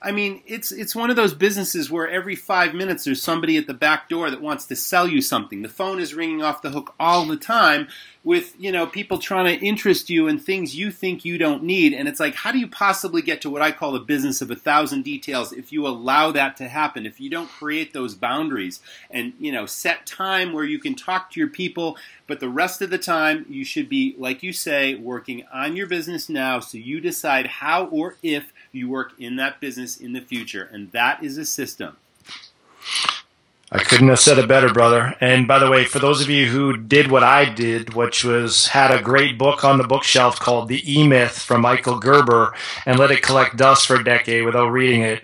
I 0.05 0.11
mean, 0.11 0.43
it's 0.45 0.73
it's 0.73 0.93
one 0.93 1.09
of 1.09 1.15
those 1.15 1.33
businesses 1.33 1.89
where 1.89 2.09
every 2.09 2.35
five 2.35 2.73
minutes 2.73 3.05
there's 3.05 3.21
somebody 3.21 3.55
at 3.55 3.67
the 3.67 3.73
back 3.73 4.09
door 4.09 4.29
that 4.29 4.41
wants 4.41 4.65
to 4.65 4.75
sell 4.75 5.07
you 5.07 5.21
something. 5.21 5.61
The 5.61 5.69
phone 5.69 5.99
is 5.99 6.13
ringing 6.13 6.43
off 6.43 6.61
the 6.61 6.71
hook 6.71 6.93
all 6.99 7.25
the 7.25 7.37
time 7.37 7.87
with 8.21 8.53
you 8.59 8.69
know 8.69 8.85
people 8.85 9.17
trying 9.17 9.45
to 9.45 9.65
interest 9.65 10.09
you 10.09 10.27
in 10.27 10.39
things 10.39 10.75
you 10.75 10.91
think 10.91 11.23
you 11.23 11.37
don't 11.37 11.63
need, 11.63 11.93
and 11.93 12.09
it's 12.09 12.19
like, 12.19 12.35
how 12.35 12.51
do 12.51 12.59
you 12.59 12.67
possibly 12.67 13.21
get 13.21 13.41
to 13.41 13.49
what 13.49 13.61
I 13.61 13.71
call 13.71 13.93
the 13.93 13.99
business 13.99 14.41
of 14.41 14.51
a 14.51 14.55
thousand 14.55 15.03
details 15.03 15.53
if 15.53 15.71
you 15.71 15.87
allow 15.87 16.31
that 16.31 16.57
to 16.57 16.67
happen? 16.67 17.05
If 17.05 17.21
you 17.21 17.29
don't 17.29 17.49
create 17.49 17.93
those 17.93 18.13
boundaries 18.13 18.81
and 19.09 19.33
you 19.39 19.53
know 19.53 19.65
set 19.65 20.05
time 20.05 20.51
where 20.51 20.65
you 20.65 20.79
can 20.79 20.95
talk 20.95 21.31
to 21.31 21.39
your 21.39 21.49
people, 21.49 21.97
but 22.27 22.41
the 22.41 22.49
rest 22.49 22.81
of 22.81 22.89
the 22.89 22.97
time 22.97 23.45
you 23.49 23.63
should 23.63 23.87
be, 23.87 24.15
like 24.17 24.43
you 24.43 24.51
say, 24.51 24.95
working 24.95 25.45
on 25.53 25.77
your 25.77 25.87
business 25.87 26.27
now, 26.27 26.59
so 26.59 26.77
you 26.77 26.99
decide 26.99 27.47
how 27.47 27.85
or 27.85 28.17
if 28.21 28.52
you 28.73 28.89
work 28.89 29.13
in 29.19 29.35
that 29.37 29.59
business 29.59 29.97
in 29.97 30.13
the 30.13 30.21
future, 30.21 30.69
and 30.71 30.91
that 30.91 31.23
is 31.23 31.37
a 31.37 31.45
system. 31.45 31.97
I 33.71 33.79
couldn't 33.83 34.09
have 34.09 34.19
said 34.19 34.37
it 34.39 34.47
better, 34.47 34.71
brother. 34.71 35.15
And 35.21 35.47
by 35.47 35.59
the 35.59 35.69
way, 35.69 35.85
for 35.85 35.99
those 35.99 36.21
of 36.21 36.29
you 36.29 36.47
who 36.47 36.77
did 36.77 37.11
what 37.11 37.23
I 37.23 37.45
did, 37.51 37.93
which 37.95 38.23
was 38.23 38.67
had 38.67 38.91
a 38.91 39.01
great 39.01 39.37
book 39.37 39.63
on 39.63 39.77
the 39.77 39.83
bookshelf 39.87 40.39
called 40.39 40.69
The 40.69 40.83
E 40.91 41.07
Myth 41.07 41.39
from 41.39 41.61
Michael 41.61 41.99
Gerber 41.99 42.55
and 42.85 42.99
let 42.99 43.11
it 43.11 43.23
collect 43.23 43.57
dust 43.57 43.87
for 43.87 43.95
a 43.95 44.03
decade 44.03 44.45
without 44.45 44.69
reading 44.69 45.01
it, 45.01 45.23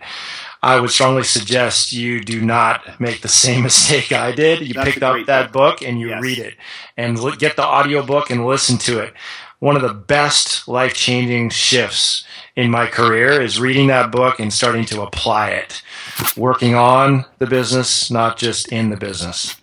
I 0.64 0.80
would 0.80 0.90
strongly 0.92 1.24
suggest 1.24 1.94
you 1.94 2.22
do 2.24 2.42
not 2.42 3.00
make 3.00 3.22
the 3.22 3.28
same 3.30 3.64
mistake 3.66 4.12
I 4.12 4.32
did. 4.32 4.62
You 4.68 4.74
That's 4.74 4.92
picked 4.94 5.04
up 5.04 5.26
that 5.28 5.52
book 5.54 5.82
and 5.82 6.00
you 6.00 6.10
Yes. 6.10 6.22
read 6.22 6.40
it 6.40 6.56
and 6.98 7.18
get 7.40 7.56
the 7.56 7.64
audio 7.64 8.06
book 8.06 8.30
and 8.32 8.46
listen 8.46 8.78
to 8.80 9.00
it. 9.00 9.14
One 9.60 9.76
of 9.76 9.82
the 9.82 9.94
best 9.94 10.70
life 10.70 10.94
changing 10.94 11.50
shifts 11.50 12.24
in 12.56 12.72
my 12.72 12.88
career 12.88 13.42
is 13.42 13.60
reading 13.60 13.88
that 13.88 14.10
book 14.10 14.40
and 14.40 14.54
starting 14.54 14.86
to 14.86 15.02
apply 15.02 15.50
it. 15.50 15.82
Working 16.38 16.76
on 16.76 17.26
the 17.40 17.46
business, 17.46 18.10
not 18.10 18.38
just 18.38 18.72
in 18.72 18.90
the 18.90 18.96
business. 18.96 19.58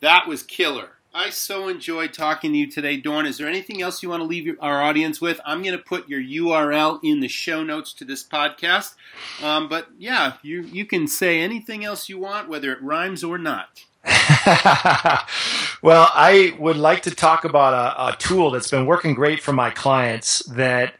That 0.00 0.26
was 0.26 0.42
killer. 0.42 0.88
I 1.14 1.30
so 1.30 1.68
enjoyed 1.68 2.12
talking 2.12 2.52
to 2.52 2.58
you 2.58 2.70
today, 2.70 2.96
Dorn. 2.96 3.26
Is 3.26 3.38
there 3.38 3.48
anything 3.48 3.82
else 3.82 4.02
you 4.02 4.08
want 4.08 4.20
to 4.20 4.26
leave 4.26 4.46
your, 4.46 4.56
our 4.60 4.82
audience 4.82 5.20
with? 5.20 5.40
I'm 5.44 5.62
going 5.62 5.76
to 5.76 5.82
put 5.82 6.08
your 6.08 6.20
URL 6.20 6.98
in 7.02 7.20
the 7.20 7.28
show 7.28 7.62
notes 7.62 7.92
to 7.94 8.04
this 8.04 8.24
podcast. 8.24 8.94
Um, 9.42 9.68
but 9.68 9.88
yeah, 9.98 10.34
you 10.42 10.62
you 10.62 10.86
can 10.86 11.06
say 11.08 11.40
anything 11.40 11.84
else 11.84 12.08
you 12.08 12.18
want, 12.18 12.48
whether 12.48 12.72
it 12.72 12.82
rhymes 12.82 13.24
or 13.24 13.38
not. 13.38 13.84
well, 15.82 16.08
I 16.14 16.54
would 16.58 16.76
like 16.76 17.02
to 17.02 17.10
talk 17.10 17.44
about 17.44 17.74
a, 17.74 18.14
a 18.14 18.16
tool 18.16 18.50
that's 18.50 18.70
been 18.70 18.86
working 18.86 19.14
great 19.14 19.42
for 19.42 19.52
my 19.52 19.70
clients 19.70 20.40
that 20.46 20.94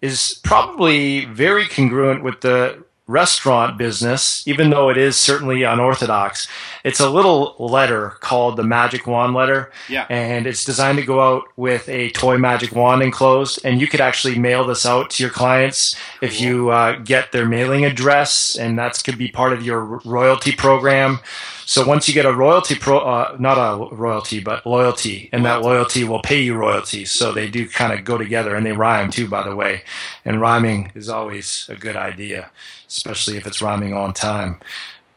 is 0.00 0.40
probably 0.44 1.24
very 1.24 1.66
congruent 1.66 2.22
with 2.22 2.40
the 2.42 2.84
restaurant 3.06 3.76
business, 3.76 4.46
even 4.46 4.70
though 4.70 4.88
it 4.88 4.96
is 4.96 5.16
certainly 5.16 5.62
unorthodox. 5.62 6.48
It's 6.84 7.00
a 7.00 7.10
little 7.10 7.54
letter 7.58 8.10
called 8.20 8.56
the 8.56 8.64
Magic 8.64 9.06
Wand 9.06 9.34
letter. 9.34 9.70
Yeah. 9.88 10.06
And 10.08 10.46
it's 10.46 10.64
designed 10.64 10.98
to 10.98 11.04
go 11.04 11.20
out 11.20 11.44
with 11.56 11.88
a 11.88 12.10
toy 12.10 12.38
magic 12.38 12.74
wand 12.74 13.02
enclosed. 13.02 13.60
And 13.64 13.80
you 13.80 13.86
could 13.86 14.00
actually 14.00 14.38
mail 14.38 14.64
this 14.64 14.86
out 14.86 15.10
to 15.10 15.22
your 15.22 15.30
clients 15.30 15.96
if 16.22 16.40
you 16.40 16.70
uh, 16.70 16.98
get 17.00 17.32
their 17.32 17.46
mailing 17.46 17.84
address, 17.84 18.56
and 18.56 18.78
that 18.78 19.02
could 19.04 19.18
be 19.18 19.28
part 19.28 19.52
of 19.52 19.64
your 19.64 20.00
royalty 20.04 20.52
program. 20.52 21.20
So 21.66 21.86
once 21.86 22.06
you 22.06 22.14
get 22.14 22.26
a 22.26 22.32
royalty 22.32 22.74
pro, 22.74 22.98
uh, 22.98 23.36
not 23.38 23.56
a 23.56 23.94
royalty, 23.94 24.40
but 24.40 24.66
loyalty, 24.66 25.30
and 25.32 25.44
that 25.46 25.62
loyalty 25.62 26.04
will 26.04 26.20
pay 26.20 26.42
you 26.42 26.54
royalties. 26.54 27.10
So 27.10 27.32
they 27.32 27.48
do 27.48 27.66
kind 27.68 27.92
of 27.92 28.04
go 28.04 28.18
together, 28.18 28.54
and 28.54 28.66
they 28.66 28.72
rhyme 28.72 29.10
too, 29.10 29.28
by 29.28 29.42
the 29.42 29.56
way. 29.56 29.82
And 30.24 30.40
rhyming 30.40 30.92
is 30.94 31.08
always 31.08 31.66
a 31.70 31.74
good 31.74 31.96
idea, 31.96 32.50
especially 32.96 33.36
if 33.36 33.46
it's 33.46 33.62
rhyming 33.62 33.92
on 33.92 34.12
time. 34.12 34.60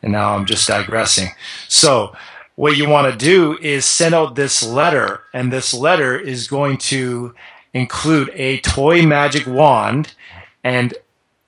And 0.02 0.12
now 0.12 0.36
I'm 0.36 0.46
just 0.46 0.68
digressing. 0.68 1.30
So 1.68 2.15
what 2.56 2.75
you 2.75 2.90
want 2.90 3.12
to 3.12 3.17
do 3.17 3.58
is 3.62 3.86
send 3.86 4.15
out 4.15 4.36
this 4.36 4.63
letter, 4.63 5.21
and 5.34 5.54
this 5.54 5.73
letter 5.73 6.17
is 6.17 6.48
going 6.48 6.78
to 6.78 7.36
include 7.73 8.32
a 8.34 8.60
toy 8.62 9.04
magic 9.04 9.46
wand, 9.46 10.13
and 10.63 10.94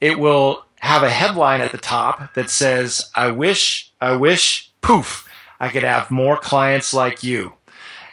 it 0.01 0.19
will 0.19 0.65
have 0.79 1.03
a 1.03 1.09
headline 1.09 1.61
at 1.61 1.71
the 1.71 1.77
top 1.77 2.33
that 2.35 2.49
says, 2.49 3.09
I 3.15 3.31
wish, 3.31 3.91
I 3.99 4.15
wish, 4.15 4.71
poof, 4.81 5.27
I 5.59 5.69
could 5.69 5.83
have 5.83 6.11
more 6.11 6.37
clients 6.37 6.93
like 6.93 7.23
you. 7.23 7.53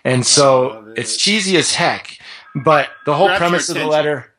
And 0.05 0.27
so 0.27 0.87
it. 0.89 1.01
it's 1.01 1.17
cheesy 1.17 1.57
as 1.57 1.75
heck, 1.75 2.19
but 2.55 2.89
the 3.05 3.14
whole 3.14 3.29
Grabs 3.29 3.39
premise 3.39 3.69
of 3.69 3.77
the 3.77 3.87
letter, 3.87 4.33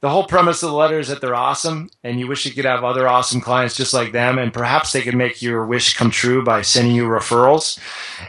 the 0.00 0.08
whole 0.08 0.24
premise 0.24 0.62
of 0.62 0.70
the 0.70 0.76
letter 0.76 0.98
is 0.98 1.08
that 1.08 1.20
they're 1.20 1.34
awesome 1.34 1.90
and 2.04 2.20
you 2.20 2.28
wish 2.28 2.46
you 2.46 2.52
could 2.52 2.64
have 2.64 2.84
other 2.84 3.08
awesome 3.08 3.40
clients 3.40 3.76
just 3.76 3.92
like 3.92 4.12
them 4.12 4.38
and 4.38 4.52
perhaps 4.52 4.92
they 4.92 5.02
could 5.02 5.16
make 5.16 5.42
your 5.42 5.66
wish 5.66 5.96
come 5.96 6.10
true 6.10 6.44
by 6.44 6.62
sending 6.62 6.94
you 6.94 7.04
referrals. 7.04 7.78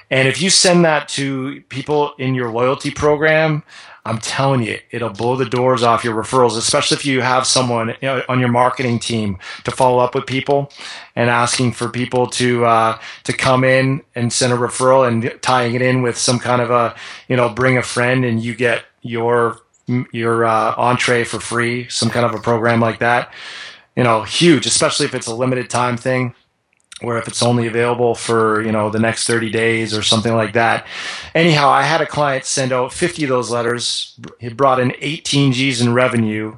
And 0.10 0.28
if 0.28 0.42
you 0.42 0.50
send 0.50 0.84
that 0.86 1.08
to 1.10 1.62
people 1.70 2.14
in 2.18 2.34
your 2.34 2.52
loyalty 2.52 2.92
program 2.92 3.64
i'm 4.06 4.18
telling 4.18 4.64
you 4.64 4.80
it'll 4.92 5.10
blow 5.10 5.36
the 5.36 5.46
doors 5.46 5.84
off 5.84 6.04
your 6.04 6.16
referrals 6.16 6.58
especially 6.58 6.96
if 6.96 7.06
you 7.06 7.22
have 7.22 7.46
someone 7.46 7.90
you 7.90 7.96
know, 8.08 8.24
on 8.30 8.40
your 8.40 8.50
marketing 8.50 8.98
team 8.98 9.38
to 9.64 9.72
follow 9.72 10.00
up 10.00 10.16
with 10.16 10.26
people 10.26 10.72
and 11.16 11.30
asking 11.30 11.72
for 11.72 11.90
people 11.90 12.26
to 12.26 12.66
uh, 12.66 12.98
to 13.24 13.34
come 13.34 13.64
in 13.64 14.02
and 14.16 14.32
send 14.32 14.54
a 14.54 14.56
referral 14.56 15.08
and 15.08 15.40
tying 15.42 15.76
it 15.76 15.82
in 15.82 16.02
with 16.02 16.18
some 16.18 16.40
kind 16.40 16.62
of 16.62 16.72
a 16.72 16.96
you 17.28 17.36
know 17.36 17.50
bring 17.50 17.78
a 17.78 17.84
friend 17.84 18.24
and 18.26 18.42
you 18.42 18.56
get 18.56 18.84
your 19.02 19.60
your 20.12 20.46
uh, 20.46 20.74
entree 20.78 21.24
for 21.24 21.40
free, 21.40 21.88
some 21.90 22.10
kind 22.10 22.26
of 22.26 22.34
a 22.34 22.40
program 22.40 22.80
like 22.80 23.00
that. 23.00 23.34
You 23.96 24.04
know, 24.04 24.24
huge, 24.24 24.66
especially 24.66 25.06
if 25.06 25.14
it's 25.14 25.28
a 25.28 25.36
limited 25.36 25.70
time 25.70 25.98
thing, 25.98 26.34
where 27.02 27.18
if 27.18 27.28
it's 27.28 27.44
only 27.44 27.68
available 27.68 28.16
for 28.16 28.62
you 28.62 28.72
know 28.72 28.90
the 28.90 29.00
next 29.00 29.28
30 29.28 29.50
days 29.50 29.94
or 29.94 30.02
something 30.02 30.34
like 30.34 30.54
that. 30.54 30.86
Anyhow, 31.36 31.70
I 31.70 31.84
had 31.84 32.02
a 32.02 32.06
client 32.06 32.46
send 32.46 32.72
out 32.72 32.94
50 32.94 33.24
of 33.24 33.30
those 33.30 33.52
letters. 33.52 34.18
He 34.40 34.50
brought 34.50 34.80
in 34.80 34.94
18 35.00 35.52
G's 35.54 35.82
in 35.82 35.94
revenue 35.94 36.58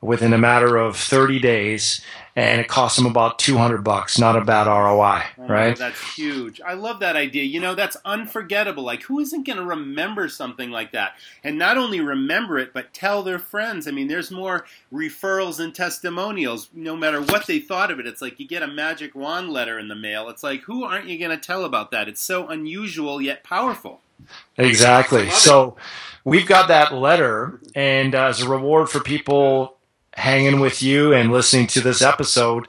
within 0.00 0.32
a 0.32 0.38
matter 0.38 0.76
of 0.76 0.96
30 0.96 1.38
days 1.38 2.00
and 2.36 2.60
it 2.60 2.68
cost 2.68 2.96
them 2.96 3.06
about 3.06 3.38
200 3.38 3.82
bucks 3.82 4.18
not 4.18 4.36
a 4.36 4.44
bad 4.44 4.66
roi 4.66 5.22
right? 5.48 5.76
that's 5.76 6.14
huge. 6.14 6.60
I 6.60 6.74
love 6.74 7.00
that 7.00 7.16
idea. 7.16 7.44
You 7.44 7.60
know 7.60 7.74
that's 7.74 7.96
unforgettable. 8.04 8.82
Like 8.82 9.02
who 9.02 9.18
isn't 9.20 9.46
going 9.46 9.58
to 9.58 9.64
remember 9.64 10.28
something 10.28 10.70
like 10.70 10.92
that? 10.92 11.12
And 11.42 11.58
not 11.58 11.78
only 11.78 12.00
remember 12.00 12.58
it 12.58 12.72
but 12.72 12.92
tell 12.92 13.22
their 13.22 13.38
friends. 13.38 13.88
I 13.88 13.90
mean 13.90 14.08
there's 14.08 14.30
more 14.30 14.66
referrals 14.92 15.58
and 15.60 15.74
testimonials 15.74 16.68
no 16.72 16.96
matter 16.96 17.20
what 17.20 17.46
they 17.46 17.58
thought 17.58 17.90
of 17.90 17.98
it. 17.98 18.06
It's 18.06 18.22
like 18.22 18.38
you 18.38 18.46
get 18.46 18.62
a 18.62 18.68
magic 18.68 19.14
wand 19.14 19.50
letter 19.50 19.78
in 19.78 19.88
the 19.88 19.94
mail. 19.94 20.28
It's 20.28 20.42
like 20.42 20.62
who 20.62 20.84
aren't 20.84 21.08
you 21.08 21.18
going 21.18 21.30
to 21.30 21.46
tell 21.46 21.64
about 21.64 21.90
that? 21.90 22.08
It's 22.08 22.22
so 22.22 22.48
unusual 22.48 23.20
yet 23.20 23.44
powerful. 23.44 24.00
Exactly. 24.56 25.30
So 25.30 25.76
we've 26.24 26.46
got 26.46 26.68
that 26.68 26.94
letter 26.94 27.60
and 27.74 28.14
uh, 28.14 28.26
as 28.26 28.40
a 28.40 28.48
reward 28.48 28.88
for 28.88 29.00
people 29.00 29.75
hanging 30.16 30.60
with 30.60 30.82
you 30.82 31.12
and 31.12 31.30
listening 31.30 31.66
to 31.68 31.80
this 31.80 32.02
episode, 32.02 32.66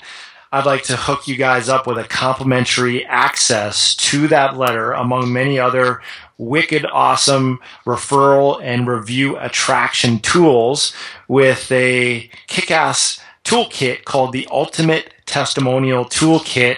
I'd 0.51 0.65
like 0.65 0.83
to 0.83 0.95
hook 0.95 1.27
you 1.27 1.35
guys 1.35 1.67
up 1.67 1.87
with 1.87 1.97
a 1.97 2.03
complimentary 2.03 3.05
access 3.05 3.95
to 3.95 4.27
that 4.27 4.57
letter, 4.57 4.91
among 4.91 5.33
many 5.33 5.59
other 5.59 6.01
wicked 6.37 6.85
awesome 6.85 7.59
referral 7.85 8.61
and 8.61 8.87
review 8.87 9.37
attraction 9.37 10.19
tools, 10.19 10.93
with 11.27 11.71
a 11.71 12.29
kick 12.47 12.71
ass 12.71 13.19
toolkit 13.43 14.03
called 14.05 14.33
the 14.33 14.47
Ultimate 14.51 15.13
Testimonial 15.25 16.05
Toolkit. 16.05 16.77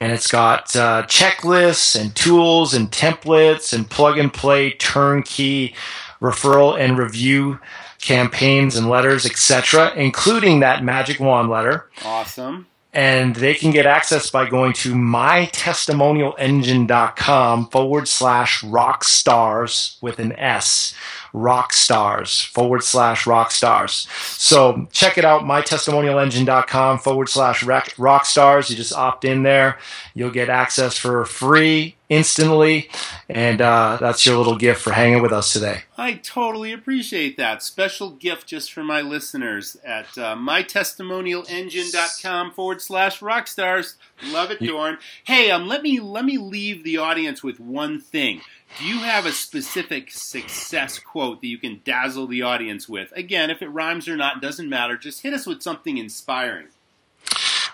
And 0.00 0.12
it's 0.12 0.28
got 0.28 0.74
uh, 0.74 1.04
checklists 1.06 1.98
and 1.98 2.14
tools 2.14 2.74
and 2.74 2.90
templates 2.90 3.72
and 3.72 3.88
plug 3.88 4.18
and 4.18 4.32
play 4.32 4.72
turnkey 4.72 5.74
referral 6.20 6.78
and 6.78 6.98
review 6.98 7.60
campaigns 8.02 8.76
and 8.76 8.90
letters, 8.90 9.24
etc., 9.24 9.94
including 9.96 10.60
that 10.60 10.84
magic 10.84 11.18
wand 11.18 11.48
letter. 11.48 11.88
Awesome. 12.04 12.66
And 12.92 13.34
they 13.36 13.54
can 13.54 13.70
get 13.70 13.86
access 13.86 14.28
by 14.28 14.50
going 14.50 14.74
to 14.74 14.94
mytestimonialengine.com 14.94 17.70
forward 17.70 18.06
slash 18.06 18.62
rock 18.62 19.04
stars 19.04 19.96
with 20.02 20.18
an 20.18 20.32
S 20.32 20.92
rock 21.32 21.72
stars 21.72 22.40
forward 22.40 22.84
slash 22.84 23.26
rock 23.26 23.50
stars. 23.50 24.06
So 24.10 24.86
check 24.92 25.18
it 25.18 25.24
out, 25.24 25.42
mytestimonialengine.com 25.42 26.98
forward 26.98 27.28
slash 27.28 27.64
rock 27.98 28.26
stars. 28.26 28.70
You 28.70 28.76
just 28.76 28.92
opt 28.92 29.24
in 29.24 29.42
there. 29.42 29.78
You'll 30.14 30.30
get 30.30 30.48
access 30.48 30.96
for 30.96 31.24
free 31.24 31.96
instantly. 32.12 32.88
And 33.28 33.60
uh, 33.62 33.98
that's 33.98 34.24
your 34.26 34.36
little 34.36 34.58
gift 34.58 34.82
for 34.82 34.92
hanging 34.92 35.22
with 35.22 35.32
us 35.32 35.52
today. 35.52 35.82
I 35.96 36.14
totally 36.14 36.72
appreciate 36.72 37.36
that. 37.38 37.62
Special 37.62 38.10
gift 38.10 38.46
just 38.46 38.72
for 38.72 38.84
my 38.84 39.00
listeners 39.00 39.76
at 39.84 40.06
uh, 40.18 40.36
mytestimonialengine.com 40.36 42.52
forward 42.52 42.82
slash 42.82 43.20
rockstars. 43.20 43.94
Love 44.26 44.50
it, 44.50 44.60
Dorn. 44.60 44.98
Hey, 45.24 45.50
um, 45.50 45.66
let 45.66 45.82
me 45.82 45.98
let 46.00 46.24
me 46.24 46.38
leave 46.38 46.84
the 46.84 46.98
audience 46.98 47.42
with 47.42 47.58
one 47.58 48.00
thing. 48.00 48.42
Do 48.78 48.84
you 48.86 48.98
have 49.00 49.26
a 49.26 49.32
specific 49.32 50.10
success 50.10 50.98
quote 50.98 51.40
that 51.40 51.46
you 51.46 51.58
can 51.58 51.82
dazzle 51.84 52.26
the 52.26 52.42
audience 52.42 52.88
with? 52.88 53.12
Again, 53.14 53.50
if 53.50 53.62
it 53.62 53.68
rhymes 53.68 54.08
or 54.08 54.16
not, 54.16 54.40
doesn't 54.40 54.68
matter. 54.68 54.96
Just 54.96 55.22
hit 55.22 55.34
us 55.34 55.46
with 55.46 55.62
something 55.62 55.98
inspiring. 55.98 56.68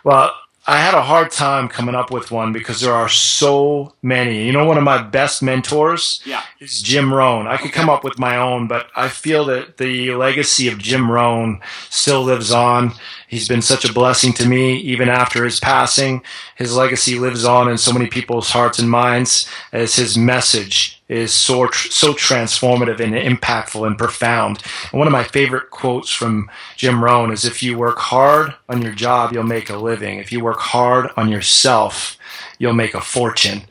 Well, 0.05 0.35
I 0.69 0.81
had 0.81 0.93
a 0.93 1.01
hard 1.01 1.31
time 1.31 1.67
coming 1.69 1.95
up 1.95 2.11
with 2.11 2.31
one 2.31 2.53
because 2.53 2.83
there 2.83 2.93
are 2.93 3.09
so 3.09 3.95
many. 4.03 4.45
You 4.45 4.53
know, 4.53 4.67
one 4.67 4.77
of 4.77 4.85
my 4.85 5.01
best 5.01 5.43
mentors 5.43 6.21
yeah. 6.27 6.43
is 6.61 6.83
Jim 6.83 7.11
Rohn. 7.13 7.47
I 7.47 7.57
could 7.57 7.73
come 7.73 7.89
up 7.89 8.05
with 8.05 8.19
my 8.19 8.37
own, 8.37 8.69
but 8.69 8.89
I 8.95 9.09
feel 9.09 9.47
that 9.47 9.79
the 9.79 10.15
legacy 10.15 10.69
of 10.69 10.77
Jim 10.77 11.11
Rohn 11.11 11.63
still 11.89 12.23
lives 12.23 12.53
on. 12.53 12.93
He's 13.29 13.49
been 13.49 13.63
such 13.63 13.87
a 13.87 13.93
blessing 13.95 14.35
to 14.35 14.47
me, 14.47 14.77
even 14.77 15.09
after 15.09 15.43
his 15.43 15.59
passing. 15.59 16.23
His 16.57 16.77
legacy 16.77 17.19
lives 17.19 17.47
on 17.47 17.71
in 17.71 17.79
so 17.79 17.95
many 17.95 18.07
people's 18.07 18.51
hearts 18.51 18.79
and 18.79 18.91
minds 18.91 19.49
as 19.73 19.97
his 19.97 20.19
message 20.19 20.98
is 21.09 21.33
so 21.33 21.69
so 21.71 22.13
transformative 22.13 23.01
and 23.01 23.15
impactful 23.15 23.87
and 23.87 23.97
profound. 23.97 24.63
And 24.93 24.99
one 24.99 25.09
of 25.09 25.13
my 25.13 25.25
favorite 25.25 25.71
quotes 25.71 26.11
from 26.11 26.51
Jim 26.77 27.03
Rohn 27.03 27.33
is 27.33 27.45
if 27.45 27.63
you 27.63 27.79
work 27.79 27.99
hard 27.99 28.55
on 28.69 28.83
your 28.83 28.93
job, 28.93 29.33
you'll 29.33 29.45
make 29.45 29.71
a 29.71 29.77
living. 29.77 30.19
If 30.19 30.33
you 30.33 30.45
work 30.45 30.61
hard 30.61 31.11
on 31.17 31.31
yourself, 31.31 32.17
you'll 32.59 32.75
make 32.75 32.95
a 32.95 33.01
fortune. 33.01 33.63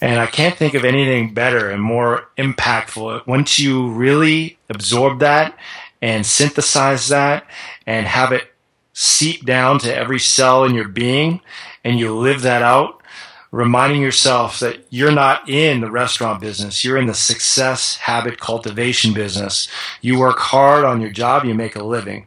And 0.00 0.20
I 0.20 0.26
can't 0.26 0.56
think 0.56 0.74
of 0.74 0.84
anything 0.84 1.34
better 1.34 1.70
and 1.70 1.82
more 1.82 2.28
impactful. 2.36 3.26
Once 3.26 3.58
you 3.58 3.90
really 3.90 4.58
absorb 4.68 5.20
that 5.20 5.58
and 6.02 6.24
synthesize 6.24 7.08
that 7.08 7.46
and 7.86 8.06
have 8.06 8.32
it 8.32 8.52
seep 8.92 9.44
down 9.44 9.78
to 9.78 9.94
every 9.94 10.18
cell 10.18 10.64
in 10.64 10.74
your 10.74 10.88
being 10.88 11.40
and 11.82 11.98
you 11.98 12.14
live 12.14 12.42
that 12.42 12.62
out, 12.62 13.02
reminding 13.50 14.02
yourself 14.02 14.60
that 14.60 14.86
you're 14.90 15.12
not 15.12 15.48
in 15.48 15.80
the 15.80 15.90
restaurant 15.90 16.40
business. 16.40 16.84
You're 16.84 16.96
in 16.96 17.06
the 17.06 17.14
success 17.14 17.96
habit 17.96 18.40
cultivation 18.40 19.12
business. 19.14 19.68
You 20.00 20.18
work 20.18 20.38
hard 20.38 20.84
on 20.84 21.00
your 21.00 21.10
job, 21.10 21.44
you 21.44 21.54
make 21.54 21.76
a 21.76 21.84
living. 21.84 22.26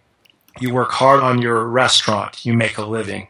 You 0.59 0.73
work 0.73 0.91
hard 0.91 1.21
on 1.21 1.41
your 1.41 1.65
restaurant, 1.65 2.45
you 2.45 2.53
make 2.53 2.77
a 2.77 2.85
living. 2.85 3.27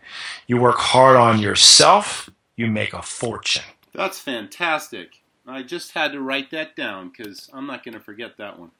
You 0.47 0.57
work 0.57 0.77
hard 0.77 1.15
on 1.15 1.39
yourself, 1.39 2.29
you 2.55 2.67
make 2.67 2.93
a 2.93 3.01
fortune. 3.01 3.63
That's 3.93 4.19
fantastic. 4.19 5.21
I 5.45 5.63
just 5.63 5.91
had 5.91 6.11
to 6.11 6.21
write 6.21 6.51
that 6.51 6.75
down 6.75 7.09
because 7.09 7.49
I'm 7.53 7.65
not 7.65 7.83
going 7.83 7.93
to 7.93 7.99
forget 7.99 8.37
that 8.37 8.59
one. 8.59 8.71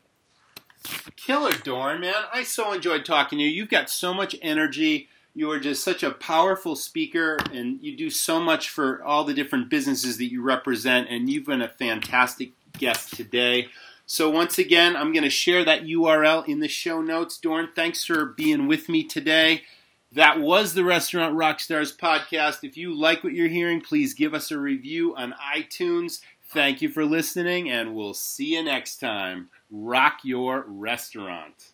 Killer 1.16 1.52
Dorn, 1.52 2.02
man. 2.02 2.14
I 2.34 2.44
so 2.44 2.72
enjoyed 2.72 3.06
talking 3.06 3.40
to 3.40 3.44
you. 3.44 3.50
You've 3.50 3.70
got 3.70 3.90
so 3.90 4.14
much 4.14 4.36
energy 4.42 5.10
you 5.36 5.52
are 5.52 5.60
just 5.60 5.84
such 5.84 6.04
a 6.04 6.12
powerful 6.12 6.76
speaker 6.76 7.38
and 7.54 7.80
you 7.82 7.96
do 7.96 8.10
so 8.10 8.40
much 8.40 8.70
for 8.70 9.04
all 9.04 9.24
the 9.24 9.34
different 9.34 9.70
businesses 9.70 10.18
that 10.18 10.32
you 10.32 10.42
represent 10.42 11.08
and 11.10 11.30
you've 11.30 11.46
been 11.46 11.62
a 11.62 11.68
fantastic 11.68 12.52
guest 12.78 13.16
today. 13.16 13.68
So 14.06 14.30
once 14.30 14.58
again 14.58 14.96
i'm 14.96 15.14
going 15.14 15.24
to 15.24 15.30
share 15.30 15.64
that 15.66 15.84
url 15.84 16.48
in 16.48 16.60
the 16.60 16.68
show 16.68 17.02
notes. 17.02 17.38
Dorn 17.38 17.70
thanks 17.76 18.04
for 18.04 18.26
being 18.26 18.68
with 18.68 18.90
me 18.90 19.04
today. 19.04 19.64
That 20.12 20.40
was 20.40 20.74
the 20.74 20.84
restaurant 20.84 21.36
rockstars 21.36 21.96
podcast. 21.96 22.64
If 22.64 22.76
you 22.76 22.94
like 22.94 23.24
what 23.24 23.34
you're 23.34 23.48
hearing 23.48 23.82
please 23.82 24.14
give 24.14 24.34
us 24.34 24.52
a 24.52 24.58
review 24.58 25.16
on 25.16 25.36
itunes. 25.56 26.22
Thank 26.44 26.82
you 26.82 26.90
for 26.90 27.06
listening 27.06 27.70
and 27.70 27.94
we'll 27.94 28.16
see 28.16 28.56
you 28.56 28.64
next 28.64 28.98
time. 28.98 29.50
Rock 29.70 30.22
your 30.24 30.66
restaurant 30.68 31.74